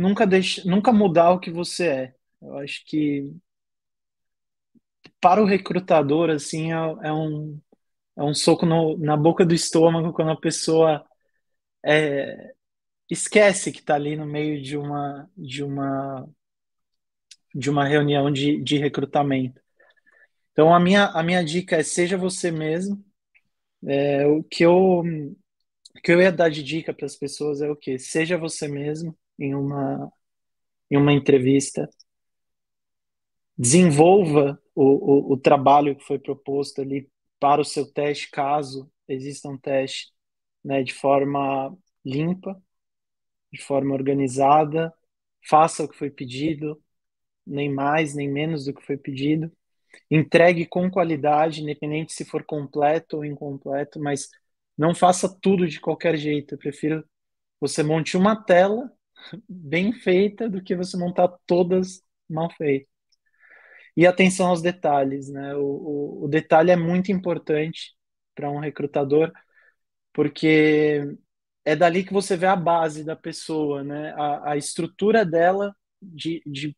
nunca 0.00 0.26
deixe, 0.26 0.66
nunca 0.68 0.92
mudar 0.92 1.30
o 1.32 1.40
que 1.40 1.50
você 1.50 1.88
é. 1.88 2.14
Eu 2.42 2.58
acho 2.58 2.84
que 2.86 3.30
para 5.20 5.42
o 5.42 5.46
recrutador 5.46 6.30
assim 6.30 6.72
é, 6.72 6.76
é 6.76 7.12
um 7.12 7.60
é 8.16 8.22
um 8.22 8.34
soco 8.34 8.66
no, 8.66 8.98
na 8.98 9.16
boca 9.16 9.44
do 9.46 9.54
estômago 9.54 10.12
quando 10.12 10.32
a 10.32 10.40
pessoa 10.40 11.04
é, 11.84 12.52
esquece 13.10 13.72
que 13.72 13.80
está 13.80 13.94
ali 13.96 14.16
no 14.16 14.26
meio 14.26 14.62
de 14.62 14.76
uma 14.76 15.30
de 15.36 15.64
uma 15.64 16.28
de 17.54 17.70
uma 17.70 17.84
reunião 17.86 18.30
de, 18.30 18.62
de 18.62 18.78
recrutamento. 18.78 19.60
Então 20.52 20.74
a 20.74 20.80
minha 20.80 21.06
a 21.06 21.22
minha 21.22 21.44
dica 21.44 21.76
é 21.76 21.82
seja 21.82 22.16
você 22.18 22.50
mesmo. 22.50 23.04
É, 23.86 24.26
o 24.26 24.42
que 24.44 24.64
eu 24.64 25.00
o 25.02 26.00
que 26.02 26.12
eu 26.12 26.20
ia 26.20 26.32
dar 26.32 26.50
de 26.50 26.62
dica 26.62 26.94
para 26.94 27.06
as 27.06 27.16
pessoas 27.16 27.60
é 27.62 27.70
o 27.70 27.76
que 27.76 27.98
seja 27.98 28.38
você 28.38 28.68
mesmo 28.68 29.16
em 29.40 29.54
uma 29.54 30.12
em 30.90 30.96
uma 30.98 31.12
entrevista. 31.12 31.88
Desenvolva 33.56 34.60
o, 34.74 35.30
o, 35.30 35.32
o 35.34 35.36
trabalho 35.38 35.96
que 35.96 36.04
foi 36.04 36.18
proposto 36.18 36.80
ali 36.80 37.08
para 37.38 37.60
o 37.60 37.64
seu 37.64 37.90
teste, 37.92 38.30
caso 38.30 38.90
exista 39.08 39.48
um 39.48 39.58
teste, 39.58 40.12
né, 40.64 40.82
de 40.82 40.92
forma 40.94 41.76
limpa 42.04 42.60
de 43.52 43.60
forma 43.62 43.94
organizada, 43.94 44.92
faça 45.48 45.84
o 45.84 45.88
que 45.88 45.96
foi 45.96 46.10
pedido, 46.10 46.80
nem 47.46 47.72
mais 47.72 48.14
nem 48.14 48.30
menos 48.30 48.64
do 48.64 48.74
que 48.74 48.84
foi 48.84 48.96
pedido, 48.96 49.50
entregue 50.10 50.66
com 50.66 50.90
qualidade, 50.90 51.62
independente 51.62 52.12
se 52.12 52.24
for 52.24 52.44
completo 52.44 53.18
ou 53.18 53.24
incompleto, 53.24 54.00
mas 54.00 54.28
não 54.78 54.94
faça 54.94 55.28
tudo 55.40 55.66
de 55.68 55.80
qualquer 55.80 56.16
jeito. 56.16 56.54
Eu 56.54 56.58
prefiro 56.58 57.04
você 57.60 57.82
monte 57.82 58.16
uma 58.16 58.36
tela 58.36 58.90
bem 59.48 59.92
feita 59.92 60.48
do 60.48 60.62
que 60.62 60.76
você 60.76 60.96
montar 60.96 61.28
todas 61.46 62.02
mal 62.28 62.50
feitas. 62.56 62.88
E 63.96 64.06
atenção 64.06 64.48
aos 64.48 64.62
detalhes, 64.62 65.28
né? 65.28 65.54
O, 65.56 65.62
o, 65.62 66.24
o 66.24 66.28
detalhe 66.28 66.70
é 66.70 66.76
muito 66.76 67.12
importante 67.12 67.94
para 68.34 68.50
um 68.50 68.58
recrutador, 68.58 69.32
porque 70.12 71.16
é 71.64 71.76
dali 71.76 72.04
que 72.04 72.12
você 72.12 72.36
vê 72.36 72.46
a 72.46 72.56
base 72.56 73.04
da 73.04 73.16
pessoa, 73.16 73.84
né? 73.84 74.12
A, 74.16 74.52
a 74.52 74.56
estrutura 74.56 75.24
dela 75.24 75.74
de, 76.00 76.42
de 76.46 76.76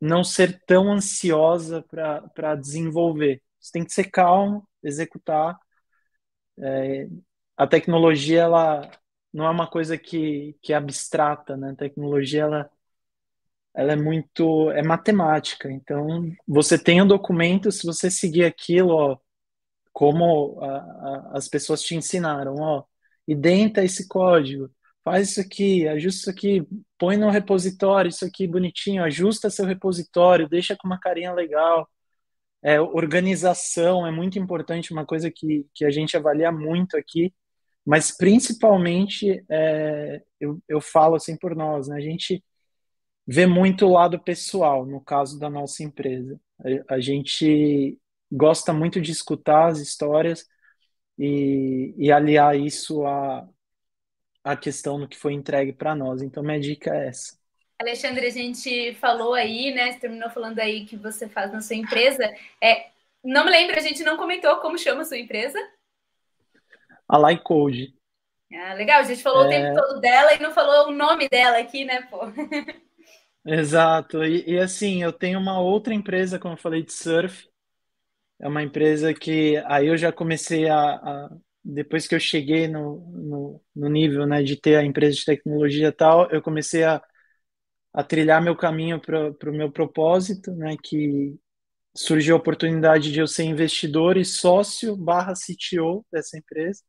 não 0.00 0.22
ser 0.24 0.62
tão 0.66 0.92
ansiosa 0.92 1.84
para 2.34 2.54
desenvolver. 2.56 3.42
Você 3.60 3.72
tem 3.72 3.84
que 3.84 3.92
ser 3.92 4.04
calmo, 4.10 4.68
executar. 4.82 5.58
É, 6.58 7.08
a 7.56 7.66
tecnologia, 7.66 8.42
ela 8.42 8.90
não 9.32 9.46
é 9.46 9.50
uma 9.50 9.66
coisa 9.68 9.98
que, 9.98 10.56
que 10.62 10.72
é 10.72 10.76
abstrata, 10.76 11.56
né? 11.56 11.70
A 11.72 11.76
tecnologia, 11.76 12.42
ela, 12.42 12.70
ela 13.74 13.92
é 13.92 13.96
muito... 13.96 14.70
é 14.72 14.82
matemática. 14.82 15.70
Então, 15.70 16.30
você 16.46 16.78
tem 16.78 17.02
um 17.02 17.06
documento, 17.06 17.70
se 17.72 17.86
você 17.86 18.10
seguir 18.10 18.44
aquilo, 18.44 18.90
ó, 18.94 19.18
como 19.92 20.60
a, 20.62 20.76
a, 20.78 21.30
as 21.34 21.48
pessoas 21.48 21.82
te 21.82 21.94
ensinaram, 21.96 22.54
ó, 22.56 22.84
identa 23.26 23.84
esse 23.84 24.08
código, 24.08 24.70
faz 25.04 25.30
isso 25.30 25.40
aqui, 25.40 25.88
ajusta 25.88 26.20
isso 26.20 26.30
aqui, 26.30 26.68
põe 26.98 27.16
no 27.16 27.30
repositório 27.30 28.08
isso 28.08 28.24
aqui 28.24 28.46
bonitinho, 28.46 29.02
ajusta 29.04 29.50
seu 29.50 29.64
repositório, 29.66 30.48
deixa 30.48 30.76
com 30.76 30.86
uma 30.86 31.00
carinha 31.00 31.32
legal. 31.32 31.88
É, 32.62 32.80
organização 32.80 34.06
é 34.06 34.10
muito 34.10 34.38
importante, 34.38 34.92
uma 34.92 35.06
coisa 35.06 35.30
que, 35.30 35.66
que 35.74 35.84
a 35.84 35.90
gente 35.90 36.16
avalia 36.16 36.50
muito 36.52 36.96
aqui, 36.96 37.32
mas 37.84 38.16
principalmente 38.16 39.44
é, 39.48 40.22
eu, 40.40 40.60
eu 40.68 40.80
falo 40.80 41.16
assim 41.16 41.36
por 41.36 41.56
nós, 41.56 41.88
né? 41.88 41.96
A 41.96 42.00
gente 42.00 42.44
vê 43.26 43.46
muito 43.46 43.86
o 43.86 43.92
lado 43.92 44.18
pessoal, 44.18 44.86
no 44.86 45.00
caso 45.00 45.38
da 45.38 45.50
nossa 45.50 45.82
empresa. 45.82 46.40
A, 46.88 46.94
a 46.96 47.00
gente 47.00 47.98
gosta 48.30 48.72
muito 48.72 49.00
de 49.00 49.12
escutar 49.12 49.68
as 49.68 49.78
histórias, 49.78 50.46
e, 51.18 51.94
e 51.98 52.12
aliar 52.12 52.56
isso 52.56 53.04
à, 53.04 53.46
à 54.44 54.56
questão 54.56 55.00
do 55.00 55.08
que 55.08 55.18
foi 55.18 55.32
entregue 55.32 55.72
para 55.72 55.94
nós. 55.94 56.22
Então, 56.22 56.42
minha 56.42 56.60
dica 56.60 56.94
é 56.94 57.08
essa. 57.08 57.36
Alexandre, 57.80 58.26
a 58.26 58.30
gente 58.30 58.94
falou 58.94 59.34
aí, 59.34 59.72
né? 59.72 59.92
Você 59.92 59.98
terminou 59.98 60.30
falando 60.30 60.58
aí 60.60 60.84
que 60.84 60.96
você 60.96 61.28
faz 61.28 61.52
na 61.52 61.60
sua 61.60 61.76
empresa. 61.76 62.24
É, 62.62 62.90
não 63.24 63.44
me 63.44 63.50
lembro, 63.50 63.76
a 63.76 63.82
gente 63.82 64.02
não 64.04 64.16
comentou 64.16 64.56
como 64.56 64.78
chama 64.78 65.02
a 65.02 65.04
sua 65.04 65.18
empresa? 65.18 65.58
A 67.08 67.18
Lycode. 67.18 67.94
Ah, 68.52 68.74
legal, 68.74 69.00
a 69.00 69.04
gente 69.04 69.22
falou 69.22 69.44
é... 69.44 69.46
o 69.46 69.48
tempo 69.48 69.74
todo 69.74 70.00
dela 70.00 70.34
e 70.34 70.40
não 70.40 70.52
falou 70.52 70.88
o 70.88 70.94
nome 70.94 71.28
dela 71.28 71.58
aqui, 71.58 71.84
né, 71.84 72.02
pô? 72.02 72.20
Exato, 73.44 74.24
e, 74.24 74.44
e, 74.46 74.58
assim, 74.58 75.02
eu 75.02 75.12
tenho 75.12 75.38
uma 75.38 75.60
outra 75.60 75.94
empresa, 75.94 76.38
como 76.38 76.54
eu 76.54 76.58
falei, 76.58 76.82
de 76.82 76.92
surf, 76.92 77.48
é 78.40 78.46
uma 78.48 78.62
empresa 78.62 79.12
que 79.14 79.56
aí 79.66 79.86
eu 79.86 79.96
já 79.96 80.12
comecei 80.12 80.68
a, 80.68 80.78
a 80.78 81.30
depois 81.64 82.06
que 82.06 82.14
eu 82.14 82.20
cheguei 82.20 82.68
no, 82.68 83.00
no, 83.10 83.62
no, 83.74 83.88
nível 83.88 84.26
né, 84.26 84.42
de 84.42 84.56
ter 84.56 84.76
a 84.76 84.84
empresa 84.84 85.16
de 85.16 85.24
tecnologia 85.24 85.88
e 85.88 85.92
tal, 85.92 86.30
eu 86.30 86.40
comecei 86.40 86.84
a, 86.84 87.02
a 87.92 88.02
trilhar 88.04 88.40
meu 88.42 88.56
caminho 88.56 89.00
para 89.00 89.50
o 89.50 89.52
meu 89.52 89.70
propósito, 89.70 90.52
né, 90.52 90.76
que 90.82 91.36
surgiu 91.94 92.36
a 92.36 92.38
oportunidade 92.38 93.12
de 93.12 93.20
eu 93.20 93.26
ser 93.26 93.44
investidor 93.44 94.16
e 94.16 94.24
sócio 94.24 94.96
barra 94.96 95.34
CTO 95.34 96.06
dessa 96.12 96.38
empresa. 96.38 96.82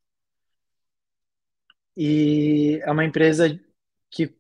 E 2.00 2.80
é 2.84 2.92
uma 2.92 3.04
empresa 3.06 3.60
que 4.10 4.34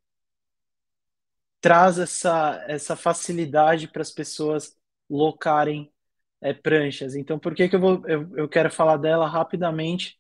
traz 1.61 1.99
essa, 1.99 2.63
essa 2.67 2.95
facilidade 2.95 3.87
para 3.87 4.01
as 4.01 4.11
pessoas 4.11 4.77
locarem 5.09 5.91
é, 6.41 6.53
pranchas. 6.53 7.15
Então, 7.15 7.37
por 7.39 7.53
que, 7.55 7.67
que 7.69 7.75
eu, 7.75 7.79
vou, 7.79 8.03
eu, 8.07 8.29
eu 8.37 8.49
quero 8.49 8.71
falar 8.71 8.97
dela 8.97 9.27
rapidamente? 9.27 10.19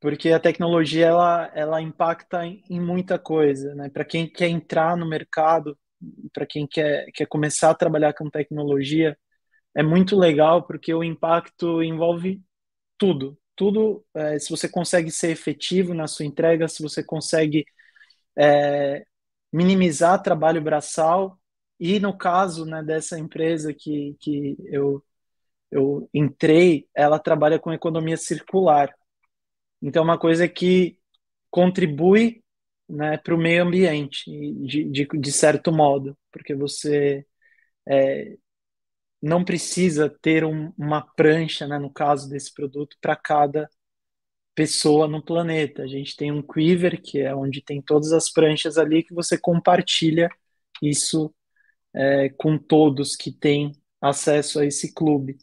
porque 0.00 0.30
a 0.30 0.40
tecnologia 0.40 1.06
ela, 1.06 1.50
ela 1.54 1.82
impacta 1.82 2.44
em, 2.46 2.62
em 2.70 2.80
muita 2.80 3.18
coisa, 3.18 3.74
né? 3.74 3.88
Para 3.88 4.04
quem 4.04 4.28
quer 4.30 4.48
entrar 4.48 4.96
no 4.96 5.08
mercado, 5.08 5.76
para 6.32 6.46
quem 6.46 6.66
quer, 6.66 7.06
quer 7.12 7.26
começar 7.26 7.70
a 7.70 7.74
trabalhar 7.74 8.12
com 8.14 8.30
tecnologia, 8.30 9.18
é 9.74 9.82
muito 9.82 10.16
legal 10.18 10.64
porque 10.66 10.94
o 10.94 11.04
impacto 11.04 11.82
envolve 11.82 12.42
tudo. 12.98 13.38
Tudo, 13.58 14.04
é, 14.14 14.38
se 14.38 14.50
você 14.50 14.68
consegue 14.68 15.10
ser 15.10 15.30
efetivo 15.30 15.92
na 15.92 16.06
sua 16.06 16.24
entrega, 16.24 16.68
se 16.68 16.80
você 16.80 17.02
consegue 17.02 17.66
é, 18.38 19.04
minimizar 19.52 20.22
trabalho 20.22 20.62
braçal, 20.62 21.36
e 21.80 21.98
no 21.98 22.16
caso 22.16 22.64
né, 22.64 22.84
dessa 22.84 23.18
empresa 23.18 23.74
que, 23.74 24.16
que 24.20 24.56
eu, 24.66 25.04
eu 25.72 26.08
entrei, 26.14 26.86
ela 26.94 27.18
trabalha 27.18 27.58
com 27.58 27.72
economia 27.72 28.16
circular. 28.16 28.94
Então, 29.82 30.02
é 30.02 30.04
uma 30.04 30.18
coisa 30.18 30.48
que 30.48 30.96
contribui 31.50 32.44
né, 32.88 33.18
para 33.18 33.34
o 33.34 33.38
meio 33.38 33.64
ambiente, 33.64 34.24
de, 34.30 34.84
de, 34.84 35.06
de, 35.06 35.32
certo 35.32 35.72
modo, 35.72 36.16
porque 36.32 36.54
você 36.54 37.26
é, 37.88 38.36
não 39.20 39.44
precisa 39.44 40.08
ter 40.08 40.44
um, 40.44 40.72
uma 40.78 41.02
prancha, 41.02 41.66
né, 41.66 41.78
no 41.78 41.92
caso 41.92 42.28
desse 42.28 42.52
produto, 42.52 42.96
para 43.00 43.16
cada 43.16 43.68
pessoa 44.54 45.06
no 45.08 45.22
planeta. 45.22 45.82
A 45.82 45.86
gente 45.86 46.16
tem 46.16 46.32
um 46.32 46.42
Quiver, 46.42 47.00
que 47.00 47.20
é 47.20 47.34
onde 47.34 47.62
tem 47.62 47.80
todas 47.82 48.12
as 48.12 48.30
pranchas 48.30 48.78
ali, 48.78 49.02
que 49.02 49.14
você 49.14 49.38
compartilha 49.38 50.28
isso 50.82 51.34
é, 51.94 52.28
com 52.30 52.58
todos 52.58 53.16
que 53.16 53.32
têm 53.32 53.72
acesso 54.00 54.60
a 54.60 54.66
esse 54.66 54.92
clube. 54.94 55.38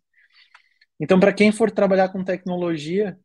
Então, 0.99 1.19
para 1.19 1.33
quem 1.33 1.51
for 1.51 1.71
trabalhar 1.71 2.09
com 2.09 2.23
tecnologia, 2.23 3.17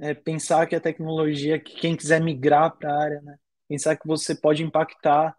é, 0.00 0.14
pensar 0.14 0.66
que 0.66 0.74
a 0.74 0.80
tecnologia, 0.80 1.58
que 1.60 1.74
quem 1.74 1.96
quiser 1.96 2.20
migrar 2.22 2.76
para 2.76 2.92
a 2.92 3.02
área, 3.02 3.20
né, 3.22 3.36
pensar 3.68 3.96
que 3.96 4.06
você 4.06 4.34
pode 4.34 4.62
impactar 4.62 5.34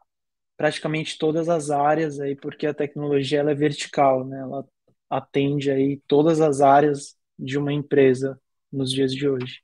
praticamente 0.62 1.18
todas 1.18 1.50
as 1.50 1.72
áreas 1.72 2.20
aí, 2.20 2.36
porque 2.36 2.68
a 2.68 2.74
tecnologia 2.74 3.40
ela 3.40 3.50
é 3.50 3.56
vertical, 3.56 4.24
né, 4.24 4.42
ela 4.42 4.64
atende 5.10 5.72
aí 5.72 6.00
todas 6.08 6.40
as 6.40 6.62
áreas 6.62 7.16
de 7.38 7.58
uma 7.58 7.74
empresa 7.74 8.40
nos 8.72 8.92
dias 8.92 9.12
de 9.12 9.28
hoje. 9.28 9.62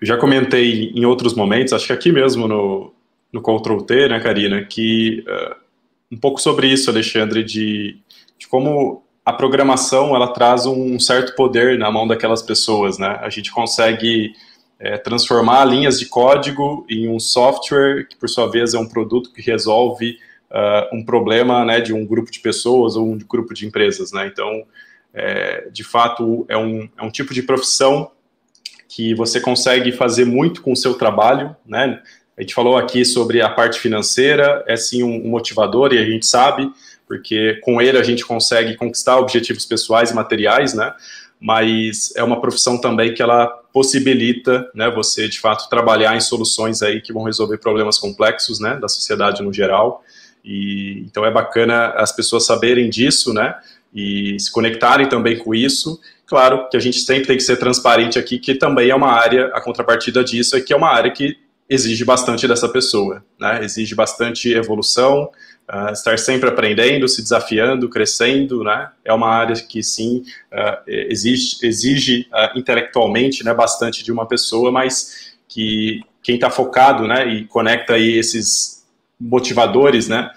Eu 0.00 0.06
já 0.06 0.16
comentei 0.16 0.92
em 0.94 1.04
outros 1.04 1.34
momentos, 1.34 1.72
acho 1.72 1.88
que 1.88 1.92
aqui 1.92 2.12
mesmo 2.12 2.46
no, 2.46 2.94
no 3.32 3.42
Ctrl 3.42 3.78
T, 3.78 4.08
né, 4.08 4.20
Karina, 4.20 4.64
que 4.64 5.24
uh, 5.26 5.56
um 6.12 6.16
pouco 6.16 6.40
sobre 6.40 6.68
isso, 6.68 6.90
Alexandre, 6.90 7.42
de, 7.42 7.98
de 8.38 8.46
como 8.46 9.02
a 9.24 9.32
programação 9.32 10.14
ela 10.14 10.28
traz 10.28 10.64
um 10.64 10.96
certo 11.00 11.34
poder 11.34 11.76
na 11.76 11.90
mão 11.90 12.06
daquelas 12.06 12.40
pessoas, 12.40 12.98
né? 12.98 13.18
A 13.20 13.30
gente 13.30 13.50
consegue 13.50 14.32
é, 14.78 14.96
transformar 14.96 15.64
linhas 15.64 15.98
de 15.98 16.06
código 16.06 16.84
em 16.88 17.08
um 17.08 17.18
software 17.18 18.06
que, 18.08 18.16
por 18.16 18.28
sua 18.28 18.50
vez, 18.50 18.74
é 18.74 18.78
um 18.78 18.88
produto 18.88 19.32
que 19.32 19.40
resolve 19.40 20.18
uh, 20.50 20.96
um 20.96 21.04
problema, 21.04 21.64
né, 21.64 21.80
de 21.80 21.92
um 21.92 22.04
grupo 22.04 22.30
de 22.30 22.40
pessoas 22.40 22.96
ou 22.96 23.06
um 23.06 23.18
grupo 23.18 23.54
de 23.54 23.66
empresas, 23.66 24.12
né? 24.12 24.26
Então, 24.26 24.64
é, 25.12 25.68
de 25.72 25.84
fato, 25.84 26.44
é 26.48 26.56
um, 26.56 26.88
é 26.98 27.02
um 27.02 27.10
tipo 27.10 27.32
de 27.32 27.42
profissão 27.42 28.10
que 28.88 29.14
você 29.14 29.40
consegue 29.40 29.92
fazer 29.92 30.24
muito 30.24 30.60
com 30.60 30.72
o 30.72 30.76
seu 30.76 30.94
trabalho, 30.94 31.54
né? 31.66 32.02
A 32.36 32.42
gente 32.42 32.54
falou 32.54 32.76
aqui 32.76 33.04
sobre 33.04 33.40
a 33.40 33.48
parte 33.48 33.78
financeira, 33.78 34.64
é 34.66 34.76
sim 34.76 35.04
um 35.04 35.28
motivador 35.28 35.92
e 35.92 35.98
a 35.98 36.04
gente 36.04 36.26
sabe, 36.26 36.68
porque 37.06 37.60
com 37.62 37.80
ele 37.80 37.96
a 37.96 38.02
gente 38.02 38.24
consegue 38.24 38.76
conquistar 38.76 39.18
objetivos 39.18 39.64
pessoais 39.64 40.10
e 40.10 40.14
materiais, 40.14 40.74
né? 40.74 40.92
Mas 41.38 42.12
é 42.16 42.24
uma 42.24 42.40
profissão 42.40 42.80
também 42.80 43.14
que 43.14 43.22
ela 43.22 43.63
possibilita, 43.74 44.70
né, 44.72 44.88
você 44.88 45.28
de 45.28 45.40
fato 45.40 45.68
trabalhar 45.68 46.16
em 46.16 46.20
soluções 46.20 46.80
aí 46.80 47.00
que 47.00 47.12
vão 47.12 47.24
resolver 47.24 47.58
problemas 47.58 47.98
complexos, 47.98 48.60
né, 48.60 48.78
da 48.80 48.86
sociedade 48.86 49.42
no 49.42 49.52
geral. 49.52 50.04
E 50.44 51.02
então 51.04 51.26
é 51.26 51.30
bacana 51.30 51.88
as 51.96 52.12
pessoas 52.12 52.46
saberem 52.46 52.88
disso, 52.88 53.32
né? 53.32 53.56
E 53.92 54.38
se 54.38 54.52
conectarem 54.52 55.08
também 55.08 55.38
com 55.38 55.54
isso. 55.54 56.00
Claro 56.26 56.68
que 56.68 56.76
a 56.76 56.80
gente 56.80 57.00
sempre 57.00 57.26
tem 57.26 57.36
que 57.36 57.42
ser 57.42 57.56
transparente 57.56 58.18
aqui, 58.18 58.38
que 58.38 58.54
também 58.54 58.90
é 58.90 58.94
uma 58.94 59.10
área, 59.10 59.46
a 59.54 59.60
contrapartida 59.60 60.22
disso 60.22 60.56
é 60.56 60.60
que 60.60 60.72
é 60.72 60.76
uma 60.76 60.90
área 60.90 61.10
que 61.10 61.36
exige 61.68 62.04
bastante 62.04 62.46
dessa 62.46 62.68
pessoa, 62.68 63.24
né? 63.40 63.64
Exige 63.64 63.94
bastante 63.94 64.52
evolução, 64.52 65.30
uh, 65.72 65.92
estar 65.92 66.18
sempre 66.18 66.48
aprendendo, 66.48 67.08
se 67.08 67.22
desafiando, 67.22 67.88
crescendo, 67.88 68.62
né? 68.62 68.90
É 69.04 69.12
uma 69.12 69.28
área 69.28 69.54
que 69.56 69.82
sim 69.82 70.24
uh, 70.52 70.82
exige, 70.86 71.56
exige 71.62 72.28
uh, 72.32 72.58
intelectualmente, 72.58 73.44
né, 73.44 73.52
bastante 73.54 74.04
de 74.04 74.12
uma 74.12 74.26
pessoa, 74.26 74.70
mas 74.70 75.36
que 75.48 76.02
quem 76.22 76.36
está 76.36 76.50
focado, 76.50 77.06
né, 77.06 77.26
e 77.26 77.44
conecta 77.44 77.94
aí 77.94 78.18
esses 78.18 78.86
motivadores, 79.20 80.08
né, 80.08 80.30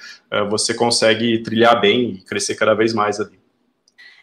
você 0.49 0.73
consegue 0.73 1.41
trilhar 1.41 1.79
bem 1.79 2.11
e 2.11 2.25
crescer 2.25 2.55
cada 2.55 2.73
vez 2.73 2.93
mais 2.93 3.19
ali. 3.19 3.39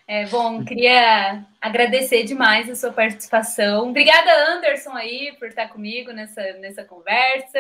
É, 0.07 0.27
bom, 0.27 0.63
queria 0.63 1.43
agradecer 1.61 2.25
demais 2.25 2.69
a 2.69 2.77
sua 2.77 2.93
participação. 2.93 3.89
Obrigada, 3.89 4.31
Anderson, 4.53 4.93
aí, 4.93 5.35
por 5.39 5.49
estar 5.49 5.69
comigo 5.69 6.13
nessa, 6.13 6.43
nessa 6.61 6.85
conversa. 6.85 7.59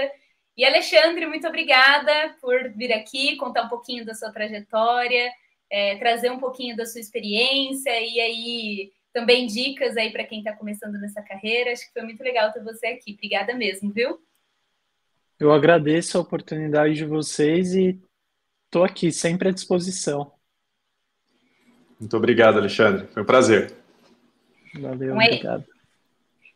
E 0.56 0.64
Alexandre, 0.64 1.26
muito 1.26 1.46
obrigada 1.48 2.36
por 2.40 2.70
vir 2.70 2.92
aqui, 2.92 3.36
contar 3.36 3.64
um 3.64 3.68
pouquinho 3.68 4.04
da 4.04 4.14
sua 4.14 4.30
trajetória, 4.30 5.30
é, 5.68 5.96
trazer 5.96 6.30
um 6.30 6.38
pouquinho 6.38 6.76
da 6.76 6.86
sua 6.86 7.00
experiência 7.00 7.90
e 8.00 8.20
aí 8.20 8.92
também 9.12 9.46
dicas 9.46 9.96
aí 9.96 10.12
para 10.12 10.24
quem 10.24 10.38
está 10.38 10.52
começando 10.52 10.94
nessa 10.94 11.22
carreira. 11.22 11.72
Acho 11.72 11.86
que 11.86 11.92
foi 11.92 12.02
muito 12.02 12.22
legal 12.22 12.52
ter 12.52 12.62
você 12.62 12.86
aqui. 12.88 13.14
Obrigada 13.14 13.54
mesmo, 13.54 13.92
viu? 13.92 14.20
Eu 15.38 15.52
agradeço 15.52 16.16
a 16.16 16.20
oportunidade 16.20 16.94
de 16.94 17.04
vocês 17.04 17.74
e 17.74 18.00
estou 18.66 18.84
aqui 18.84 19.10
sempre 19.10 19.48
à 19.48 19.52
disposição. 19.52 20.32
Muito 21.98 22.16
obrigado, 22.16 22.58
Alexandre. 22.58 23.06
Foi 23.08 23.22
um 23.22 23.26
prazer. 23.26 23.72
Valeu, 24.74 25.14
então 25.14 25.20
é, 25.20 25.26
obrigado. 25.26 25.73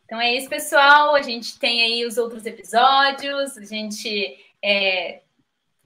Então 0.09 0.19
é 0.19 0.35
isso, 0.35 0.49
pessoal. 0.49 1.13
A 1.13 1.21
gente 1.21 1.59
tem 1.59 1.83
aí 1.83 2.03
os 2.03 2.17
outros 2.17 2.43
episódios. 2.43 3.55
A 3.55 3.63
gente 3.63 4.09
está 4.09 4.39
é, 4.63 5.21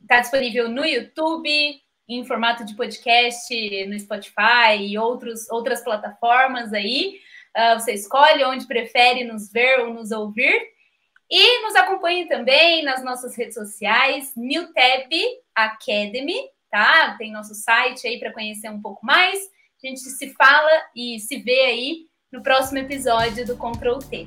tá 0.08 0.22
disponível 0.22 0.70
no 0.70 0.86
YouTube, 0.86 1.50
em 2.08 2.24
formato 2.24 2.64
de 2.64 2.74
podcast, 2.74 3.86
no 3.86 4.00
Spotify 4.00 4.78
e 4.80 4.98
outros, 4.98 5.50
outras 5.52 5.84
plataformas 5.84 6.72
aí. 6.72 7.20
Uh, 7.54 7.78
você 7.78 7.92
escolhe 7.92 8.46
onde 8.46 8.66
prefere 8.66 9.26
nos 9.26 9.52
ver 9.52 9.82
ou 9.82 9.94
nos 9.94 10.12
ouvir. 10.12 10.72
E 11.30 11.62
nos 11.64 11.76
acompanhe 11.76 12.26
também 12.26 12.82
nas 12.82 13.04
nossas 13.04 13.36
redes 13.36 13.56
sociais, 13.56 14.32
Newtab 14.38 15.14
Academy, 15.54 16.50
tá? 16.72 17.14
Tem 17.18 17.30
nosso 17.30 17.54
site 17.56 18.08
aí 18.08 18.18
para 18.22 18.32
conhecer 18.32 18.70
um 18.70 18.82
pouco 18.82 19.06
mais. 19.06 19.38
A 19.84 19.86
gente 19.86 20.00
se 20.00 20.34
fala 20.34 20.72
e 20.96 21.20
se 21.20 21.40
vê 21.40 21.60
aí 21.60 22.13
no 22.34 22.42
próximo 22.42 22.80
episódio 22.80 23.46
do 23.46 23.56
Control 23.56 24.00
T. 24.00 24.26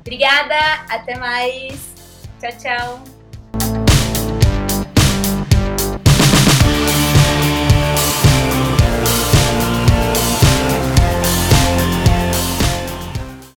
Obrigada, 0.00 0.54
até 0.90 1.16
mais. 1.18 1.94
Tchau, 2.38 2.52
tchau. 2.58 3.15